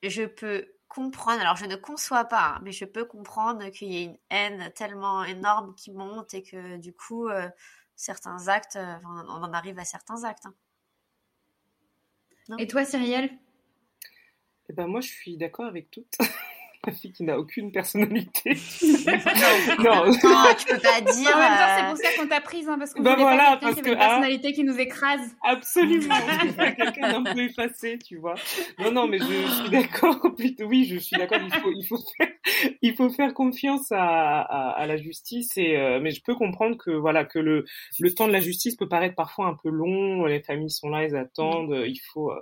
je 0.02 0.24
peux 0.24 0.73
comprendre, 0.94 1.42
alors 1.42 1.56
je 1.56 1.66
ne 1.66 1.76
conçois 1.76 2.26
pas, 2.26 2.56
hein, 2.56 2.60
mais 2.64 2.72
je 2.72 2.86
peux 2.86 3.06
comprendre 3.06 3.70
qu'il 3.70 3.92
y 3.92 3.98
ait 3.98 4.04
une 4.06 4.18
haine 4.30 4.72
tellement 4.74 5.24
énorme 5.24 5.74
qui 5.76 5.92
monte 5.92 6.34
et 6.34 6.44
que 6.44 6.78
du 6.78 6.94
coup, 6.94 7.28
euh, 7.28 7.50
certains 7.96 8.48
actes, 8.48 8.76
euh, 8.76 8.96
on 9.06 9.20
on 9.30 9.44
en 9.44 9.54
arrive 9.54 9.80
à 9.80 9.86
certains 9.86 10.24
actes. 10.24 10.46
hein. 10.46 10.56
Et 12.58 12.68
toi, 12.68 12.86
Cyrielle? 12.86 13.30
Eh 14.70 14.74
ben 14.74 14.88
moi, 14.88 15.02
je 15.02 15.08
suis 15.08 15.38
d'accord 15.38 15.66
avec 15.66 15.90
toutes. 15.92 16.18
La 16.86 16.92
fille 16.92 17.14
qui 17.14 17.24
n'a 17.24 17.40
aucune 17.40 17.72
personnalité. 17.72 18.58
Non, 19.80 20.06
non. 20.06 20.12
tu 20.58 20.66
peux 20.66 20.80
pas 20.80 21.02
dire. 21.02 21.36
En 21.36 21.40
même 21.40 21.58
temps, 21.58 21.64
euh, 21.64 21.78
c'est 21.78 21.88
pour 21.88 21.98
ça 21.98 22.18
qu'on 22.18 22.28
t'a 22.28 22.42
prise, 22.42 22.68
hein, 22.68 22.78
parce 22.78 22.94
qu'on 22.94 23.02
Bah 23.02 23.14
voulait 23.14 23.24
voilà, 23.24 23.52
pas 23.52 23.58
parce 23.58 23.76
qui 23.76 23.82
que, 23.82 23.88
avait 23.88 23.96
une 23.96 24.02
ah. 24.02 24.08
personnalité 24.08 24.54
qui 24.54 24.64
nous 24.64 24.80
écrase. 24.80 25.36
Absolument. 25.44 26.16
Quelqu'un 26.78 27.22
d'un 27.22 27.34
peu 27.34 27.42
effacé, 27.42 27.98
tu 28.00 28.18
vois. 28.18 28.36
Non, 28.80 28.92
non, 28.92 29.08
mais 29.08 29.20
je, 29.20 29.26
je 29.26 29.62
suis 29.62 29.70
d'accord. 29.70 30.20
Plutôt, 30.36 30.66
oui, 30.66 30.86
je 30.86 30.98
suis 30.98 31.18
d'accord. 31.18 31.40
Il 31.42 31.54
faut, 31.54 31.72
il 31.72 31.86
faut 31.86 32.00
faire, 32.18 32.28
il 32.82 32.96
faut 32.96 33.10
faire 33.10 33.34
confiance 33.34 33.92
à, 33.92 34.42
à, 34.42 34.70
à 34.72 34.86
la 34.86 34.98
justice. 34.98 35.58
Et 35.58 35.78
euh, 35.78 36.00
mais 36.02 36.12
je 36.12 36.22
peux 36.22 36.36
comprendre 36.36 36.78
que 36.78 36.92
voilà 36.92 37.26
que 37.26 37.40
le 37.40 37.66
le 38.00 38.14
temps 38.14 38.28
de 38.28 38.34
la 38.34 38.42
justice 38.42 38.76
peut 38.76 38.88
paraître 38.90 39.16
parfois 39.16 39.48
un 39.48 39.56
peu 39.62 39.70
long. 39.70 40.26
Les 40.26 40.42
familles 40.42 40.72
sont 40.72 40.90
là, 40.90 41.04
elles 41.04 41.16
attendent. 41.16 41.84
Il 41.86 42.00
faut 42.14 42.32
euh, 42.32 42.42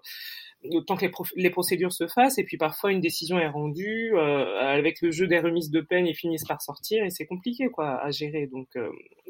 autant 0.72 0.96
que 0.96 1.02
les, 1.06 1.10
pro- 1.10 1.26
les 1.36 1.50
procédures 1.50 1.92
se 1.92 2.08
fassent. 2.08 2.38
Et 2.38 2.44
puis 2.44 2.58
parfois 2.58 2.92
une 2.92 3.02
décision 3.02 3.40
est 3.40 3.48
rendue 3.48 4.12
euh, 4.16 4.60
avec 4.60 5.02
le 5.02 5.12
jeu 5.12 5.28
des 5.28 5.40
remises 5.40 5.72
de 5.72 5.82
peine, 5.82 6.06
ils 6.08 6.16
finissent 6.16 6.46
par 6.48 6.62
sortir 6.62 7.04
et 7.04 7.10
c'est 7.10 7.26
compliqué 7.26 7.70
quoi 7.70 8.00
à 8.02 8.12
gérer. 8.12 8.48
Donc 8.48 8.68
euh, 8.76 8.90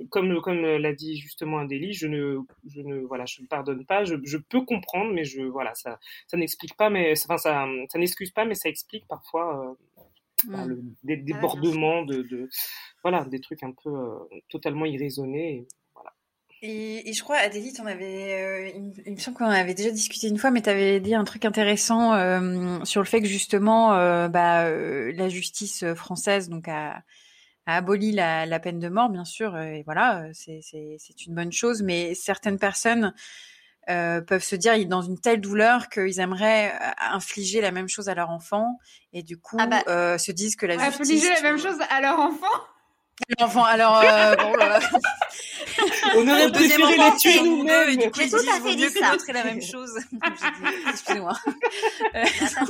comme 0.10 0.42
comme 0.42 0.62
l'a 0.62 0.94
dit 0.94 1.18
justement 1.18 1.60
Adélie, 1.60 1.94
je 1.94 2.08
ne 2.08 2.40
je 2.68 2.82
ne 2.82 3.00
voilà 3.00 3.26
je 3.26 3.42
ne 3.42 3.48
pardonne 3.48 3.86
pas. 3.86 4.04
Je, 4.04 4.16
je 4.24 4.38
peux 4.38 4.62
comprendre, 4.62 5.12
mais 5.14 5.24
je 5.24 5.42
voilà 5.42 5.74
ça 5.76 6.00
ça 6.28 6.38
n'explique 6.38 6.76
pas, 6.76 6.90
mais 6.90 7.14
enfin 7.26 7.38
ça 7.38 7.66
ça 7.90 7.98
n'excuse 8.00 8.32
pas, 8.32 8.46
mais 8.46 8.56
ça 8.56 8.70
explique 8.70 9.08
parfois 9.08 9.70
euh, 9.70 9.74
Mm. 10.44 10.66
le, 10.70 10.82
des 11.04 11.18
sûr. 11.18 11.24
débordements 11.26 12.04
de, 12.04 12.24
de 12.24 12.50
voilà 13.04 13.26
des 13.26 13.40
trucs 13.40 13.62
un 13.62 13.74
peu 13.74 13.92
euh, 13.92 14.18
totalement 14.50 14.86
irraisonnés. 14.88 15.68
Et. 16.62 17.10
Et, 17.10 17.14
je 17.14 17.24
crois, 17.24 17.38
Adélie, 17.38 17.74
t'en 17.74 17.86
avais, 17.86 18.34
euh, 18.44 18.70
il, 18.76 18.82
me- 18.84 18.94
il 19.08 19.14
me 19.14 19.18
semble 19.20 19.38
qu'on 19.38 19.46
avait 19.46 19.74
déjà 19.74 19.90
discuté 19.90 20.28
une 20.28 20.38
fois, 20.38 20.52
mais 20.52 20.62
tu 20.62 20.70
avais 20.70 21.00
dit 21.00 21.16
un 21.16 21.24
truc 21.24 21.46
intéressant 21.46 22.14
euh, 22.14 22.84
sur 22.84 23.02
le 23.02 23.08
fait 23.08 23.22
que 23.22 23.28
justement, 23.28 23.94
euh, 23.94 24.28
bah, 24.28 24.66
euh, 24.66 25.12
la 25.16 25.28
justice 25.30 25.84
française 25.96 26.50
donc 26.50 26.68
a, 26.68 27.02
a 27.66 27.78
aboli 27.78 28.12
la, 28.12 28.46
la 28.46 28.60
peine 28.60 28.80
de 28.80 28.90
mort, 28.90 29.10
bien 29.10 29.26
sûr, 29.26 29.56
euh, 29.56 29.64
et 29.64 29.84
voilà, 29.84 30.24
euh, 30.24 30.32
c'est 30.34 31.26
une 31.26 31.34
bonne 31.34 31.52
chose, 31.52 31.82
mais 31.82 32.14
certaines 32.14 32.60
personnes 32.60 33.14
euh, 33.90 34.22
peuvent 34.22 34.44
se 34.44 34.56
dire 34.56 34.74
dans 34.88 35.02
une 35.02 35.20
telle 35.20 35.42
douleur 35.42 35.90
qu'ils 35.90 36.20
aimeraient 36.20 36.72
infliger 37.00 37.62
la 37.62 37.72
même 37.72 37.90
chose 37.90 38.08
à 38.08 38.14
leur 38.14 38.30
enfant, 38.30 38.78
et 39.14 39.24
du 39.24 39.38
coup 39.40 39.58
Ah 39.60 39.66
bah. 39.66 39.84
euh, 39.88 40.18
se 40.20 40.32
disent 40.32 40.56
que 40.56 40.68
la 40.68 40.78
justice... 40.78 41.02
Infliger 41.02 41.34
la 41.34 41.42
même 41.42 41.58
chose 41.58 41.80
à 41.90 42.02
leur 42.02 42.20
enfant? 42.20 42.46
L'enfant, 43.40 43.64
alors, 43.64 43.98
euh, 44.04 44.36
bon, 44.38 44.54
euh, 44.60 44.80
On 46.16 46.28
aurait 46.28 46.52
préféré 46.52 46.98
les 46.98 47.18
tuer 47.18 47.32
c'est 47.34 47.42
nous 47.44 47.66
deux, 47.66 47.72
et 47.90 47.96
nous-mêmes. 47.96 47.96
du 47.98 48.12
coup, 48.12 48.20
ils 48.22 48.30
tout 48.30 48.36
à 48.38 48.62
fait 48.62 48.76
dit 48.76 48.92
que 48.92 49.00
ça. 49.00 49.14
ait 49.30 49.34
la 49.34 49.44
même 49.44 49.62
chose. 49.62 49.94
Dit, 50.12 50.20
Excusez-moi. 50.90 51.34
Pas, 52.14 52.26
ça 52.48 52.62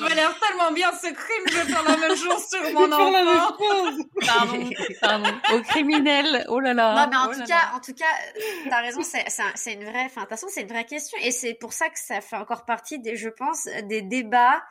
m'a 0.00 0.14
l'air 0.14 0.34
tellement 0.40 0.72
bien 0.72 0.90
ce 0.92 1.06
crime, 1.12 1.44
je 1.48 1.56
vais 1.58 1.72
faire 1.72 1.82
la 1.84 1.96
même 1.96 2.16
chose 2.16 2.48
sur 2.48 2.62
mon 2.72 2.88
Faire 2.88 3.10
la 3.10 3.24
même 3.24 3.28
enfant. 3.28 3.56
chose. 3.60 4.04
Pardon, 4.26 4.70
pardon. 5.00 5.30
Au 5.54 5.62
criminel, 5.62 6.44
oh 6.48 6.60
là 6.60 6.74
là. 6.74 6.94
Non, 7.06 7.10
mais 7.10 7.16
en 7.16 7.28
oh 7.30 7.32
tout 7.34 7.40
là 7.40 7.46
cas, 7.46 7.54
là. 7.54 7.72
en 7.76 7.80
tout 7.80 7.94
cas, 7.94 8.04
euh, 8.36 8.40
t'as 8.70 8.80
raison, 8.82 9.02
c'est 9.02 9.24
c'est 9.28 9.42
un- 9.42 9.52
c'est 9.54 9.72
une 9.74 9.84
vraie, 9.84 10.04
enfin, 10.06 10.22
de 10.22 10.26
toute 10.26 10.30
façon, 10.30 10.46
c'est 10.50 10.62
une 10.62 10.68
vraie 10.68 10.84
question, 10.86 11.16
et 11.22 11.30
c'est 11.30 11.54
pour 11.54 11.72
ça 11.72 11.88
que 11.88 11.98
ça 11.98 12.20
fait 12.20 12.36
encore 12.36 12.64
partie 12.64 12.98
des, 12.98 13.16
je 13.16 13.28
pense, 13.28 13.66
des 13.84 14.02
débats 14.02 14.62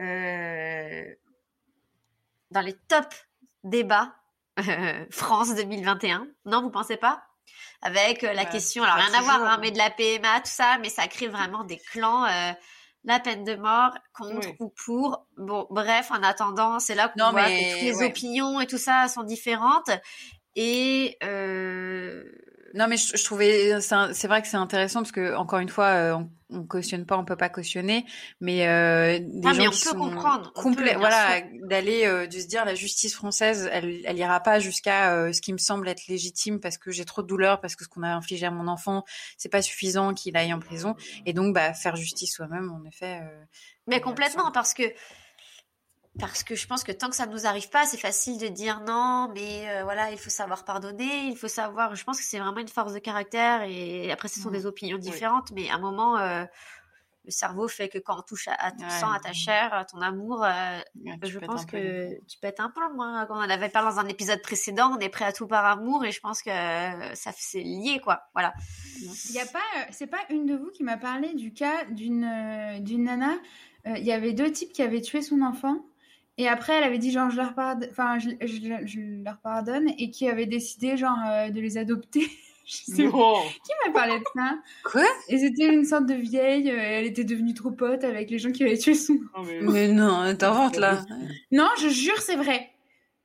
euh, 0.00 1.04
dans 2.50 2.60
les 2.60 2.74
top 2.88 3.06
débats 3.64 4.14
euh, 4.58 5.04
France 5.10 5.54
2021. 5.54 6.26
Non, 6.46 6.62
vous 6.62 6.70
pensez 6.70 6.96
pas? 6.96 7.22
Avec 7.82 8.24
euh, 8.24 8.32
la 8.32 8.44
Bah, 8.44 8.50
question, 8.50 8.82
alors 8.82 8.96
rien 8.96 9.18
à 9.18 9.22
voir, 9.22 9.42
hein, 9.42 9.58
mais 9.60 9.70
de 9.70 9.78
la 9.78 9.90
PMA, 9.90 10.40
tout 10.40 10.50
ça, 10.50 10.78
mais 10.80 10.88
ça 10.88 11.06
crée 11.08 11.28
vraiment 11.28 11.64
des 11.64 11.78
clans. 11.78 12.24
euh, 12.26 12.52
la 13.04 13.20
peine 13.20 13.44
de 13.44 13.54
mort 13.54 13.94
contre 14.12 14.48
ou 14.58 14.68
pour. 14.84 15.26
Bon, 15.36 15.66
bref, 15.70 16.10
en 16.10 16.22
attendant, 16.22 16.78
c'est 16.80 16.94
là 16.96 17.08
qu'on 17.08 17.30
voit 17.30 17.48
mais 17.48 17.58
que 17.58 17.72
toutes 17.72 17.82
les 17.82 17.96
ouais. 17.98 18.06
opinions 18.10 18.60
et 18.60 18.66
tout 18.66 18.76
ça 18.78 19.08
sont 19.08 19.22
différentes. 19.22 19.90
Et 20.56 21.16
euh, 21.22 22.24
Non, 22.78 22.86
mais 22.88 22.96
je, 22.96 23.16
je 23.16 23.24
trouvais, 23.24 23.80
c'est 23.80 24.26
vrai 24.28 24.40
que 24.40 24.48
c'est 24.48 24.56
intéressant 24.56 25.00
parce 25.00 25.12
que 25.12 25.34
encore 25.34 25.58
une 25.58 25.68
fois, 25.68 25.86
euh, 25.86 26.12
on, 26.14 26.30
on 26.50 26.64
cautionne 26.64 27.04
pas, 27.06 27.18
on 27.18 27.24
peut 27.24 27.36
pas 27.36 27.48
cautionner, 27.48 28.06
mais 28.40 28.68
euh, 28.68 29.18
des 29.20 29.48
Ah, 29.48 29.52
gens 29.52 29.58
mais 29.58 29.68
on 29.68 29.70
qui 29.72 29.82
peut 29.82 29.90
sont 29.90 29.98
comprendre, 29.98 30.52
peut, 30.54 30.94
voilà, 30.96 31.40
d'aller 31.64 32.06
euh, 32.06 32.26
de 32.28 32.38
se 32.38 32.46
dire 32.46 32.64
la 32.64 32.76
justice 32.76 33.14
française, 33.14 33.68
elle, 33.72 34.00
elle 34.04 34.16
ira 34.16 34.40
pas 34.40 34.60
jusqu'à 34.60 35.12
euh, 35.12 35.32
ce 35.32 35.40
qui 35.40 35.52
me 35.52 35.58
semble 35.58 35.88
être 35.88 36.06
légitime 36.06 36.60
parce 36.60 36.78
que 36.78 36.92
j'ai 36.92 37.04
trop 37.04 37.22
de 37.22 37.26
douleur, 37.26 37.60
parce 37.60 37.74
que 37.74 37.82
ce 37.84 37.88
qu'on 37.88 38.04
a 38.04 38.08
infligé 38.14 38.46
à 38.46 38.50
mon 38.52 38.68
enfant, 38.68 39.04
c'est 39.36 39.48
pas 39.50 39.60
suffisant 39.60 40.14
qu'il 40.14 40.36
aille 40.36 40.52
en 40.54 40.60
prison, 40.60 40.94
et 41.26 41.32
donc 41.32 41.54
bah 41.54 41.74
faire 41.74 41.96
justice 41.96 42.32
soi-même, 42.32 42.70
en 42.70 42.84
effet. 42.88 43.20
euh, 43.22 43.44
Mais 43.88 44.00
complètement, 44.00 44.52
parce 44.52 44.72
que 44.72 44.84
parce 46.18 46.42
que 46.42 46.54
je 46.54 46.66
pense 46.66 46.84
que 46.84 46.92
tant 46.92 47.08
que 47.10 47.16
ça 47.16 47.26
ne 47.26 47.32
nous 47.32 47.46
arrive 47.46 47.68
pas, 47.70 47.84
c'est 47.86 47.96
facile 47.98 48.38
de 48.38 48.48
dire 48.48 48.80
non, 48.80 49.30
mais 49.34 49.68
euh, 49.70 49.84
voilà, 49.84 50.10
il 50.10 50.18
faut 50.18 50.30
savoir 50.30 50.64
pardonner, 50.64 51.26
il 51.28 51.36
faut 51.36 51.48
savoir. 51.48 51.94
Je 51.94 52.04
pense 52.04 52.18
que 52.18 52.24
c'est 52.24 52.38
vraiment 52.38 52.58
une 52.58 52.68
force 52.68 52.92
de 52.92 52.98
caractère 52.98 53.62
et 53.62 54.10
après, 54.10 54.28
ce 54.28 54.40
sont 54.40 54.50
Mm. 54.50 54.52
des 54.52 54.66
opinions 54.66 54.98
différentes, 54.98 55.50
mais 55.52 55.70
à 55.70 55.74
un 55.74 55.78
moment, 55.78 56.18
euh, 56.18 56.44
le 57.24 57.30
cerveau 57.30 57.68
fait 57.68 57.88
que 57.90 57.98
quand 57.98 58.18
on 58.18 58.22
touche 58.22 58.48
à, 58.48 58.72
ton 58.72 58.84
Ouais. 58.84 58.90
sang, 59.00 59.10
à 59.12 59.20
ta 59.20 59.32
chair, 59.34 59.74
à 59.74 59.84
ton 59.84 60.00
amour, 60.00 60.42
euh, 60.44 60.48
Ouais, 61.04 61.18
je 61.24 61.38
pense 61.40 61.62
un 61.62 61.66
peu. 61.66 61.78
que 61.78 62.24
tu 62.26 62.38
pètes 62.38 62.58
un 62.58 62.70
plomb. 62.70 62.94
Moi, 62.94 63.26
quand 63.28 63.34
on 63.36 63.40
en 63.42 63.50
avait 63.50 63.68
parlé 63.68 63.90
dans 63.90 63.98
un 64.00 64.06
épisode 64.08 64.40
précédent, 64.40 64.94
on 64.96 64.98
est 64.98 65.10
prêt 65.10 65.26
à 65.26 65.32
tout 65.32 65.46
par 65.46 65.64
amour 65.66 66.04
et 66.06 66.10
je 66.10 66.20
pense 66.20 66.42
que 66.42 66.50
ça 67.14 67.30
c'est 67.36 67.60
lié 67.62 68.00
quoi. 68.02 68.22
Voilà. 68.32 68.54
Il 69.28 69.32
y 69.34 69.40
a 69.40 69.46
pas, 69.46 69.58
c'est 69.90 70.06
pas 70.06 70.20
une 70.30 70.46
de 70.46 70.56
vous 70.56 70.70
qui 70.70 70.84
m'a 70.84 70.96
parlé 70.96 71.34
du 71.34 71.52
cas 71.52 71.84
d'une 71.90 72.78
d'une 72.80 73.04
nana. 73.04 73.34
euh, 73.86 73.96
Il 73.98 74.04
y 74.04 74.12
avait 74.12 74.32
deux 74.32 74.50
types 74.50 74.72
qui 74.72 74.82
avaient 74.82 75.02
tué 75.02 75.20
son 75.20 75.42
enfant. 75.42 75.84
Et 76.38 76.48
après, 76.48 76.74
elle 76.74 76.84
avait 76.84 76.98
dit 76.98 77.10
genre 77.10 77.30
je 77.30 77.36
leur 77.36 77.54
pardonne, 77.54 77.88
enfin 77.90 78.18
je, 78.18 78.30
je- 78.40 78.86
je 78.86 79.00
leur 79.24 79.38
pardonne 79.38 79.88
et 79.98 80.10
qui 80.10 80.28
avait 80.28 80.46
décidé 80.46 80.96
genre 80.96 81.18
euh, 81.26 81.50
de 81.50 81.60
les 81.60 81.76
adopter. 81.78 82.26
je 82.64 82.76
sais 82.94 83.02
Non. 83.02 83.34
qui 83.42 83.72
m'a 83.86 83.92
parlé 83.92 84.18
de 84.18 84.24
ça. 84.36 84.56
Quoi? 84.84 85.04
Et 85.28 85.38
c'était 85.38 85.66
une 85.72 85.84
sorte 85.84 86.06
de 86.06 86.14
vieille. 86.14 86.70
euh, 86.70 86.78
elle 86.78 87.06
était 87.06 87.24
devenue 87.24 87.54
trop 87.54 87.70
pote 87.72 88.04
avec 88.04 88.30
les 88.30 88.38
gens 88.38 88.52
qui 88.52 88.62
avaient 88.64 88.78
tué 88.78 88.94
son. 88.94 89.14
Non, 89.14 89.42
mais- 89.44 89.60
Mais 89.62 89.88
non, 89.88 90.34
t'inventes 90.36 90.76
là. 90.76 91.04
Non, 91.50 91.68
je 91.80 91.88
jure, 91.88 92.20
c'est 92.20 92.36
vrai. 92.36 92.70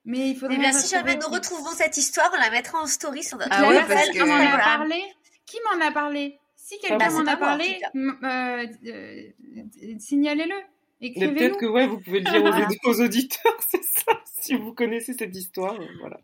Mais 0.06 0.32
il 0.32 0.36
faudrait. 0.36 0.56
Eh 0.58 0.60
bien, 0.60 0.72
si 0.74 0.90
jamais 0.94 1.14
nous 1.16 1.22
qui- 1.28 1.34
retrouvons 1.36 1.70
cette 1.72 1.96
histoire, 1.98 2.30
on 2.36 2.40
la 2.42 2.50
mettra 2.50 2.82
en 2.82 2.88
story 2.88 3.24
sur 3.24 3.38
notre 3.38 3.52
Ah 3.52 3.62
La 3.62 3.68
ouais, 3.70 3.76
personne 3.76 3.96
parce 3.96 4.10
qui 4.10 4.18
que- 4.18 4.24
m'en 4.26 4.34
a 4.36 4.58
parlé. 4.58 5.02
Qui 5.46 5.58
m'en 5.72 5.86
a 5.86 5.92
parlé 5.92 6.40
Si 6.56 6.76
Bah, 6.82 6.88
quelqu'un 6.98 7.10
m'en 7.12 7.28
a 7.32 7.38
parlé, 7.38 7.80
euh, 7.96 8.66
euh, 8.88 9.96
signalez-le. 10.00 10.56
Peut-être 11.12 11.58
que 11.58 11.66
ouais, 11.66 11.88
vous 11.88 12.00
pouvez 12.00 12.20
le 12.20 12.26
dire 12.30 12.44
aux, 12.44 12.52
Voilà. 12.52 12.68
aux 12.86 13.02
auditeurs, 13.02 13.58
c'est 13.70 13.84
ça. 13.84 14.14
Si 14.42 14.56
vous 14.56 14.74
connaissez 14.74 15.14
cette 15.14 15.36
histoire, 15.36 15.76
voilà. 16.00 16.20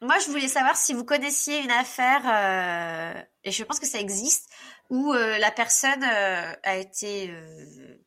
Moi, 0.00 0.18
je 0.18 0.30
voulais 0.30 0.48
savoir 0.48 0.76
si 0.76 0.92
vous 0.92 1.04
connaissiez 1.04 1.62
une 1.62 1.70
affaire, 1.70 2.22
euh, 2.26 3.22
et 3.44 3.50
je 3.50 3.64
pense 3.64 3.80
que 3.80 3.86
ça 3.86 3.98
existe, 3.98 4.50
où 4.90 5.12
euh, 5.12 5.38
la 5.38 5.50
personne 5.50 6.02
euh, 6.02 6.52
a 6.62 6.76
été 6.76 7.32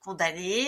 condamnée 0.01 0.67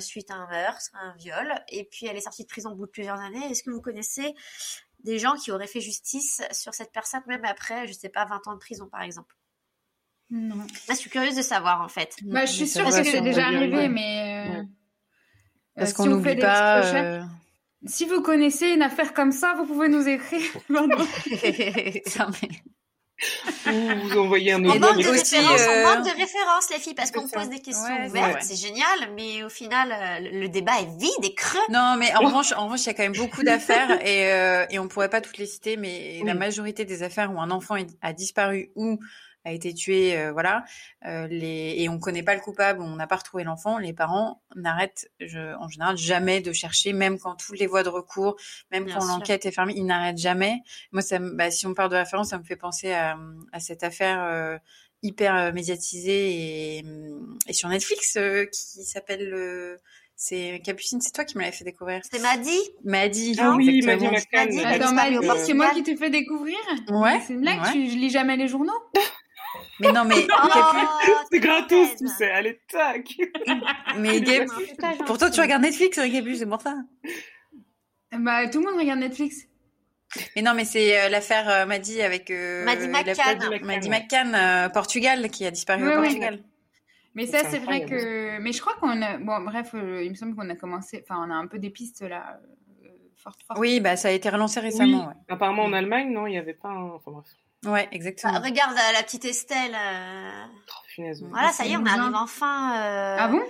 suite 0.00 0.30
à 0.30 0.34
un 0.34 0.48
meurtre, 0.48 0.88
un 0.94 1.14
viol, 1.16 1.52
et 1.68 1.84
puis 1.84 2.06
elle 2.06 2.16
est 2.16 2.22
sortie 2.22 2.44
de 2.44 2.48
prison 2.48 2.70
au 2.70 2.74
bout 2.74 2.86
de 2.86 2.90
plusieurs 2.90 3.20
années. 3.20 3.44
Est-ce 3.50 3.62
que 3.62 3.70
vous 3.70 3.82
connaissez 3.82 4.34
des 5.00 5.18
gens 5.18 5.34
qui 5.34 5.50
auraient 5.50 5.66
fait 5.66 5.80
justice 5.80 6.42
sur 6.52 6.74
cette 6.74 6.92
personne, 6.92 7.22
même 7.26 7.44
après, 7.44 7.86
je 7.86 7.92
sais 7.92 8.08
pas, 8.08 8.24
20 8.24 8.46
ans 8.46 8.54
de 8.54 8.58
prison, 8.58 8.88
par 8.90 9.02
exemple? 9.02 9.34
Non. 10.34 10.56
Je 10.88 10.94
suis 10.94 11.10
curieuse 11.10 11.36
de 11.36 11.42
savoir, 11.42 11.82
en 11.82 11.88
fait. 11.88 12.16
Bah, 12.22 12.46
je 12.46 12.52
suis 12.52 12.66
sûre 12.66 12.86
que 12.86 12.90
c'est 13.04 13.20
déjà 13.20 13.46
arrivé, 13.46 13.76
ouais. 13.76 13.88
mais. 13.88 14.46
euh, 14.48 14.60
Ouais. 14.60 14.66
Parce 15.76 15.90
euh, 15.92 15.94
qu'on 15.94 16.02
si 16.04 16.08
on 16.08 16.12
n'oublie 16.16 16.36
pas. 16.36 16.82
euh, 16.84 17.22
Si 17.86 18.04
vous 18.06 18.20
connaissez 18.22 18.68
une 18.72 18.82
affaire 18.82 19.12
comme 19.14 19.32
ça, 19.32 19.54
vous 19.56 19.64
pouvez 19.66 19.88
nous 19.88 20.06
écrire. 20.08 20.42
Pardon. 20.72 21.04
ça, 22.06 22.28
mais- 22.42 22.48
Ou 23.72 24.08
vous 24.08 24.18
envoyez 24.18 24.52
un 24.52 24.64
On 24.64 24.72
Et 24.74 24.78
manque 24.78 24.98
de 24.98 25.02
donc 25.04 25.12
aussi, 25.14 25.36
références, 25.36 25.60
euh, 25.60 25.84
on 25.84 25.94
manque 25.96 26.04
de 26.06 26.10
références, 26.10 26.70
les 26.70 26.78
filles, 26.78 26.94
parce 26.94 27.10
qu'on 27.12 27.28
pose 27.28 27.48
des 27.48 27.60
questions 27.60 27.84
Ouais, 27.94 28.08
ouvertes, 28.08 28.42
c'est 28.42 28.56
génial, 28.56 29.12
mais 29.14 29.44
au 29.44 29.48
final, 29.48 29.92
euh, 29.92 30.28
le 30.40 30.48
débat 30.48 30.80
est 30.80 30.98
vide 30.98 31.10
et 31.24 31.34
creux. 31.34 31.60
Non, 31.70 31.96
mais 31.98 32.12
en 32.16 32.20
revanche, 32.26 32.52
en 32.52 32.64
revanche, 32.64 32.80
il 32.82 32.86
y 32.86 32.90
a 32.90 32.94
quand 32.94 33.04
même 33.04 33.12
beaucoup 33.16 33.42
d'affaires 33.44 33.90
et, 34.06 34.32
euh, 34.32 34.66
et 34.70 34.78
on 34.78 34.88
pourrait 34.88 35.08
pas 35.10 35.20
toutes 35.20 35.38
les 35.38 35.46
citer, 35.46 35.76
mais 35.76 36.20
la 36.24 36.34
majorité 36.34 36.84
des 36.84 37.02
affaires 37.02 37.32
où 37.32 37.40
un 37.40 37.50
enfant 37.50 37.76
a 38.02 38.12
disparu 38.12 38.70
ou 38.74 38.98
a 39.44 39.52
été 39.52 39.74
tué, 39.74 40.16
euh, 40.16 40.32
voilà, 40.32 40.64
euh, 41.04 41.26
les, 41.26 41.74
et 41.78 41.88
on 41.88 41.98
connaît 41.98 42.22
pas 42.22 42.34
le 42.34 42.40
coupable, 42.40 42.80
on 42.80 42.96
n'a 42.96 43.06
pas 43.06 43.16
retrouvé 43.16 43.44
l'enfant, 43.44 43.78
les 43.78 43.92
parents 43.92 44.40
n'arrêtent, 44.54 45.10
je, 45.20 45.54
en 45.56 45.68
général, 45.68 45.96
jamais 45.96 46.40
de 46.40 46.52
chercher, 46.52 46.92
même 46.92 47.18
quand 47.18 47.34
toutes 47.34 47.58
les 47.58 47.66
voies 47.66 47.82
de 47.82 47.88
recours, 47.88 48.36
même 48.70 48.84
Bien 48.84 48.98
quand 48.98 49.04
l'enquête 49.06 49.44
est 49.46 49.50
fermée, 49.52 49.74
ils 49.76 49.86
n'arrêtent 49.86 50.18
jamais. 50.18 50.58
Moi, 50.92 51.02
ça, 51.02 51.18
me- 51.18 51.32
bah, 51.34 51.50
si 51.50 51.66
on 51.66 51.74
parle 51.74 51.90
de 51.90 51.96
référence, 51.96 52.28
ça 52.30 52.38
me 52.38 52.44
fait 52.44 52.56
penser 52.56 52.92
à, 52.92 53.18
à 53.52 53.58
cette 53.60 53.82
affaire 53.82 54.22
euh, 54.22 54.58
hyper 55.02 55.52
médiatisée 55.52 56.78
et, 56.78 56.82
hum, 56.84 57.36
et 57.48 57.52
sur 57.52 57.68
Netflix 57.68 58.16
euh, 58.16 58.44
qui 58.46 58.84
s'appelle 58.84 59.32
euh, 59.34 59.76
c'est 60.14 60.60
Capucine, 60.64 61.00
c'est 61.00 61.10
toi 61.10 61.24
qui 61.24 61.36
me 61.36 61.42
l'avais 61.42 61.56
fait 61.56 61.64
découvrir. 61.64 62.00
C'était 62.04 62.22
Maddy? 62.22 62.56
Maddy. 62.84 63.34
Ah 63.40 63.54
oui. 63.56 63.82
Maddy 63.84 64.06
McCann. 64.06 64.54
Maddy, 64.54 64.64
Attends, 64.64 65.34
c'est 65.44 65.54
moi 65.54 65.70
qui 65.70 65.82
t'ai 65.82 65.96
fait 65.96 66.10
découvrir? 66.10 66.56
Ouais. 66.90 67.20
C'est 67.26 67.32
une 67.32 67.40
blague, 67.40 67.60
ouais. 67.60 67.72
tu 67.72 67.78
lis 67.78 68.10
jamais 68.10 68.36
les 68.36 68.46
journaux? 68.46 68.72
Mais 69.80 69.92
non, 69.92 70.04
mais 70.04 70.26
Oh, 70.44 70.48
C'est 71.30 71.40
gratos, 71.40 71.96
tu 71.96 72.08
sais. 72.08 72.30
Allez, 72.30 72.60
tac. 72.68 73.08
mais 73.98 74.20
Gab- 74.20 74.48
gentil. 74.48 75.02
pourtant 75.06 75.30
tu 75.30 75.40
regardes 75.40 75.62
Netflix, 75.62 75.98
hein, 75.98 76.08
Gabu, 76.08 76.36
c'est 76.36 76.46
pour 76.46 76.60
ça. 76.60 76.76
Bah, 78.12 78.46
tout 78.48 78.60
le 78.60 78.66
monde 78.70 78.78
regarde 78.78 79.00
Netflix. 79.00 79.46
Mais 80.36 80.42
non, 80.42 80.52
mais 80.54 80.64
c'est 80.66 81.00
euh, 81.00 81.08
l'affaire 81.08 81.48
euh, 81.48 81.64
Maddy 81.66 82.02
avec 82.02 82.30
euh, 82.30 82.64
Maddy 82.66 82.86
McCann. 82.88 83.60
Maddy 83.64 83.88
euh, 84.34 84.68
Portugal, 84.68 85.30
qui 85.30 85.46
a 85.46 85.50
disparu 85.50 85.82
Ouais, 85.84 85.96
au 85.96 86.00
ouais. 86.00 86.04
Portugal. 86.04 86.42
Mais 87.14 87.26
ça, 87.26 87.38
C'est 87.50 87.58
vrai 87.58 87.86
que. 87.86 88.38
Mais 88.38 88.52
je 88.52 88.60
crois 88.60 88.74
qu'on 88.74 89.00
a. 89.00 89.16
Bon, 89.18 89.40
bref, 89.40 89.70
euh, 89.74 90.02
il 90.04 90.10
me 90.10 90.14
semble 90.14 90.34
qu'on 90.34 90.48
a 90.50 90.54
commencé. 90.56 91.02
Enfin, 91.02 91.24
on 91.26 91.30
a 91.30 91.34
un 91.34 91.46
peu 91.46 91.58
des 91.58 91.70
pistes 91.70 92.02
là. 92.02 92.38
euh, 92.84 92.88
fortes. 93.16 93.40
Oui, 93.56 93.80
bah 93.80 93.96
ça 93.96 94.08
a 94.08 94.10
été 94.10 94.28
relancé 94.28 94.60
Oui. 94.60 94.66
récemment. 94.66 95.12
Apparemment, 95.28 95.64
en 95.64 95.72
Allemagne, 95.72 96.12
non, 96.12 96.26
il 96.26 96.32
n'y 96.32 96.38
avait 96.38 96.54
pas 96.54 96.68
un... 96.68 96.90
Enfin 96.90 97.10
bref. 97.12 97.26
Ouais, 97.64 97.84
Bah, 97.84 97.88
exactement. 97.92 98.40
regarde 98.40 98.76
euh, 98.76 98.92
la 98.92 99.02
petite 99.02 99.24
Estelle. 99.24 99.74
euh, 99.74 100.44
Oh, 100.68 100.72
punaise. 100.94 101.24
Voilà, 101.30 101.50
ça 101.52 101.64
y 101.64 101.72
est, 101.72 101.76
on 101.76 101.86
arrive 101.86 102.14
enfin. 102.14 102.74
euh, 102.76 103.16
Ah 103.18 103.28
bon? 103.28 103.42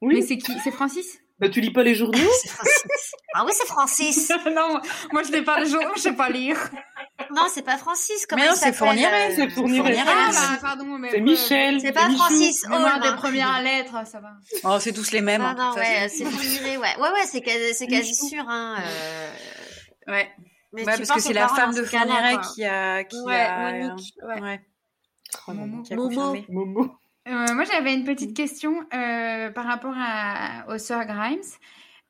Oui. 0.00 0.14
Mais 0.16 0.22
c'est 0.22 0.38
qui? 0.38 0.52
C'est 0.62 0.70
Francis? 0.70 1.18
Bah, 1.40 1.48
tu 1.48 1.60
lis 1.60 1.72
pas 1.72 1.84
les 1.84 1.94
journaux? 1.94 2.18
C'est 2.42 2.48
Francis. 2.48 3.12
Ah 3.34 3.44
oui, 3.46 3.52
c'est 3.54 3.66
Francis. 3.66 4.32
Non, 4.46 4.70
moi, 4.72 4.82
moi, 5.12 5.22
je 5.22 5.30
n'ai 5.30 5.42
pas 5.42 5.60
les 5.60 5.66
journaux, 5.70 5.92
je 5.94 6.00
sais 6.00 6.12
pas 6.12 6.30
lire. 6.30 6.58
Non, 7.32 7.46
c'est 7.48 7.62
pas 7.62 7.76
Francis. 7.78 8.26
Comment 8.26 8.42
Mais 8.42 8.48
non, 8.48 8.54
il 8.54 8.58
c'est 8.58 8.72
Fourniret, 8.72 9.30
euh, 9.30 9.34
c'est 9.36 9.48
Fourniret. 9.50 9.96
Ah, 10.04 10.30
bah, 10.32 10.58
pardon, 10.60 10.98
mais. 10.98 11.10
C'est 11.10 11.20
Michel. 11.20 11.80
C'est 11.80 11.92
pas. 11.92 12.10
Francis 12.10 12.66
Mémoire 12.68 12.96
Holm. 12.96 13.02
des 13.10 13.16
premières 13.16 13.62
lettres, 13.62 14.04
ça 14.06 14.18
va. 14.20 14.30
Oh, 14.64 14.78
c'est 14.80 14.92
tous 14.92 15.12
les 15.12 15.20
mêmes. 15.20 15.42
Non, 15.42 15.48
hein, 15.48 15.54
non, 15.56 15.74
ouais, 15.74 16.08
c'est 16.08 16.24
Fourniret, 16.24 16.76
ouais. 16.76 16.96
Ouais, 16.98 17.08
ouais, 17.12 17.26
c'est 17.30 17.40
quasi, 17.86 18.14
sûr, 18.14 18.44
hein. 18.48 18.76
euh, 18.80 19.30
Ouais, 20.08 20.28
Mais 20.72 20.84
ouais 20.84 20.92
tu 20.92 20.98
parce 20.98 21.12
que 21.12 21.20
c'est 21.20 21.32
la 21.32 21.48
femme 21.48 21.74
de 21.74 21.82
Fourniret 21.82 22.36
qui 22.54 22.64
a, 22.64 23.04
qui 23.04 23.20
Ouais, 23.20 23.34
a, 23.34 23.88
Monique, 23.88 24.14
ouais. 24.22 24.40
ouais, 24.40 24.60
Oh, 25.46 25.52
qui 25.84 25.92
a 25.92 25.96
Momo. 25.96 26.36
Momo. 26.48 26.96
Euh, 27.28 27.54
moi, 27.54 27.64
j'avais 27.64 27.94
une 27.94 28.04
petite 28.04 28.34
question 28.34 28.80
euh, 28.94 29.50
par 29.50 29.64
rapport 29.66 29.94
à, 29.96 30.64
aux 30.68 30.78
sœurs 30.78 31.04
Grimes. 31.04 31.40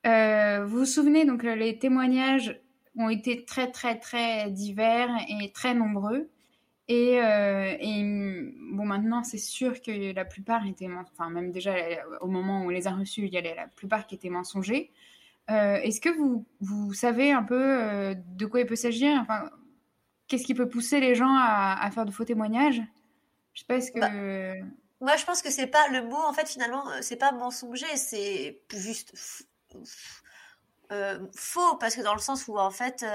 Euh, 0.07 0.65
vous 0.65 0.79
vous 0.79 0.85
souvenez, 0.85 1.25
donc, 1.25 1.43
euh, 1.43 1.55
les 1.55 1.77
témoignages 1.77 2.59
ont 2.95 3.09
été 3.09 3.43
très, 3.43 3.69
très, 3.71 3.99
très 3.99 4.49
divers 4.49 5.09
et 5.27 5.51
très 5.51 5.73
nombreux. 5.73 6.29
Et, 6.87 7.21
euh, 7.21 7.75
et, 7.79 8.01
bon, 8.71 8.85
maintenant, 8.85 9.23
c'est 9.23 9.37
sûr 9.37 9.81
que 9.81 10.13
la 10.13 10.25
plupart 10.25 10.65
étaient, 10.65 10.87
enfin, 10.87 11.29
même 11.29 11.51
déjà 11.51 11.75
euh, 11.75 11.95
au 12.21 12.27
moment 12.27 12.61
où 12.61 12.65
on 12.65 12.69
les 12.69 12.87
a 12.87 12.91
reçus, 12.91 13.21
il 13.25 13.33
y 13.33 13.37
avait 13.37 13.55
la 13.55 13.67
plupart 13.67 14.07
qui 14.07 14.15
étaient 14.15 14.29
mensongers. 14.29 14.91
Euh, 15.49 15.75
Est-ce 15.77 15.99
que 15.99 16.09
vous, 16.09 16.45
vous 16.61 16.93
savez 16.93 17.31
un 17.31 17.43
peu 17.43 17.55
euh, 17.59 18.13
de 18.15 18.45
quoi 18.45 18.59
il 18.59 18.65
peut 18.65 18.75
s'agir? 18.75 19.17
Enfin, 19.21 19.49
qu'est-ce 20.27 20.43
qui 20.43 20.53
peut 20.53 20.69
pousser 20.69 20.99
les 20.99 21.15
gens 21.15 21.35
à, 21.35 21.89
faire 21.91 22.05
de 22.05 22.11
faux 22.11 22.25
témoignages? 22.25 22.81
Je 23.53 23.61
sais 23.61 23.65
pas, 23.65 23.77
est-ce 23.77 23.91
que. 23.91 23.99
Bah, 23.99 24.11
Moi, 25.01 25.15
je 25.15 25.25
pense 25.25 25.41
que 25.41 25.49
c'est 25.49 25.67
pas 25.67 25.87
le 25.89 26.03
mot, 26.03 26.17
en 26.17 26.33
fait, 26.33 26.47
finalement, 26.47 26.87
euh, 26.89 26.99
c'est 27.01 27.17
pas 27.17 27.31
mensonger, 27.31 27.87
c'est 27.95 28.61
juste 28.71 29.13
faux, 31.35 31.75
parce 31.79 31.95
que 31.95 32.01
dans 32.01 32.15
le 32.15 32.19
sens 32.19 32.47
où, 32.47 32.57
en 32.57 32.71
fait, 32.71 33.05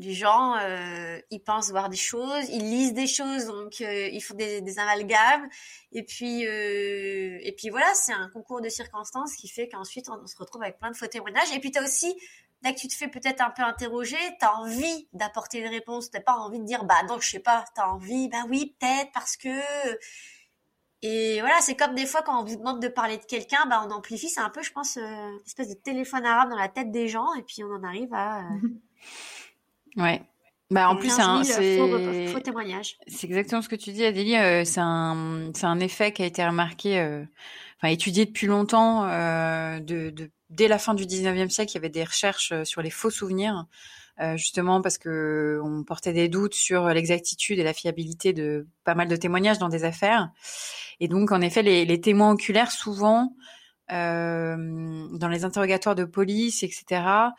les 0.00 0.14
gens, 0.14 0.56
euh, 0.56 1.20
ils 1.30 1.40
pensent 1.40 1.70
voir 1.70 1.90
des 1.90 1.96
choses, 1.96 2.48
ils 2.48 2.62
lisent 2.62 2.94
des 2.94 3.06
choses, 3.06 3.46
donc 3.46 3.82
euh, 3.82 4.08
ils 4.08 4.22
font 4.22 4.34
des, 4.34 4.78
amalgames, 4.78 5.46
et 5.92 6.02
puis, 6.02 6.46
euh, 6.46 7.38
et 7.42 7.52
puis 7.52 7.68
voilà, 7.68 7.86
c'est 7.94 8.14
un 8.14 8.30
concours 8.30 8.62
de 8.62 8.70
circonstances 8.70 9.34
qui 9.34 9.48
fait 9.48 9.68
qu'ensuite 9.68 10.08
on, 10.08 10.26
se 10.26 10.36
retrouve 10.38 10.62
avec 10.62 10.78
plein 10.78 10.90
de 10.90 10.96
faux 10.96 11.06
témoignages. 11.06 11.52
Et 11.54 11.60
puis 11.60 11.70
t'as 11.70 11.84
aussi, 11.84 12.16
dès 12.62 12.74
que 12.74 12.80
tu 12.80 12.88
te 12.88 12.94
fais 12.94 13.08
peut-être 13.08 13.42
un 13.42 13.50
peu 13.50 13.62
interroger, 13.62 14.16
t'as 14.38 14.54
envie 14.54 15.08
d'apporter 15.12 15.58
une 15.58 15.68
réponse, 15.68 16.10
t'as 16.10 16.20
pas 16.20 16.34
envie 16.34 16.60
de 16.60 16.64
dire 16.64 16.84
bah 16.84 17.02
non, 17.06 17.20
je 17.20 17.28
sais 17.28 17.40
pas, 17.40 17.66
t'as 17.74 17.88
envie, 17.88 18.28
bah 18.28 18.44
oui, 18.48 18.74
peut-être 18.80 19.12
parce 19.12 19.36
que. 19.36 19.50
Et 21.02 21.40
voilà, 21.40 21.56
c'est 21.60 21.76
comme 21.76 21.94
des 21.94 22.06
fois 22.06 22.22
quand 22.22 22.40
on 22.40 22.44
vous 22.44 22.56
demande 22.56 22.80
de 22.80 22.88
parler 22.88 23.18
de 23.18 23.24
quelqu'un, 23.24 23.66
bah 23.66 23.84
on 23.86 23.90
amplifie, 23.90 24.30
c'est 24.30 24.40
un 24.40 24.50
peu, 24.50 24.62
je 24.62 24.72
pense, 24.72 24.96
une 24.96 25.40
espèce 25.46 25.68
de 25.68 25.74
téléphone 25.74 26.24
arabe 26.24 26.48
dans 26.50 26.56
la 26.56 26.68
tête 26.68 26.90
des 26.90 27.08
gens, 27.08 27.34
et 27.34 27.42
puis 27.42 27.62
on 27.64 27.70
en 27.70 27.84
arrive 27.84 28.14
à. 28.14 28.44
Ouais. 29.96 30.22
Bah 30.70 30.88
en 30.88 30.96
plus, 30.96 31.08
15 31.08 31.16
c'est 31.16 31.22
un- 31.22 31.42
000 31.44 31.60
c'est 31.60 31.76
faux, 32.26 32.32
faux 32.32 32.40
témoignages. 32.40 32.96
c'est 33.08 33.26
exactement 33.26 33.60
ce 33.60 33.68
que 33.68 33.74
tu 33.76 33.90
dis, 33.90 34.04
Adélie. 34.04 34.36
euh, 34.36 34.64
c'est 34.64 34.80
un 34.80 35.50
c'est 35.54 35.66
un 35.66 35.80
effet 35.80 36.12
qui 36.12 36.22
a 36.22 36.26
été 36.26 36.46
remarqué, 36.46 37.00
euh, 37.00 37.24
enfin 37.78 37.88
étudié 37.88 38.24
depuis 38.24 38.46
longtemps. 38.46 39.04
euh, 39.08 39.80
de, 39.80 40.10
de 40.10 40.30
dès 40.48 40.68
la 40.68 40.78
fin 40.78 40.94
du 40.94 41.06
19e 41.06 41.50
siècle, 41.50 41.72
il 41.72 41.74
y 41.74 41.78
avait 41.78 41.88
des 41.88 42.04
recherches 42.04 42.52
euh, 42.52 42.64
sur 42.64 42.82
les 42.82 42.90
faux 42.90 43.10
souvenirs. 43.10 43.66
euh, 44.20 44.36
justement 44.36 44.82
parce 44.82 44.98
que 44.98 45.60
on 45.64 45.82
portait 45.84 46.12
des 46.12 46.28
doutes 46.28 46.54
sur 46.54 46.88
l'exactitude 46.88 47.58
et 47.58 47.64
la 47.64 47.72
fiabilité 47.72 48.32
de 48.32 48.68
pas 48.84 48.94
mal 48.94 49.08
de 49.08 49.16
témoignages 49.16 49.58
dans 49.58 49.68
des 49.70 49.84
affaires. 49.84 50.30
Et 51.00 51.08
donc, 51.08 51.32
en 51.32 51.40
effet, 51.40 51.62
les, 51.62 51.84
les 51.86 52.00
témoins 52.00 52.32
oculaires, 52.32 52.70
souvent, 52.70 53.34
dans 53.90 55.28
les 55.28 55.44
interrogatoires 55.44 55.94
de 55.94 56.04
police, 56.04 56.62
etc., 56.62 57.30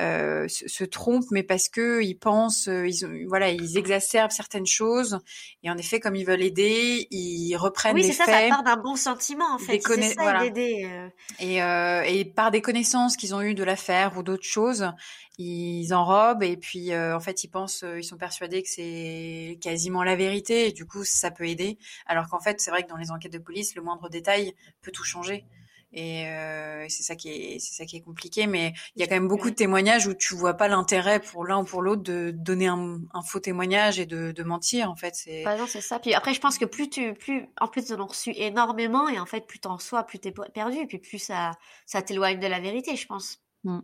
euh, 0.00 0.46
se, 0.48 0.84
trompent, 0.84 1.30
mais 1.30 1.42
parce 1.42 1.68
que 1.68 2.02
ils 2.02 2.14
pensent, 2.14 2.68
euh, 2.68 2.88
ils 2.88 3.04
ont, 3.04 3.10
voilà, 3.26 3.50
ils 3.50 3.76
exacerbent 3.76 4.30
certaines 4.30 4.66
choses. 4.66 5.18
Et 5.62 5.70
en 5.70 5.76
effet, 5.76 6.00
comme 6.00 6.16
ils 6.16 6.24
veulent 6.24 6.42
aider, 6.42 7.06
ils 7.10 7.54
reprennent 7.56 7.96
oui, 7.96 8.02
les 8.02 8.12
faits. 8.12 8.26
Oui, 8.26 8.32
c'est 8.32 8.40
ça, 8.40 8.48
ça 8.48 8.48
part 8.48 8.62
d'un 8.62 8.80
bon 8.80 8.96
sentiment 8.96 9.52
en 9.52 9.58
fait. 9.58 9.80
C'est 9.84 10.02
ça 10.14 10.22
voilà. 10.22 10.44
Euh. 10.44 11.08
Et, 11.40 11.62
euh, 11.62 12.02
et 12.02 12.24
par 12.24 12.50
des 12.50 12.62
connaissances 12.62 13.16
qu'ils 13.16 13.34
ont 13.34 13.42
eues 13.42 13.54
de 13.54 13.64
l'affaire 13.64 14.16
ou 14.16 14.22
d'autres 14.22 14.44
choses, 14.44 14.90
ils 15.38 15.92
enrobent 15.92 16.44
et 16.44 16.56
puis 16.56 16.94
en 16.94 17.20
fait 17.20 17.44
ils 17.44 17.48
pensent, 17.48 17.84
ils 17.96 18.04
sont 18.04 18.16
persuadés 18.16 18.62
que 18.62 18.68
c'est 18.68 19.58
quasiment 19.60 20.02
la 20.02 20.14
vérité 20.14 20.68
et 20.68 20.72
du 20.72 20.86
coup 20.86 21.04
ça 21.04 21.30
peut 21.30 21.48
aider. 21.48 21.78
Alors 22.06 22.28
qu'en 22.28 22.40
fait 22.40 22.60
c'est 22.60 22.70
vrai 22.70 22.84
que 22.84 22.88
dans 22.88 22.96
les 22.96 23.10
enquêtes 23.10 23.32
de 23.32 23.38
police, 23.38 23.74
le 23.74 23.82
moindre 23.82 24.08
détail 24.08 24.54
peut 24.82 24.92
tout 24.92 25.04
changer. 25.04 25.46
Et 25.92 26.28
euh, 26.28 26.86
c'est 26.88 27.02
ça 27.02 27.16
qui 27.16 27.30
est, 27.30 27.58
c'est 27.58 27.74
ça 27.74 27.84
qui 27.84 27.96
est 27.96 28.00
compliqué. 28.00 28.46
Mais 28.46 28.72
il 28.94 29.00
y 29.00 29.02
a 29.02 29.08
quand 29.08 29.16
même 29.16 29.28
beaucoup 29.28 29.50
de 29.50 29.54
témoignages 29.54 30.06
où 30.06 30.14
tu 30.14 30.34
vois 30.34 30.54
pas 30.54 30.68
l'intérêt 30.68 31.20
pour 31.20 31.44
l'un 31.44 31.58
ou 31.58 31.64
pour 31.64 31.82
l'autre 31.82 32.02
de 32.02 32.30
donner 32.30 32.68
un, 32.68 33.00
un, 33.12 33.22
faux 33.22 33.40
témoignage 33.40 33.98
et 33.98 34.06
de, 34.06 34.30
de 34.30 34.42
mentir. 34.42 34.90
En 34.90 34.96
fait, 34.96 35.14
c'est. 35.16 35.42
Bah 35.44 35.56
non, 35.56 35.66
c'est 35.66 35.80
ça. 35.80 35.98
Puis 35.98 36.14
après, 36.14 36.32
je 36.32 36.40
pense 36.40 36.58
que 36.58 36.64
plus 36.64 36.88
tu, 36.88 37.14
plus, 37.14 37.46
en 37.60 37.66
plus, 37.66 37.92
en 37.92 38.00
ont 38.00 38.06
reçu 38.06 38.32
énormément 38.36 39.08
et 39.08 39.18
en 39.18 39.26
fait, 39.26 39.46
plus 39.46 39.58
t'en 39.58 39.78
sois, 39.78 40.04
plus 40.04 40.20
t'es 40.20 40.32
perdu, 40.54 40.78
et 40.78 40.86
puis 40.86 40.98
plus 40.98 41.18
ça, 41.18 41.52
ça 41.86 42.02
t'éloigne 42.02 42.38
de 42.38 42.46
la 42.46 42.60
vérité, 42.60 42.94
je 42.94 43.06
pense. 43.06 43.40
Mmh. 43.64 43.80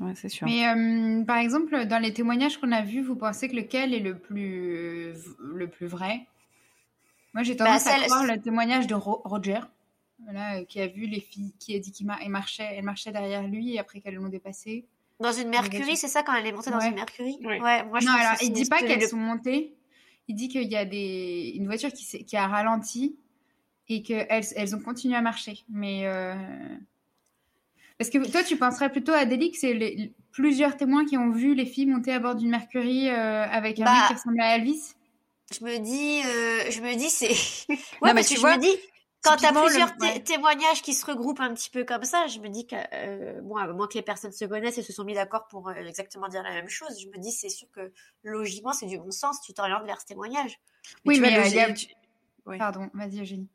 Ouais, 0.00 0.14
c'est 0.14 0.28
sûr. 0.28 0.46
Mais 0.46 0.66
euh, 0.66 1.24
par 1.24 1.36
exemple, 1.36 1.86
dans 1.86 1.98
les 1.98 2.12
témoignages 2.12 2.58
qu'on 2.58 2.72
a 2.72 2.82
vus, 2.82 3.02
vous 3.02 3.16
pensez 3.16 3.48
que 3.48 3.56
lequel 3.56 3.94
est 3.94 4.00
le 4.00 4.18
plus, 4.18 5.14
le 5.38 5.68
plus 5.68 5.86
vrai? 5.86 6.26
Moi, 7.34 7.42
j'ai 7.44 7.56
tendance 7.56 7.84
bah, 7.84 7.92
à 7.94 8.04
croire 8.04 8.24
le 8.24 8.40
témoignage 8.40 8.86
de 8.86 8.94
Ro 8.94 9.22
Roger 9.24 9.60
voilà, 10.24 10.56
euh, 10.56 10.64
qui 10.64 10.80
a 10.80 10.86
vu 10.86 11.06
les 11.06 11.20
filles, 11.20 11.52
qui 11.58 11.74
a 11.74 11.78
dit 11.78 11.92
qu'elle 11.92 12.06
marchait, 12.28 12.68
elle 12.72 12.84
marchait 12.84 13.12
derrière 13.12 13.46
lui 13.46 13.74
et 13.74 13.78
après 13.78 14.00
qu'elles 14.00 14.14
l'ont 14.14 14.28
dépassé. 14.28 14.84
Dans 15.20 15.32
une 15.32 15.48
Mercury, 15.48 15.96
c'est 15.96 16.08
ça 16.08 16.22
quand 16.22 16.34
elle 16.34 16.46
est 16.46 16.52
montée 16.52 16.70
dans 16.70 16.80
une 16.80 16.94
Mercury 16.94 17.38
ouais. 17.44 17.58
moi 17.60 18.00
je 18.00 18.06
Non, 18.06 18.12
alors 18.12 18.36
il 18.42 18.52
dit 18.52 18.64
pas 18.64 18.80
qu'elles 18.80 19.06
sont 19.06 19.16
montées. 19.16 19.74
Il 20.28 20.34
dit 20.34 20.48
qu'il 20.48 20.70
y 20.70 20.76
a 20.76 20.84
des 20.84 21.52
une 21.56 21.66
voiture 21.66 21.92
qui, 21.92 22.24
qui 22.24 22.36
a 22.36 22.46
ralenti 22.46 23.16
et 23.88 24.02
qu'elles 24.02 24.46
elles 24.56 24.74
ont 24.74 24.80
continué 24.80 25.14
à 25.14 25.20
marcher. 25.20 25.64
Mais 25.68 26.06
euh... 26.06 26.34
parce 27.98 28.10
que 28.10 28.18
toi, 28.30 28.42
tu 28.42 28.56
penserais 28.56 28.90
plutôt 28.90 29.12
à 29.12 29.24
Délie 29.24 29.52
que 29.52 29.58
c'est 29.58 29.74
les... 29.74 30.12
plusieurs 30.32 30.76
témoins 30.76 31.04
qui 31.04 31.16
ont 31.16 31.30
vu 31.30 31.54
les 31.54 31.66
filles 31.66 31.86
monter 31.86 32.12
à 32.12 32.18
bord 32.18 32.34
d'une 32.34 32.50
Mercury 32.50 33.08
euh, 33.08 33.44
avec 33.44 33.78
un 33.80 33.84
bah... 33.84 33.92
mec 33.92 34.08
qui 34.08 34.14
ressemblait 34.14 34.44
à 34.44 34.56
Elvis? 34.56 34.94
Je 35.52 35.64
me 35.64 35.78
dis, 35.78 36.22
euh, 36.24 36.70
je 36.70 36.80
me 36.80 36.96
dis 36.96 37.10
c'est. 37.10 37.28
ouais, 37.68 38.08
non, 38.08 38.14
mais 38.14 38.24
tu 38.24 38.36
vois, 38.36 38.54
je 38.54 38.58
me 38.58 38.62
dis 38.62 38.76
quand 39.22 39.36
tu 39.36 39.46
as 39.46 39.52
plusieurs 39.52 39.94
témoignages 40.24 40.82
qui 40.82 40.94
se 40.94 41.06
regroupent 41.06 41.40
un 41.40 41.54
petit 41.54 41.70
peu 41.70 41.84
comme 41.84 42.04
ça, 42.04 42.26
je 42.26 42.38
me 42.40 42.48
dis 42.48 42.66
que, 42.66 42.76
euh, 42.92 43.40
bon, 43.42 43.56
à 43.56 43.66
moins 43.68 43.86
que 43.86 43.94
les 43.94 44.02
personnes 44.02 44.32
se 44.32 44.44
connaissent 44.44 44.78
et 44.78 44.82
se 44.82 44.92
sont 44.92 45.04
mis 45.04 45.14
d'accord 45.14 45.46
pour 45.48 45.68
euh, 45.68 45.74
exactement 45.74 46.28
dire 46.28 46.42
la 46.42 46.50
même 46.50 46.68
chose, 46.68 47.00
je 47.00 47.08
me 47.08 47.18
dis, 47.18 47.30
c'est 47.30 47.48
sûr 47.48 47.68
que 47.72 47.92
logiquement, 48.24 48.72
c'est 48.72 48.86
du 48.86 48.98
bon 48.98 49.10
sens, 49.10 49.40
tu 49.40 49.54
t'orientes 49.54 49.84
vers 49.84 50.00
ce 50.00 50.06
témoignage. 50.06 50.58
oui, 51.04 51.20
mais, 51.20 51.48
il 51.48 51.54
y 51.54 51.60
a... 51.60 52.58
Pardon, 52.58 52.90
vas-y, 52.94 53.20
Eugénie. 53.20 53.48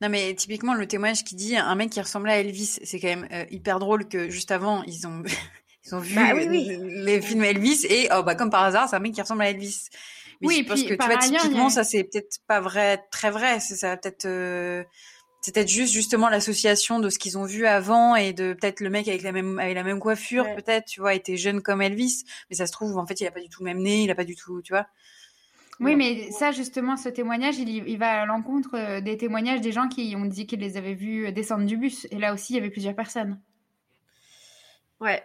Non, 0.00 0.08
mais 0.08 0.34
typiquement, 0.34 0.74
le 0.74 0.86
témoignage 0.86 1.24
qui 1.24 1.34
dit 1.34 1.56
un 1.56 1.74
mec 1.74 1.90
qui 1.90 2.00
ressemblait 2.00 2.32
à 2.32 2.40
Elvis, 2.40 2.78
c'est 2.82 2.98
quand 2.98 3.08
même 3.08 3.28
euh, 3.32 3.44
hyper 3.50 3.78
drôle 3.78 4.08
que 4.08 4.28
juste 4.30 4.50
avant, 4.50 4.82
ils 4.84 5.06
ont, 5.06 5.22
ils 5.86 5.94
ont 5.94 6.00
vu 6.00 6.14
bah, 6.14 6.32
oui, 6.34 6.46
oui. 6.48 6.78
les 6.80 7.20
films 7.20 7.44
Elvis 7.44 7.86
et, 7.88 8.08
oh, 8.12 8.22
bah, 8.22 8.34
comme 8.34 8.50
par 8.50 8.64
hasard, 8.64 8.88
c'est 8.88 8.96
un 8.96 9.00
mec 9.00 9.14
qui 9.14 9.20
ressemble 9.20 9.42
à 9.42 9.50
Elvis. 9.50 9.88
Mais 10.40 10.48
oui, 10.48 10.62
je 10.64 10.68
pense 10.68 10.82
que 10.82 10.94
tu 10.94 11.06
vois, 11.06 11.18
typiquement, 11.18 11.68
ça 11.68 11.84
c'est 11.84 12.04
peut-être 12.04 12.38
pas 12.46 12.60
vrai, 12.60 13.02
très 13.10 13.30
vrai. 13.30 13.60
C'est 13.60 13.76
ça 13.76 13.96
peut-être, 13.96 14.26
euh, 14.26 14.84
c'est 15.40 15.54
peut-être 15.54 15.68
juste 15.68 15.92
justement 15.92 16.28
l'association 16.28 16.98
de 16.98 17.08
ce 17.08 17.18
qu'ils 17.18 17.38
ont 17.38 17.44
vu 17.44 17.66
avant 17.66 18.16
et 18.16 18.32
de 18.32 18.52
peut-être 18.54 18.80
le 18.80 18.90
mec 18.90 19.08
avec 19.08 19.22
la 19.22 19.32
même 19.32 19.58
avec 19.58 19.74
la 19.74 19.82
même 19.82 20.00
coiffure, 20.00 20.44
ouais. 20.44 20.56
peut-être, 20.56 20.86
tu 20.86 21.00
vois, 21.00 21.14
était 21.14 21.36
jeune 21.36 21.62
comme 21.62 21.82
Elvis, 21.82 22.24
mais 22.50 22.56
ça 22.56 22.66
se 22.66 22.72
trouve 22.72 22.96
en 22.96 23.06
fait 23.06 23.20
il 23.20 23.26
a 23.26 23.30
pas 23.30 23.40
du 23.40 23.48
tout 23.48 23.62
le 23.62 23.66
même 23.66 23.82
nez, 23.82 24.04
il 24.04 24.10
a 24.10 24.14
pas 24.14 24.24
du 24.24 24.36
tout, 24.36 24.62
tu 24.62 24.72
vois. 24.72 24.86
Oui, 25.80 25.96
mais 25.96 26.30
ça, 26.30 26.52
justement, 26.52 26.96
ce 26.96 27.08
témoignage, 27.08 27.58
il, 27.58 27.68
il 27.68 27.98
va 27.98 28.22
à 28.22 28.26
l'encontre 28.26 28.76
euh, 28.76 29.00
des 29.00 29.16
témoignages 29.16 29.60
des 29.60 29.72
gens 29.72 29.88
qui 29.88 30.14
ont 30.16 30.24
dit 30.24 30.46
qu'ils 30.46 30.60
les 30.60 30.76
avaient 30.76 30.94
vus 30.94 31.32
descendre 31.32 31.66
du 31.66 31.76
bus. 31.76 32.06
Et 32.12 32.18
là 32.18 32.32
aussi, 32.32 32.52
il 32.52 32.56
y 32.56 32.58
avait 32.60 32.70
plusieurs 32.70 32.94
personnes. 32.94 33.40
Ouais. 35.00 35.22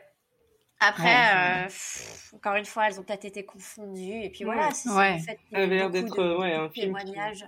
Après, 0.80 1.04
ouais, 1.04 1.66
euh, 1.66 2.36
encore 2.36 2.56
une 2.56 2.66
fois, 2.66 2.88
elles 2.88 3.00
ont 3.00 3.04
peut-être 3.04 3.26
été 3.26 3.44
confondues. 3.44 4.24
Et 4.24 4.30
puis 4.30 4.46
voilà, 4.46 4.72
c'est 4.72 4.90
ouais. 4.90 5.20
fait 5.20 5.38
l'air 5.52 5.90
d'être 5.90 6.16
de 6.16 6.42
un 6.42 6.70
film 6.70 6.96
témoignages. 6.98 7.46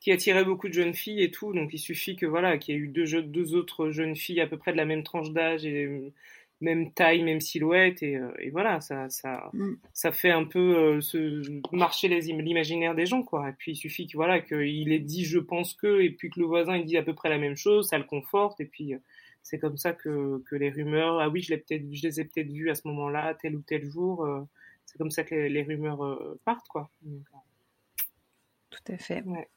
Qui, 0.00 0.10
qui, 0.10 0.12
attirait 0.12 0.44
beaucoup 0.44 0.68
de 0.68 0.72
jeunes 0.72 0.94
filles 0.94 1.22
et 1.22 1.30
tout. 1.30 1.52
Donc 1.52 1.72
il 1.72 1.78
suffit 1.78 2.16
que 2.16 2.26
voilà, 2.26 2.58
qu'il 2.58 2.74
y 2.74 2.78
ait 2.78 2.80
eu 2.80 2.88
deux, 2.88 3.04
jeux, 3.04 3.22
deux 3.22 3.54
autres 3.54 3.90
jeunes 3.90 4.16
filles 4.16 4.40
à 4.40 4.48
peu 4.48 4.58
près 4.58 4.72
de 4.72 4.76
la 4.76 4.86
même 4.86 5.04
tranche 5.04 5.30
d'âge 5.30 5.64
et 5.64 6.12
même 6.60 6.92
taille, 6.92 7.22
même 7.22 7.40
silhouette. 7.40 8.02
Et, 8.02 8.16
euh, 8.16 8.32
et 8.40 8.50
voilà, 8.50 8.80
ça, 8.80 9.08
ça, 9.08 9.48
mm. 9.52 9.74
ça 9.92 10.10
fait 10.10 10.30
un 10.32 10.44
peu 10.44 10.76
euh, 10.76 11.00
se 11.00 11.44
marcher 11.72 12.08
l'imaginaire 12.08 12.96
des 12.96 13.06
gens. 13.06 13.22
quoi. 13.22 13.50
Et 13.50 13.52
puis 13.52 13.72
il 13.72 13.76
suffit 13.76 14.08
que 14.08 14.16
voilà 14.16 14.40
qu'il 14.40 14.90
ait 14.92 14.98
dit 14.98 15.24
je 15.24 15.38
pense 15.38 15.74
que, 15.74 16.00
et 16.00 16.10
puis 16.10 16.30
que 16.30 16.40
le 16.40 16.46
voisin 16.46 16.76
il 16.76 16.86
dit 16.86 16.96
à 16.96 17.04
peu 17.04 17.14
près 17.14 17.28
la 17.28 17.38
même 17.38 17.56
chose, 17.56 17.88
ça 17.88 17.98
le 17.98 18.04
conforte. 18.04 18.60
Et 18.60 18.66
puis 18.66 18.94
c'est 19.48 19.58
comme 19.58 19.78
ça 19.78 19.94
que, 19.94 20.42
que 20.50 20.56
les 20.56 20.68
rumeurs, 20.68 21.20
ah 21.20 21.30
oui, 21.30 21.40
je, 21.40 21.54
peut 21.54 21.64
je 21.70 22.02
les 22.02 22.20
ai 22.20 22.24
peut-être 22.24 22.50
vues 22.50 22.68
à 22.68 22.74
ce 22.74 22.86
moment-là, 22.88 23.34
tel 23.40 23.56
ou 23.56 23.62
tel 23.62 23.90
jour, 23.90 24.26
euh, 24.26 24.42
c'est 24.84 24.98
comme 24.98 25.10
ça 25.10 25.24
que 25.24 25.34
les, 25.34 25.48
les 25.48 25.62
rumeurs 25.62 26.04
euh, 26.04 26.38
partent, 26.44 26.68
quoi. 26.68 26.90
Donc, 27.00 27.22
Tout 28.68 28.92
à 28.92 28.98
fait. 28.98 29.22
Ouais. 29.22 29.48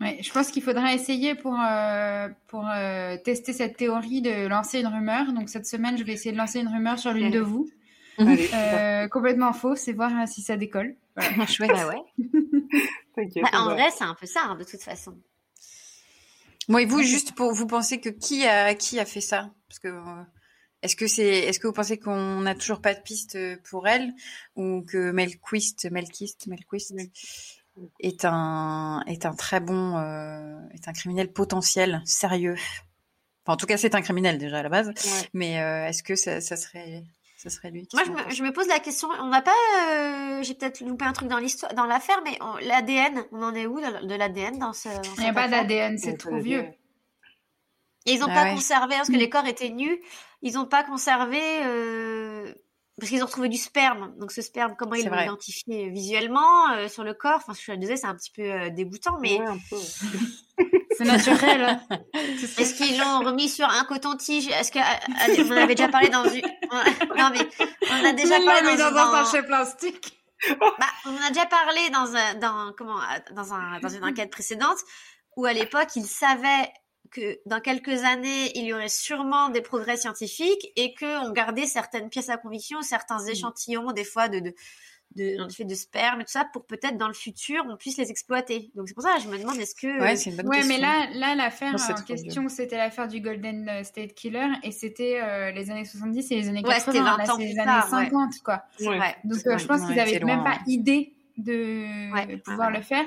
Ouais, 0.00 0.18
je 0.22 0.32
pense 0.32 0.52
qu'il 0.52 0.62
faudra 0.62 0.94
essayer 0.94 1.34
pour, 1.34 1.58
euh, 1.58 2.28
pour 2.46 2.64
euh, 2.68 3.16
tester 3.24 3.52
cette 3.52 3.76
théorie 3.76 4.22
de 4.22 4.46
lancer 4.46 4.80
une 4.80 4.86
rumeur. 4.86 5.32
Donc 5.32 5.48
cette 5.48 5.66
semaine, 5.66 5.98
je 5.98 6.04
vais 6.04 6.12
essayer 6.12 6.32
de 6.32 6.36
lancer 6.36 6.60
une 6.60 6.68
rumeur 6.68 6.98
sur 6.98 7.12
l'une 7.12 7.30
de 7.30 7.40
vous. 7.40 7.68
Allez, 8.18 8.48
euh, 8.54 9.08
complètement 9.08 9.52
fausse 9.52 9.88
et 9.88 9.92
voir 9.92 10.28
si 10.28 10.42
ça 10.42 10.56
décolle. 10.56 10.94
Voilà. 11.16 11.46
Chouette. 11.46 11.70
Bah 11.70 11.88
ouais. 11.88 12.02
bah, 13.42 13.48
en 13.52 13.70
vrai, 13.70 13.88
c'est 13.92 14.02
un 14.02 14.14
peu 14.14 14.26
ça, 14.26 14.40
hein, 14.46 14.56
de 14.56 14.64
toute 14.64 14.82
façon. 14.82 15.16
Moi 16.68 16.82
et 16.82 16.86
vous, 16.86 17.02
juste 17.02 17.34
pour 17.34 17.52
vous 17.52 17.66
pensez 17.66 18.00
que 18.00 18.08
qui 18.08 18.46
a 18.46 18.74
qui 18.74 18.98
a 18.98 19.04
fait 19.04 19.20
ça? 19.20 19.50
Parce 19.68 19.78
que 19.78 19.88
est-ce 20.82 20.96
que 20.96 21.06
c'est 21.06 21.40
est-ce 21.40 21.58
que 21.58 21.66
vous 21.66 21.72
pensez 21.72 21.98
qu'on 21.98 22.40
n'a 22.40 22.54
toujours 22.54 22.80
pas 22.80 22.94
de 22.94 23.00
piste 23.00 23.38
pour 23.70 23.86
elle? 23.88 24.12
Ou 24.56 24.82
que 24.82 25.10
Melquist 25.10 25.90
Melquist 25.90 26.46
Melquist 26.46 26.94
est 28.00 28.24
un 28.24 29.02
est 29.06 29.26
un 29.26 29.34
très 29.34 29.60
bon 29.60 29.96
euh, 29.98 30.58
est 30.72 30.88
un 30.88 30.92
criminel 30.92 31.32
potentiel 31.32 32.02
sérieux? 32.04 32.56
Enfin, 33.44 33.54
en 33.54 33.56
tout 33.58 33.66
cas, 33.66 33.76
c'est 33.76 33.94
un 33.94 34.00
criminel 34.00 34.38
déjà 34.38 34.60
à 34.60 34.62
la 34.62 34.70
base. 34.70 34.88
Ouais. 34.88 35.28
Mais 35.34 35.60
euh, 35.60 35.86
est-ce 35.86 36.02
que 36.02 36.16
ça, 36.16 36.40
ça 36.40 36.56
serait 36.56 37.04
ça 37.44 37.50
serait 37.50 37.70
lui 37.70 37.86
Moi, 37.92 38.02
je 38.04 38.10
me, 38.10 38.30
je 38.30 38.42
me, 38.42 38.52
pose 38.52 38.66
la 38.68 38.80
question. 38.80 39.08
On 39.20 39.28
n'a 39.28 39.42
pas. 39.42 39.52
Euh, 39.90 40.42
J'ai 40.42 40.54
peut-être 40.54 40.80
loupé 40.80 41.04
un 41.04 41.12
truc 41.12 41.28
dans 41.28 41.38
l'histoire, 41.38 41.74
dans 41.74 41.84
l'affaire, 41.84 42.20
mais 42.24 42.38
l'ADN, 42.62 43.24
on 43.32 43.42
en 43.42 43.54
est 43.54 43.66
où 43.66 43.78
de, 43.80 44.06
de 44.06 44.14
l'ADN 44.14 44.58
dans 44.58 44.72
ce 44.72 44.88
Il 45.18 45.24
n'y 45.24 45.28
a 45.28 45.34
pas 45.34 45.48
d'ADN, 45.48 45.98
c'est 45.98 46.16
trop 46.16 46.38
vieux. 46.38 46.64
Et 48.06 48.12
ils 48.12 48.20
n'ont 48.20 48.26
ah 48.28 48.34
pas 48.34 48.44
ouais. 48.44 48.54
conservé 48.54 48.96
parce 48.96 49.08
que 49.08 49.16
les 49.16 49.30
corps 49.30 49.46
étaient 49.46 49.70
nus. 49.70 50.00
Ils 50.42 50.54
n'ont 50.54 50.66
pas 50.66 50.84
conservé 50.84 51.40
euh, 51.64 52.52
parce 52.98 53.10
qu'ils 53.10 53.22
ont 53.22 53.26
retrouvé 53.26 53.48
du 53.48 53.56
sperme. 53.56 54.14
Donc 54.18 54.30
ce 54.30 54.42
sperme, 54.42 54.74
comment 54.76 54.94
ils 54.94 55.06
l'ont 55.06 55.20
identifié 55.20 55.88
visuellement 55.88 56.70
euh, 56.72 56.88
sur 56.88 57.02
le 57.02 57.14
corps? 57.14 57.36
Enfin, 57.36 57.54
je 57.58 57.72
le 57.72 57.78
disais, 57.78 57.96
c'est 57.96 58.06
un 58.06 58.14
petit 58.14 58.30
peu 58.30 58.42
euh, 58.42 58.70
dégoûtant, 58.70 59.18
mais 59.20 59.40
ouais, 59.40 59.46
c'est 60.96 61.04
naturel. 61.04 61.80
Est-ce 62.58 62.74
qu'ils 62.74 62.98
l'ont 62.98 63.20
remis 63.20 63.48
sur 63.48 63.68
un 63.68 63.84
coton-tige 63.84 64.48
Est-ce 64.48 64.72
que 64.72 64.78
on 65.48 65.52
en 65.52 65.56
avait 65.56 65.74
déjà 65.74 65.88
parlé 65.88 66.08
dans 66.08 66.24
une 66.24 66.42
Non 67.16 67.30
mais 67.32 67.48
on 67.90 68.04
a 68.04 68.12
déjà 68.12 68.40
parlé 68.40 68.76
dans, 68.76 68.96
un 68.96 69.24
sachet 69.24 69.42
plastique. 69.42 70.18
Bah, 70.60 70.86
on 71.06 71.16
a 71.24 71.28
déjà 71.28 71.46
parlé 71.46 71.90
dans 71.90 72.14
un 72.14 72.34
dans 72.34 72.72
comment 72.76 72.98
dans 73.32 73.54
un 73.54 73.80
dans 73.80 73.88
une 73.88 74.04
enquête 74.04 74.30
précédente 74.30 74.78
où 75.36 75.46
à 75.46 75.52
l'époque 75.52 75.88
ils 75.96 76.06
savaient 76.06 76.70
que 77.10 77.38
dans 77.46 77.60
quelques 77.60 78.02
années, 78.02 78.50
il 78.58 78.64
y 78.64 78.74
aurait 78.74 78.88
sûrement 78.88 79.48
des 79.48 79.62
progrès 79.62 79.96
scientifiques 79.96 80.72
et 80.76 80.94
qu'on 80.94 81.30
gardait 81.30 81.66
certaines 81.66 82.10
pièces 82.10 82.28
à 82.28 82.36
conviction, 82.36 82.82
certains 82.82 83.24
échantillons, 83.24 83.92
des 83.92 84.04
fois, 84.04 84.28
de, 84.28 84.40
de, 84.40 84.54
de, 85.16 85.48
effet, 85.48 85.64
de 85.64 85.74
sperme 85.74 86.20
et 86.20 86.24
tout 86.24 86.30
ça, 86.32 86.44
pour 86.52 86.66
peut-être 86.66 86.96
dans 86.96 87.08
le 87.08 87.14
futur, 87.14 87.64
on 87.68 87.76
puisse 87.76 87.96
les 87.98 88.10
exploiter. 88.10 88.70
Donc 88.74 88.88
c'est 88.88 88.94
pour 88.94 89.02
ça 89.04 89.16
que 89.16 89.22
je 89.22 89.28
me 89.28 89.38
demande, 89.38 89.56
est-ce 89.56 89.74
que... 89.74 90.00
Ouais, 90.00 90.16
c'est 90.16 90.30
une 90.30 90.36
bonne 90.36 90.48
ouais 90.48 90.58
question. 90.58 90.74
mais 90.74 90.80
là, 90.80 91.06
là 91.14 91.34
l'affaire 91.34 91.74
en 91.74 92.02
question, 92.02 92.48
c'était 92.48 92.76
l'affaire 92.76 93.08
du 93.08 93.20
Golden 93.20 93.84
State 93.84 94.14
Killer 94.14 94.46
et 94.62 94.72
c'était 94.72 95.20
euh, 95.22 95.50
les 95.52 95.70
années 95.70 95.84
70 95.84 96.30
et 96.30 96.36
les 96.36 96.48
années 96.48 96.62
80. 96.62 96.92
Ouais, 96.92 96.98
20 96.98 97.04
là, 97.04 97.32
ans 97.32 97.36
c'est 97.38 97.44
les 97.44 97.58
années 97.58 97.80
50, 97.90 98.32
ouais. 98.32 98.38
quoi. 98.44 98.62
Ouais. 98.80 99.14
Donc 99.24 99.38
euh, 99.46 99.58
je 99.58 99.66
pense 99.66 99.80
ouais, 99.82 99.86
qu'ils 99.88 100.00
avaient 100.00 100.10
c'est 100.12 100.24
même 100.24 100.38
loin. 100.40 100.44
pas 100.52 100.58
idée 100.66 101.14
de 101.36 102.12
Ouais. 102.12 102.36
pouvoir 102.38 102.70
ouais. 102.70 102.76
le 102.78 102.82
faire. 102.82 103.04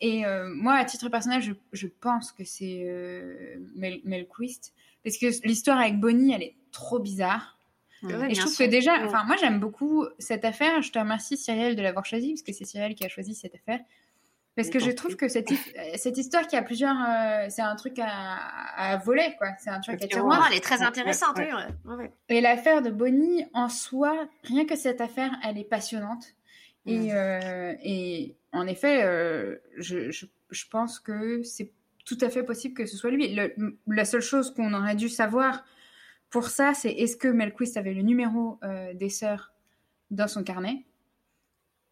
Et 0.00 0.24
euh, 0.24 0.48
moi, 0.54 0.74
à 0.74 0.84
titre 0.84 1.08
personnel, 1.08 1.42
je, 1.42 1.52
je 1.72 1.86
pense 1.88 2.30
que 2.32 2.44
c'est 2.44 2.84
euh, 2.86 3.56
Mel, 3.74 4.00
Melquist. 4.04 4.72
Parce 5.04 5.18
que 5.18 5.26
l'histoire 5.46 5.78
avec 5.78 5.98
Bonnie, 5.98 6.32
elle 6.32 6.42
est 6.42 6.56
trop 6.70 6.98
bizarre. 6.98 7.57
Ouais, 8.02 8.30
et 8.30 8.34
je 8.34 8.40
trouve 8.40 8.52
sûr. 8.52 8.66
que 8.66 8.70
déjà, 8.70 8.92
enfin, 9.04 9.24
moi, 9.24 9.36
j'aime 9.40 9.58
beaucoup 9.60 10.06
cette 10.18 10.44
affaire. 10.44 10.82
Je 10.82 10.92
te 10.92 10.98
remercie, 10.98 11.36
Cyrielle, 11.36 11.74
de 11.76 11.82
l'avoir 11.82 12.04
choisie, 12.06 12.32
parce 12.34 12.42
que 12.42 12.52
c'est 12.52 12.64
Cyrielle 12.64 12.94
qui 12.94 13.04
a 13.04 13.08
choisi 13.08 13.34
cette 13.34 13.54
affaire. 13.54 13.80
Parce 14.56 14.70
que 14.70 14.80
je 14.80 14.90
trouve 14.90 15.14
que 15.14 15.28
cette, 15.28 15.48
cette 15.96 16.18
histoire 16.18 16.46
qui 16.48 16.56
a 16.56 16.62
plusieurs. 16.62 16.96
euh, 16.96 17.46
c'est 17.48 17.62
un 17.62 17.76
truc 17.76 17.96
à, 18.00 18.36
à 18.76 18.96
voler, 18.96 19.34
quoi. 19.38 19.48
C'est 19.60 19.70
un 19.70 19.78
truc 19.80 20.02
à 20.02 20.08
tiroir. 20.08 20.48
Elle 20.50 20.56
est 20.56 20.60
très 20.60 20.82
intéressante, 20.82 21.36
ouais, 21.38 21.48
oui. 21.52 21.92
ouais, 21.92 21.94
ouais. 21.96 22.12
Et 22.28 22.40
l'affaire 22.40 22.82
de 22.82 22.90
Bonnie, 22.90 23.44
en 23.52 23.68
soi, 23.68 24.28
rien 24.42 24.64
que 24.64 24.74
cette 24.74 25.00
affaire, 25.00 25.30
elle 25.44 25.58
est 25.58 25.64
passionnante. 25.64 26.24
Et, 26.86 26.98
Mm. 26.98 27.10
euh, 27.12 27.74
et 27.84 28.34
en 28.52 28.66
effet, 28.66 29.02
euh, 29.04 29.56
je, 29.76 30.10
je, 30.10 30.26
je 30.50 30.64
pense 30.70 30.98
que 30.98 31.42
c'est 31.44 31.70
tout 32.04 32.18
à 32.22 32.28
fait 32.30 32.42
possible 32.42 32.74
que 32.74 32.86
ce 32.86 32.96
soit 32.96 33.10
lui. 33.10 33.34
Le- 33.34 33.54
la 33.86 34.04
seule 34.04 34.22
chose 34.22 34.52
qu'on 34.54 34.72
aurait 34.74 34.96
dû 34.96 35.08
savoir 35.08 35.64
pour 36.30 36.48
ça, 36.48 36.74
c'est 36.74 36.90
est-ce 36.92 37.16
que 37.16 37.28
Melquist 37.28 37.76
avait 37.76 37.94
le 37.94 38.02
numéro 38.02 38.58
euh, 38.62 38.92
des 38.94 39.08
sœurs 39.08 39.52
dans 40.10 40.28
son 40.28 40.42
carnet? 40.44 40.84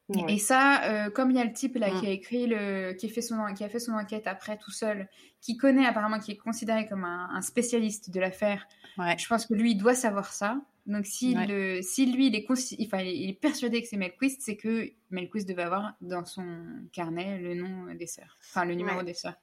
Ouais. 0.09 0.35
Et 0.35 0.39
ça, 0.39 0.85
euh, 0.85 1.11
comme 1.11 1.33
il 1.33 1.37
y 1.37 1.41
a 1.41 1.45
le 1.45 1.53
type 1.53 1.75
là 1.77 1.93
Mm. 1.93 2.01
qui 2.01 2.07
a 2.07 2.11
écrit 2.11 2.47
le, 2.47 2.93
qui 2.93 3.07
a 3.07 3.09
fait 3.09 3.23
son, 3.23 3.45
qui 3.55 3.65
a 3.65 3.69
fait 3.69 3.81
son 3.81 3.93
enquête 3.93 4.29
après 4.29 4.57
tout 4.57 4.71
seul, 4.71 5.09
qui 5.41 5.57
connaît 5.57 5.85
apparemment, 5.85 6.21
qui 6.21 6.31
est 6.33 6.37
considéré 6.37 6.87
comme 6.87 7.05
un, 7.05 7.29
un 7.33 7.43
spécialiste 7.43 8.11
de 8.11 8.21
l'affaire, 8.21 8.69
Ouais. 8.99 9.17
je 9.19 9.27
pense 9.27 9.47
que 9.47 9.55
lui 9.55 9.73
il 9.73 9.77
doit 9.77 9.95
savoir 9.97 10.33
ça. 10.33 10.61
Donc 10.87 11.05
si 11.07 11.35
le, 11.35 11.83
si 11.83 12.07
lui 12.07 12.29
il 12.29 12.37
est, 12.37 12.47
enfin, 12.49 13.01
il 13.03 13.31
est- 13.31 13.33
persuadé 13.41 13.83
que 13.83 13.89
c'est 13.89 13.97
Melquist, 13.97 14.41
c'est 14.43 14.57
que 14.57 14.89
Melquist 15.11 15.49
devait 15.49 15.63
avoir 15.65 15.95
dans 16.01 16.25
son 16.25 16.47
carnet 16.93 17.41
le 17.41 17.55
nom 17.57 17.93
des 17.93 18.07
sœurs, 18.07 18.39
enfin 18.41 18.65
le 18.65 18.75
numéro 18.75 19.03
des 19.03 19.13
sœurs. 19.15 19.35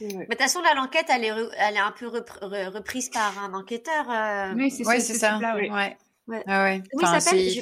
Mais 0.00 0.08
de 0.08 0.24
toute 0.30 0.40
façon, 0.40 0.60
là, 0.62 0.74
l'enquête, 0.74 1.06
elle 1.08 1.24
est, 1.24 1.30
re- 1.32 1.52
elle 1.56 1.76
est 1.76 1.78
un 1.80 1.92
peu 1.92 2.06
repr- 2.08 2.40
re- 2.42 2.68
reprise 2.68 3.08
par 3.10 3.38
un 3.42 3.54
enquêteur. 3.54 4.10
euh, 4.10 4.52
Oui, 4.54 4.70
c'est 4.70 4.84
Ouais, 4.86 5.00
ce- 5.00 5.06
c'est 5.08 5.14
ce 5.14 5.20
ça. 5.20 5.32
type-là, 5.34 5.54
ouais. 5.56 5.70
Ouais. 5.70 5.96
Ouais. 6.26 6.42
Ah 6.46 6.64
ouais. 6.64 6.82
Comment 6.92 7.02
il 7.02 7.06
Enfin, 7.08 7.20
s'appelle? 7.20 7.48
Je- 7.50 7.60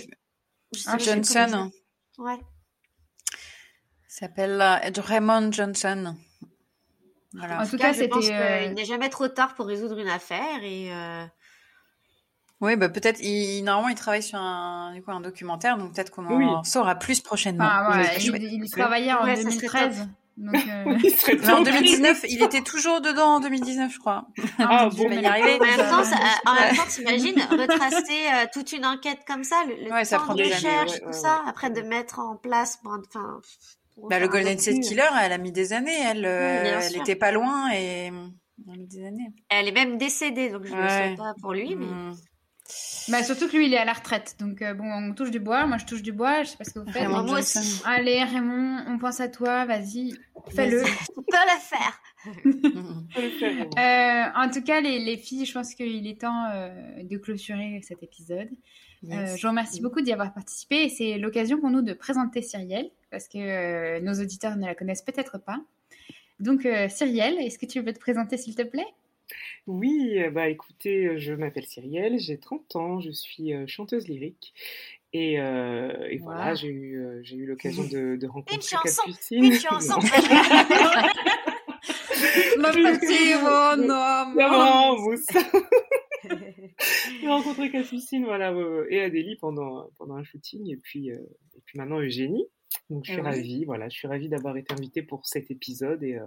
je 0.79 0.85
Ah, 0.87 0.99
Johnson. 0.99 1.19
il 1.19 1.25
s'appelle. 1.25 1.71
Ouais. 2.19 2.39
Il 4.09 4.15
s'appelle 4.15 4.61
euh, 4.61 5.03
Raymond 5.03 5.53
Johnson. 5.53 6.17
Voilà. 7.35 7.59
En 7.59 7.63
En 7.63 7.67
tout 7.67 7.77
cas, 7.79 7.93
cas, 7.93 7.93
je 7.95 8.05
pense 8.05 8.25
c'était, 8.25 8.37
qu'il 8.37 8.69
euh, 8.71 8.75
n'est 8.75 8.85
jamais 8.85 9.09
trop 9.09 9.29
tard 9.29 9.55
pour 9.55 9.67
résoudre 9.67 9.99
une 9.99 10.09
affaire. 10.09 10.63
Et 10.63 10.93
euh, 10.93 11.25
Oui, 12.61 12.77
bah 12.77 12.89
peut-être. 12.89 13.21
Il, 13.21 13.63
normalement, 13.65 13.89
il 13.89 13.95
travaille 13.95 14.23
sur 14.23 14.39
un, 14.39 14.93
du 14.95 15.03
coup, 15.03 15.11
un 15.11 15.21
documentaire, 15.21 15.79
donc 15.79 15.95
peut-être 15.95 16.11
qu'on 16.11 16.27
en 16.27 16.37
Oui. 16.37 16.47
saura 16.65 16.95
plus 16.95 17.21
prochainement. 17.21 17.65
Ça 17.65 18.15
il, 18.19 18.71
travaillait 18.71 19.13
en 19.13 19.25
Ouais, 19.25 19.37
ça 19.37 19.43
serait 19.51 19.89
2013. 19.91 20.09
Donc, 20.37 20.55
euh, 20.55 20.99
Il 21.33 21.51
en 21.51 21.57
temps. 21.57 21.63
2019, 21.63 22.25
il 22.29 22.43
était 22.43 22.63
toujours 22.63 23.01
dedans 23.01 23.35
en 23.37 23.41
2019, 23.41 23.93
je 23.93 23.99
crois. 23.99 24.27
Ah, 24.59 24.89
mon 24.91 24.97
bon, 25.05 25.09
mais- 25.11 25.25
arriver. 25.25 25.57
en 25.61 25.65
même 25.65 25.77
temps, 25.77 26.05
ça- 26.05 26.17
Euh, 26.17 26.51
en 26.51 26.55
même 26.55 26.77
temps, 26.77 26.83
t'imagines 26.89 27.39
retracer 27.51 28.13
euh, 28.35 28.47
toute 28.53 28.73
une 28.73 28.87
enquête 28.87 29.21
comme 29.27 29.45
ça, 29.45 29.57
le, 29.69 29.75
le 29.85 29.93
Ouais, 29.93 30.05
ça 30.05 30.19
prend 30.19 30.35
de 30.35 30.43
des 30.43 30.45
recherche, 30.45 30.65
années, 30.65 30.91
ouais, 30.93 30.99
tout 31.01 31.07
ouais, 31.07 31.13
ça, 31.13 31.43
ouais. 31.43 31.51
après 31.51 31.71
de 31.71 31.83
mettre 31.83 32.19
en 32.19 32.37
place, 32.37 32.79
bon, 32.83 32.93
enfin. 33.07 33.41
Bah, 34.09 34.19
le 34.19 34.27
Golden 34.29 34.59
State. 34.59 34.81
Killer, 34.81 35.05
elle 35.23 35.33
a 35.33 35.39
mis 35.39 35.53
des 35.53 35.75
années. 35.75 36.01
Elle, 36.03 36.25
euh, 36.25 36.81
elle 36.83 36.97
était 36.97 37.15
pas 37.15 37.31
loin 37.31 37.71
et 37.75 38.07
elle 38.07 38.15
a 38.73 38.77
mis 38.77 38.87
des 38.87 39.05
années. 39.05 39.29
Elle 39.51 39.69
est 39.69 39.73
même 39.73 39.99
décédée, 39.99 40.49
donc 40.49 40.65
je 40.65 40.73
ne 40.75 40.81
le 40.83 40.89
souhaite 40.89 41.19
pas 41.19 41.35
pour 41.43 41.53
lui, 41.53 41.77
mais. 41.77 41.85
Mm. 41.85 42.17
Bah, 43.09 43.23
surtout 43.25 43.49
que 43.49 43.57
lui, 43.57 43.67
il 43.67 43.75
est 43.75 43.79
à 43.79 43.85
la 43.85 43.93
retraite. 43.93 44.37
Donc, 44.39 44.63
euh, 44.63 44.75
bon, 44.75 44.85
on 44.85 45.13
touche 45.15 45.31
du 45.31 45.41
bois. 45.41 45.67
Moi, 45.67 45.77
je 45.79 45.85
touche 45.85 46.03
du 46.03 46.13
bois. 46.13 46.43
Je 46.45 46.51
sais 46.51 46.57
pas 46.57 46.65
ce 46.65 46.71
que 46.71 46.79
vous 46.79 46.87
faites. 46.87 47.03
Raymond 47.03 47.25
moi 47.25 47.37
Johnson. 47.39 47.61
aussi. 47.61 47.83
Allez, 47.85 48.23
Raymond, 48.23 48.85
on 48.89 48.99
pense 48.99 49.21
à 49.21 49.29
toi. 49.29 49.65
Vas-y, 49.67 50.15
fais-le. 50.55 50.83
Tu 50.83 51.15
peux 51.17 51.23
le 51.23 51.61
faire. 51.61 52.01
Euh, 53.79 54.25
en 54.37 54.49
tout 54.51 54.63
cas, 54.63 54.81
les, 54.81 54.99
les 55.01 55.17
filles, 55.17 55.45
je 55.45 55.53
pense 55.53 55.75
qu'il 55.75 56.07
est 56.07 56.21
temps 56.21 56.47
euh, 56.53 56.71
de 57.03 57.17
clôturer 57.17 57.81
cet 57.83 58.03
épisode. 58.03 58.49
Euh, 58.49 59.09
Yes. 59.09 59.37
je 59.37 59.43
vous 59.43 59.49
remercie 59.51 59.81
beaucoup 59.81 60.01
d'y 60.01 60.13
avoir 60.13 60.33
participé 60.33 60.85
et 60.85 60.89
c'est 60.89 61.19
l'occasion 61.19 61.59
pour 61.59 61.71
nous 61.71 61.83
de 61.83 61.93
présenter 61.93 62.41
Cyrielle 62.41 62.89
parce 63.11 63.27
que 63.27 63.39
euh, 63.39 64.01
nos 64.01 64.13
auditeurs 64.23 64.57
ne 64.57 64.65
la 64.65 64.77
connaissent 64.77 65.03
peut-être 65.03 65.39
pas. 65.39 65.59
Donc, 66.39 66.65
euh, 66.67 66.89
Cyrielle, 66.89 67.35
est-ce 67.41 67.59
que 67.59 67.67
tu 67.67 67.81
veux 67.81 67.93
te 67.93 67.99
présenter 67.99 68.37
s'il 68.37 68.55
te 68.55 68.63
plaît? 68.63 68.87
Oui, 69.67 70.19
euh, 70.19 70.31
bah 70.31 70.49
écoutez, 70.49 71.07
euh, 71.07 71.19
je 71.19 71.33
m'appelle 71.33 71.67
Cyrielle, 71.67 72.19
j'ai 72.19 72.39
30 72.39 72.77
ans, 72.77 73.01
je 73.01 73.11
suis 73.11 73.53
euh, 73.53 73.67
chanteuse 73.67 74.09
lyrique. 74.09 74.55
Et, 75.15 75.39
euh, 75.41 76.09
et 76.09 76.17
voilà, 76.19 76.55
j'ai 76.55 76.69
eu, 76.69 76.99
euh, 76.99 77.21
j'ai 77.23 77.37
eu 77.37 77.47
l'occasion 77.51 77.85
de, 77.85 78.17
de 78.17 78.27
rencontrer 78.27 78.61
chanson, 78.63 79.03
Capucine. 79.07 79.45
Une 79.45 79.53
chanson. 79.53 79.99
J'ai 87.21 87.29
rencontré 87.29 87.71
Capucine, 87.71 88.25
voilà, 88.25 88.55
et 88.91 89.01
Adélie 89.01 89.37
pendant, 89.37 89.91
pendant 89.99 90.15
un 90.17 90.25
shooting, 90.25 90.71
et 90.71 90.77
puis, 90.77 91.09
et 91.09 91.61
puis 91.67 91.79
maintenant 91.79 92.01
Eugénie. 92.01 92.47
Donc 92.89 93.05
je 93.05 93.13
suis 93.13 93.21
oui. 93.21 93.27
ravie, 93.27 93.65
voilà, 93.65 93.89
je 93.89 93.97
suis 93.97 94.09
ravie 94.09 94.29
d'avoir 94.29 94.57
été 94.57 94.73
invitée 94.73 95.03
pour 95.03 95.27
cet 95.27 95.51
épisode, 95.51 96.03
et, 96.03 96.19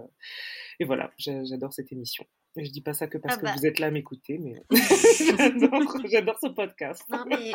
et 0.78 0.84
voilà, 0.84 1.12
j'a- 1.18 1.44
j'adore 1.44 1.72
cette 1.72 1.90
émission. 1.92 2.24
Je 2.56 2.70
dis 2.70 2.80
pas 2.80 2.94
ça 2.94 3.06
que 3.06 3.18
parce 3.18 3.36
Ah 3.38 3.42
bah. 3.42 3.52
que 3.54 3.58
vous 3.58 3.66
êtes 3.66 3.78
là 3.78 3.88
à 3.88 3.90
m'écouter, 3.90 4.38
mais 4.38 4.54
j'adore, 6.10 6.38
ce 6.40 6.48
podcast. 6.48 7.02
non, 7.10 7.24
mais. 7.28 7.52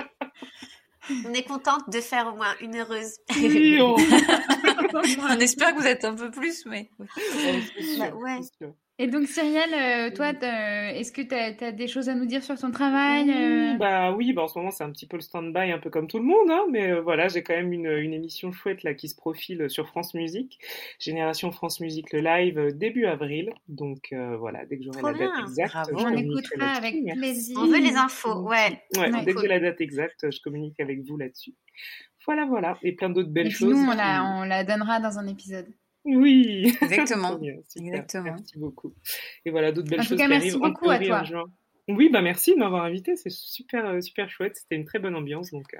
On 1.25 1.33
est 1.33 1.43
contente 1.43 1.89
de 1.89 1.99
faire 1.99 2.27
au 2.27 2.35
moins 2.35 2.53
une 2.61 2.75
heureuse. 2.77 3.13
Oui, 3.35 3.79
oh. 3.81 3.97
On 4.93 5.39
espère 5.39 5.73
que 5.75 5.81
vous 5.81 5.87
êtes 5.87 6.05
un 6.05 6.13
peu 6.13 6.29
plus, 6.29 6.63
mais. 6.67 6.89
Oh, 6.99 7.03
c'est 7.75 7.83
sûr, 7.83 7.99
Bah, 7.99 8.15
ouais. 8.15 8.39
Et 9.01 9.07
donc, 9.07 9.25
Cyrielle, 9.25 9.73
euh, 9.73 10.15
toi, 10.15 10.29
est-ce 10.29 11.11
que 11.11 11.23
tu 11.23 11.33
as, 11.33 11.71
des 11.71 11.87
choses 11.87 12.07
à 12.07 12.13
nous 12.13 12.27
dire 12.27 12.43
sur 12.43 12.55
ton 12.55 12.69
travail 12.69 13.31
euh 13.31 13.71
Oui, 13.71 13.77
bah 13.79 14.11
oui, 14.11 14.31
bah 14.31 14.43
en 14.43 14.47
ce 14.47 14.59
moment 14.59 14.69
c'est 14.69 14.83
un 14.83 14.91
petit 14.91 15.07
peu 15.07 15.17
le 15.17 15.23
stand-by, 15.23 15.71
un 15.71 15.79
peu 15.79 15.89
comme 15.89 16.07
tout 16.07 16.19
le 16.19 16.25
monde, 16.25 16.51
hein, 16.51 16.65
mais 16.69 16.91
euh, 16.91 17.01
voilà, 17.01 17.27
j'ai 17.27 17.41
quand 17.41 17.55
même 17.55 17.73
une, 17.73 17.87
une 17.87 18.13
émission 18.13 18.51
chouette 18.51 18.83
là 18.83 18.93
qui 18.93 19.09
se 19.09 19.15
profile 19.15 19.71
sur 19.71 19.87
France 19.87 20.13
Musique, 20.13 20.59
Génération 20.99 21.51
France 21.51 21.79
Musique 21.79 22.13
le 22.13 22.19
live 22.19 22.77
début 22.77 23.07
avril, 23.07 23.51
donc 23.67 24.09
euh, 24.13 24.37
voilà, 24.37 24.67
dès 24.67 24.77
que 24.77 24.83
j'aurai 24.83 25.01
la 25.01 25.13
date 25.13 25.47
exacte, 25.47 25.71
Bravo. 25.71 25.97
je 25.97 26.05
On 26.05 26.13
écoutera 26.13 26.57
là-dessus. 26.57 26.77
avec 26.77 27.17
plaisir. 27.17 27.57
On 27.59 27.65
veut 27.65 27.79
les 27.79 27.95
infos, 27.95 28.47
ouais. 28.47 28.83
Dès 29.25 29.33
que 29.33 29.41
j'ai 29.41 29.47
la 29.47 29.59
date 29.59 29.81
exacte, 29.81 30.31
je 30.31 30.39
communique 30.41 30.79
avec 30.79 31.01
vous 31.01 31.17
là-dessus. 31.17 31.55
Voilà, 32.27 32.45
voilà, 32.45 32.77
et 32.83 32.91
plein 32.91 33.09
d'autres 33.09 33.29
Et 33.29 33.31
belles 33.31 33.47
puis 33.47 33.55
choses. 33.55 33.73
nous, 33.73 33.79
on 33.79 33.95
la, 33.95 34.23
on 34.23 34.43
la 34.43 34.63
donnera 34.63 34.99
dans 34.99 35.17
un 35.17 35.25
épisode. 35.25 35.73
Oui, 36.05 36.75
Exactement. 36.81 37.39
Exactement. 37.75 38.23
Merci 38.23 38.57
beaucoup. 38.57 38.93
Et 39.45 39.51
voilà, 39.51 39.71
d'autres 39.71 39.89
belles 39.89 39.99
En 39.99 40.03
tout 40.03 40.09
choses 40.09 40.17
cas, 40.17 40.27
merci 40.27 40.57
beaucoup 40.57 40.87
en 40.87 40.89
à 40.89 40.99
toi. 40.99 41.19
en 41.21 41.23
juin. 41.25 41.43
Oui, 41.87 42.09
bah 42.09 42.21
merci 42.21 42.53
de 42.53 42.59
m'avoir 42.59 42.85
invité, 42.85 43.15
c'est 43.15 43.31
super, 43.31 43.85
euh, 43.85 44.01
super 44.01 44.29
chouette. 44.29 44.55
C'était 44.55 44.75
une 44.75 44.85
très 44.85 44.99
bonne 44.99 45.15
ambiance, 45.15 45.51
donc 45.51 45.73
euh, 45.73 45.79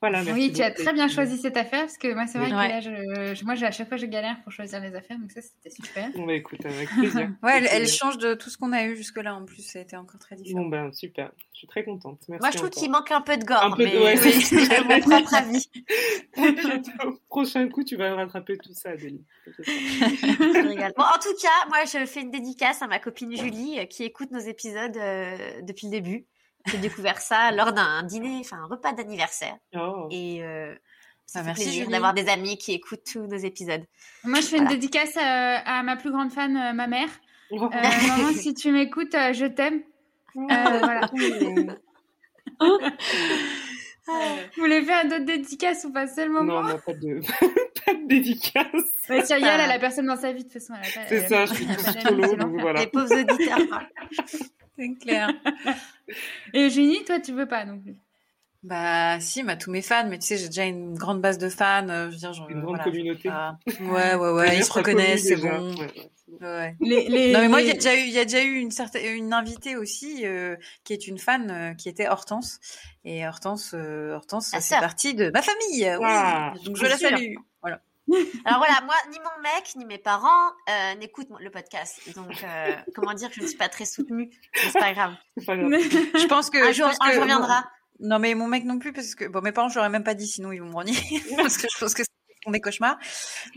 voilà. 0.00 0.22
Merci 0.24 0.32
oui, 0.40 0.52
tu 0.52 0.62
as 0.62 0.70
très 0.70 0.92
bien 0.92 1.08
choisi 1.08 1.36
cette 1.38 1.56
affaire 1.56 1.80
parce 1.80 1.98
que 1.98 2.12
moi, 2.14 2.26
c'est 2.26 2.38
vrai 2.38 2.46
Oui. 2.48 2.52
que 2.52 2.56
Ouais. 2.58 2.68
là, 2.68 2.80
je, 2.80 3.34
je- 3.34 3.44
moi, 3.44 3.54
à 3.62 3.70
chaque 3.70 3.88
fois, 3.88 3.96
je 3.96 4.06
galère 4.06 4.36
pour 4.42 4.52
choisir 4.52 4.80
les 4.80 4.94
affaires, 4.94 5.18
donc 5.18 5.30
ça, 5.30 5.40
c'était 5.42 5.70
super. 5.70 6.08
On 6.16 6.26
va 6.26 6.32
écouter 6.34 6.68
avec 6.68 6.88
plaisir. 6.90 7.30
Ouais, 7.42 7.62
elle, 7.70 7.86
change 7.88 8.18
de 8.18 8.34
tout 8.34 8.50
ce 8.50 8.56
qu'on 8.58 8.72
a 8.72 8.84
eu 8.84 8.96
jusque-là 8.96 9.34
en 9.34 9.44
plus. 9.44 9.62
Ça 9.62 9.78
a 9.78 9.82
été 9.82 9.96
encore 9.96 10.18
très 10.20 10.36
différent. 10.36 10.62
Bon 10.62 10.68
ben 10.68 10.92
super, 10.92 11.30
je 11.52 11.58
suis 11.58 11.66
très 11.66 11.84
contente. 11.84 12.20
Merci 12.28 12.40
Moi, 12.42 12.50
je 12.50 12.56
trouve 12.56 12.70
qu'il 12.70 12.90
manque 12.90 13.10
un 13.10 13.20
peu 13.20 13.36
de 13.36 13.44
gore, 13.44 13.62
Un 13.64 13.70
peu 13.76 13.84
de- 13.86 13.98
ouais, 13.98 14.18
oui, 14.22 14.32
c'est- 14.42 14.84
mon 14.84 15.00
propre 15.00 15.34
avis. 15.34 15.70
Au 17.04 17.12
prochain 17.28 17.68
coup, 17.68 17.84
tu 17.84 17.96
vas 17.96 18.14
rattraper 18.14 18.56
tout 18.58 18.72
ça, 18.72 18.90
Adélie. 18.90 19.24
Bon, 20.96 21.04
en 21.04 21.18
tout 21.20 21.34
cas, 21.40 21.68
moi, 21.68 21.84
je 21.84 22.04
fais 22.06 22.20
une 22.20 22.30
dédicace 22.30 22.82
à 22.82 22.86
ma 22.86 22.98
copine 22.98 23.36
Julie 23.36 23.78
euh, 23.78 23.84
qui 23.84 24.04
écoute 24.04 24.30
nos 24.30 24.38
épisodes 24.40 24.96
euh, 24.96 25.60
depuis 25.62 25.86
le 25.86 25.92
début. 25.92 26.24
J'ai 26.66 26.78
découvert 26.78 27.18
ça 27.20 27.50
lors 27.52 27.72
d'un 27.72 28.02
dîner, 28.02 28.38
enfin 28.40 28.58
un 28.62 28.66
repas 28.66 28.92
d'anniversaire. 28.92 29.56
Oh. 29.74 30.08
Et 30.10 30.42
euh, 30.42 30.74
ça 31.26 31.38
Ah, 31.40 31.42
fait 31.42 31.46
merci, 31.46 31.62
plaisir 31.64 31.88
d'avoir 31.88 32.12
des 32.14 32.28
amis 32.28 32.58
qui 32.58 32.72
écoutent 32.72 33.04
tous 33.10 33.26
nos 33.26 33.36
épisodes. 33.38 33.84
Moi, 34.24 34.40
je 34.40 34.46
fais 34.46 34.56
Voilà. 34.56 34.70
une 34.72 34.76
dédicace 34.76 35.16
euh, 35.16 35.20
à 35.64 35.82
ma 35.82 35.96
plus 35.96 36.10
grande 36.10 36.30
fan, 36.32 36.56
euh, 36.56 36.72
ma 36.72 36.86
mère. 36.86 37.08
Oh. 37.52 37.64
Euh, 37.64 37.68
maman, 38.08 38.32
si 38.34 38.54
tu 38.54 38.70
m'écoutes, 38.72 39.14
euh, 39.14 39.32
je 39.32 39.46
t'aime. 39.46 39.82
Euh, 40.36 40.78
voilà. 40.78 41.10
Vous 44.06 44.62
voulez 44.62 44.82
faire 44.82 45.04
d'autres 45.04 45.24
dédicaces 45.24 45.84
ou 45.84 45.92
pas? 45.92 46.06
C'est 46.08 46.26
le 46.26 46.32
non, 46.32 46.42
moment 46.42 46.62
non, 46.62 46.78
pas 46.84 46.92
de, 46.94 47.20
pas 47.84 47.94
de 47.94 48.06
dédicace. 48.08 48.64
Ouais, 49.08 49.24
Cyrielle, 49.24 49.60
elle 49.62 49.70
a 49.70 49.78
personne 49.78 50.06
dans 50.06 50.16
sa 50.16 50.32
vie, 50.32 50.44
de 50.44 50.48
toute 50.50 50.60
façon. 50.60 50.74
C'est 51.08 51.28
ça, 51.28 51.46
je 51.46 51.54
suis 51.54 51.66
solo, 52.02 52.34
donc 52.36 52.60
voilà. 52.60 52.80
Les 52.80 52.86
pauvres 52.88 53.14
auditeurs. 53.14 53.58
C'est 54.78 54.94
clair. 54.94 55.30
Et 56.54 56.66
Eugénie, 56.66 57.04
toi, 57.04 57.20
tu 57.20 57.32
veux 57.32 57.46
pas 57.46 57.64
non 57.64 57.78
plus? 57.78 57.96
Bah 58.62 59.18
si, 59.20 59.42
bah, 59.42 59.56
tous 59.56 59.70
mes 59.70 59.80
fans, 59.80 60.06
mais 60.08 60.18
tu 60.18 60.26
sais, 60.26 60.36
j'ai 60.36 60.48
déjà 60.48 60.64
une 60.66 60.94
grande 60.94 61.22
base 61.22 61.38
de 61.38 61.48
fans. 61.48 61.88
euh, 61.88 62.06
je 62.06 62.10
veux 62.12 62.16
dire, 62.18 62.32
genre, 62.34 62.48
Une 62.50 62.60
grande 62.60 62.76
voilà, 62.76 62.84
je 62.84 62.90
communauté. 62.90 63.22
peux 63.24 63.30
pas- 63.30 63.58
Ouais, 63.80 64.14
ouais, 64.14 64.32
ouais, 64.32 64.58
ils 64.58 64.64
se 64.64 64.72
reconnaissent, 64.72 65.28
c'est 65.28 65.36
bon. 65.36 65.74
Ouais, 65.76 66.46
ouais, 66.46 66.76
les, 66.80 67.08
les, 67.08 67.32
Non 67.32 67.40
mais 67.40 67.48
moi 67.48 67.60
il 67.62 67.66
y 67.66 67.70
a 67.70 67.72
les- 67.72 67.78
déjà 67.78 67.94
eu 67.94 68.00
il 68.00 68.10
y 68.10 68.18
a 68.18 68.24
déjà 68.24 68.42
eu 68.42 68.54
une 68.56 68.70
certaine 68.70 69.16
une 69.16 69.32
invitée 69.32 69.76
aussi 69.76 70.26
euh, 70.26 70.56
qui 70.84 70.92
est 70.92 71.06
une 71.06 71.18
fan 71.18 71.50
euh, 71.50 71.74
qui 71.74 71.88
était 71.88 72.08
Hortense 72.08 72.60
et 73.04 73.26
Hortense 73.26 73.72
euh, 73.74 74.14
Hortense 74.14 74.52
La 74.52 74.60
c'est 74.60 74.78
partie 74.78 75.14
de 75.14 75.30
ma 75.32 75.42
famille 75.42 75.84
euh, 75.86 75.98
oui. 75.98 76.04
Ah, 76.06 76.54
donc 76.64 76.76
je 76.76 76.82
la 76.84 76.96
salue 76.96 77.34
Alors 78.44 78.58
voilà, 78.58 78.80
moi, 78.84 78.94
ni 79.10 79.18
mon 79.18 79.42
mec, 79.42 79.74
ni 79.76 79.84
mes 79.84 79.98
parents 79.98 80.50
euh, 80.68 80.94
n'écoutent 80.96 81.28
le 81.38 81.50
podcast. 81.50 82.00
Donc, 82.14 82.42
euh, 82.44 82.74
comment 82.94 83.14
dire 83.14 83.28
que 83.28 83.36
je 83.36 83.42
ne 83.42 83.46
suis 83.46 83.56
pas 83.56 83.68
très 83.68 83.84
soutenue. 83.84 84.30
Mais 84.54 84.70
c'est 84.70 84.78
pas 84.78 84.92
grave. 84.92 85.14
C'est 85.36 85.46
pas 85.46 85.56
grave. 85.56 85.70
je 85.72 86.26
pense 86.26 86.50
que 86.50 86.58
Un 86.58 86.72
je 86.72 86.78
jour, 86.78 86.88
un 87.00 87.08
que- 87.08 87.14
jour 87.14 87.24
viendra. 87.24 87.64
non 88.00 88.18
mais 88.18 88.34
mon 88.34 88.46
mec 88.48 88.64
non 88.64 88.78
plus 88.78 88.92
parce 88.92 89.14
que 89.14 89.26
bon 89.26 89.40
mes 89.42 89.52
parents 89.52 89.68
je 89.68 89.76
leur 89.76 89.84
ai 89.84 89.90
même 89.90 90.04
pas 90.04 90.14
dit 90.14 90.26
sinon 90.26 90.50
ils 90.52 90.60
vont 90.60 90.68
me 90.70 90.74
renier 90.74 90.96
parce 91.36 91.56
que 91.58 91.66
je 91.72 91.78
pense 91.78 91.94
que 91.94 92.02
c'est 92.02 92.50
des 92.50 92.60
cauchemars. 92.60 92.98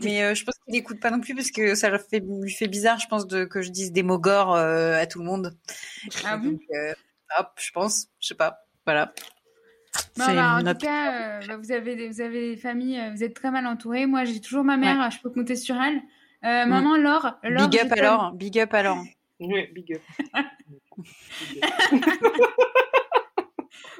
Mais 0.00 0.34
je 0.34 0.44
pense 0.44 0.54
qu'il 0.66 0.76
écoute 0.76 1.00
pas 1.00 1.10
non 1.10 1.20
plus 1.20 1.34
parce 1.34 1.50
que 1.50 1.74
ça 1.74 1.90
fait, 1.98 2.20
lui 2.20 2.52
fait 2.52 2.68
bizarre, 2.68 2.98
je 3.00 3.06
pense, 3.08 3.26
de, 3.26 3.44
que 3.46 3.62
je 3.62 3.70
dise 3.70 3.90
des 3.92 4.02
mots 4.02 4.18
gore 4.18 4.54
à 4.54 5.06
tout 5.06 5.18
le 5.20 5.24
monde. 5.24 5.56
Ah 6.24 6.38
hop, 7.38 7.48
je 7.56 7.70
pense, 7.72 8.06
je 8.20 8.28
sais 8.28 8.34
pas. 8.34 8.60
Voilà. 8.86 9.12
Bah, 10.16 10.58
en 10.58 10.64
tout 10.64 10.78
cas, 10.78 11.40
bah, 11.46 11.56
vous, 11.56 11.72
avez, 11.72 12.08
vous 12.08 12.20
avez 12.20 12.50
des 12.50 12.56
familles, 12.56 13.02
vous 13.14 13.24
êtes 13.24 13.34
très 13.34 13.50
mal 13.50 13.66
entourés. 13.66 14.06
Moi, 14.06 14.24
j'ai 14.24 14.40
toujours 14.40 14.64
ma 14.64 14.76
mère, 14.76 15.10
je 15.10 15.18
peux 15.20 15.30
compter 15.30 15.56
sur 15.56 15.76
elle. 15.76 15.96
Mm. 16.42 16.68
Maman, 16.68 16.96
Laure, 16.96 17.38
Laure. 17.42 17.68
Big 17.68 17.80
up 17.80 17.92
alors, 17.92 18.32
big 18.32 18.58
up 18.58 18.74
alors. 18.74 19.02
Oui, 19.40 19.66
big 19.74 19.94
up. 19.94 20.00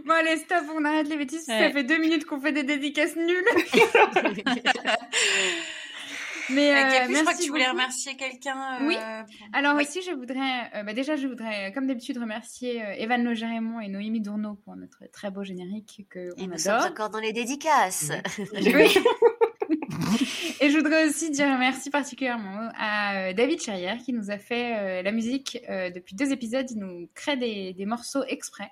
bon, 0.07 0.13
allez, 0.13 0.37
stop, 0.37 0.63
on 0.75 0.85
arrête 0.85 1.09
les 1.09 1.17
bêtises. 1.17 1.45
Ça 1.45 1.71
fait 1.71 1.83
deux 1.83 1.99
minutes 1.99 2.25
qu'on 2.25 2.41
fait 2.41 2.53
des 2.53 2.63
dédicaces 2.63 3.17
nulles. 3.17 3.45
Mais 6.51 6.71
euh, 6.71 6.75
merci 6.75 7.15
je 7.15 7.21
crois 7.21 7.35
que 7.35 7.43
tu 7.43 7.49
voulais 7.51 7.69
remercier 7.69 8.17
quelqu'un. 8.17 8.81
Euh, 8.81 8.87
oui. 8.87 8.97
Alors 9.53 9.77
aussi, 9.77 10.03
je 10.03 10.13
voudrais, 10.13 10.71
euh, 10.75 10.83
bah, 10.83 10.93
déjà, 10.93 11.17
je 11.17 11.27
voudrais, 11.27 11.73
comme 11.73 11.87
d'habitude, 11.87 12.19
remercier 12.19 12.83
Evan 12.99 13.23
Logérémont 13.23 13.81
et 13.81 13.89
Noémie 13.89 14.21
Dourneau 14.21 14.55
pour 14.65 14.77
notre 14.77 15.05
très 15.13 15.31
beau 15.31 15.45
générique 15.45 16.07
que 16.11 16.31
on 16.39 16.47
nous 16.47 16.69
adore. 16.69 16.83
sommes 16.83 16.93
encore 16.93 17.11
dans 17.11 17.21
les 17.21 17.33
dédicaces. 17.33 18.11
Oui. 18.53 18.95
et 20.61 20.71
je 20.71 20.77
voudrais 20.77 21.09
aussi 21.09 21.31
dire 21.31 21.47
merci 21.59 21.89
particulièrement 21.89 22.69
à 22.79 23.33
David 23.33 23.61
Charrière 23.63 23.99
qui 23.99 24.13
nous 24.13 24.31
a 24.31 24.39
fait 24.39 25.03
la 25.03 25.13
musique 25.13 25.59
depuis 25.69 26.15
deux 26.15 26.33
épisodes. 26.33 26.71
Il 26.71 26.79
nous 26.79 27.09
crée 27.15 27.37
des, 27.37 27.73
des 27.73 27.87
morceaux 27.87 28.25
exprès. 28.29 28.71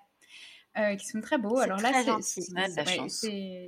Euh, 0.79 0.97
qui 0.97 1.07
sont 1.07 1.21
très 1.21 1.37
beaux. 1.37 1.59
Alors 1.59 1.79
là, 1.81 1.91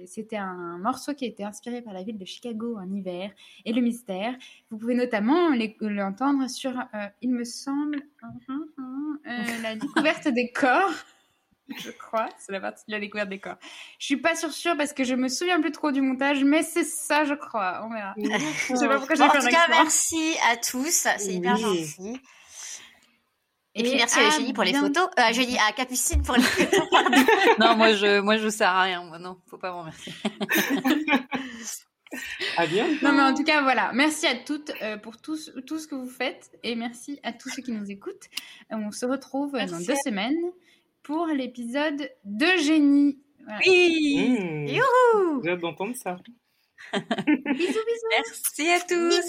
c'était 0.07 0.37
un 0.37 0.79
morceau 0.79 1.13
qui 1.13 1.27
a 1.27 1.29
été 1.29 1.45
inspiré 1.45 1.83
par 1.83 1.93
la 1.93 2.03
ville 2.03 2.17
de 2.17 2.25
Chicago 2.25 2.79
en 2.79 2.91
hiver 2.91 3.31
et 3.67 3.75
le 3.75 3.83
mystère. 3.83 4.35
Vous 4.71 4.79
pouvez 4.79 4.95
notamment 4.95 5.51
l'entendre 5.81 6.49
sur, 6.49 6.71
euh, 6.71 7.07
il 7.21 7.31
me 7.31 7.45
semble, 7.45 8.01
euh, 8.49 9.63
la 9.63 9.77
découverte 9.77 10.29
des 10.29 10.51
corps. 10.51 10.95
Je 11.77 11.91
crois, 11.91 12.29
c'est 12.39 12.53
la 12.53 12.61
partie 12.61 12.85
de 12.89 12.93
la 12.93 13.01
découverte 13.01 13.29
des 13.29 13.39
corps. 13.39 13.59
Je 13.99 14.07
suis 14.07 14.17
pas 14.17 14.35
sûre 14.35 14.53
sûre 14.53 14.77
parce 14.77 14.95
que 14.95 15.05
je 15.05 15.15
me 15.15 15.29
souviens 15.29 15.61
plus 15.61 15.73
trop 15.73 15.93
du 15.93 16.01
montage, 16.01 16.43
mais 16.43 16.63
c'est 16.63 16.85
ça, 16.85 17.27
je 17.27 17.35
crois. 17.35 17.83
On 17.85 17.93
verra. 17.93 18.15
je 18.17 18.77
sais 18.77 18.89
pas 18.89 18.97
pourquoi 18.97 19.15
j'ai 19.15 19.29
fait 19.29 19.37
un 19.37 19.41
En 19.41 19.43
tout 19.43 19.49
cas, 19.49 19.67
merci 19.69 20.37
à 20.51 20.57
tous, 20.57 21.07
c'est 21.19 21.35
hyper 21.35 21.57
gentil. 21.57 22.19
Et, 23.77 23.83
puis 23.83 23.97
merci 23.97 24.21
à 24.21 24.29
Eugénie 24.29 24.53
pour 24.53 24.63
les 24.63 24.73
photos. 24.73 25.09
Euh, 25.19 25.31
Eugénie, 25.31 25.59
à 25.59 25.73
Capucine 25.73 26.23
pour 26.23 26.37
les 26.37 26.43
photos. 26.43 26.89
non, 27.59 27.75
moi 27.77 27.95
je, 27.95 28.21
moi 28.21 28.37
je 28.37 28.49
sers 28.49 28.69
à 28.69 28.83
rien. 28.83 29.03
Moi, 29.03 29.19
non, 29.19 29.37
faut 29.47 29.59
pas 29.59 29.73
m'en 29.73 29.81
remercier. 29.81 30.13
à 32.57 32.67
bien. 32.67 32.87
Non, 33.03 33.13
mais 33.13 33.23
en 33.23 33.35
tout 33.35 33.43
cas, 33.43 33.63
voilà. 33.63 33.91
Merci 33.93 34.27
à 34.27 34.37
toutes 34.37 34.71
euh, 34.81 34.97
pour 34.97 35.21
tout, 35.21 35.37
tout 35.67 35.81
ce 35.81 35.89
que 35.89 35.97
vous 35.97 36.09
faites 36.09 36.53
et 36.63 36.77
merci 36.77 37.19
à 37.25 37.33
tous 37.33 37.49
ceux 37.49 37.63
qui 37.63 37.73
nous 37.73 37.91
écoutent. 37.91 38.29
On 38.71 38.93
se 38.93 39.07
retrouve 39.07 39.53
dans 39.53 39.81
deux 39.81 39.97
semaines 40.05 40.53
pour 41.03 41.27
l'épisode 41.27 42.09
d'Eugénie. 42.25 43.19
Voilà. 43.43 43.59
Oui. 43.67 44.29
Mmh. 44.29 44.69
Youhou 44.69 45.43
J'ai 45.43 45.51
hâte 45.51 45.61
d'entendre 45.61 45.97
ça. 45.97 46.17
bisous, 46.93 47.03
bisous. 47.57 48.09
Merci 48.11 48.71
à 48.71 48.81
tous. 48.81 49.21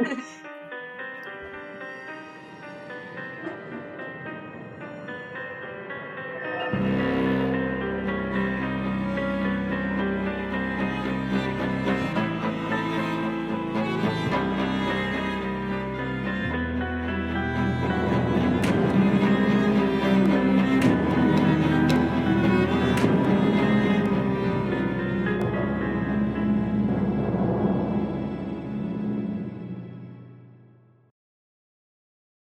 Bisous. 0.00 0.16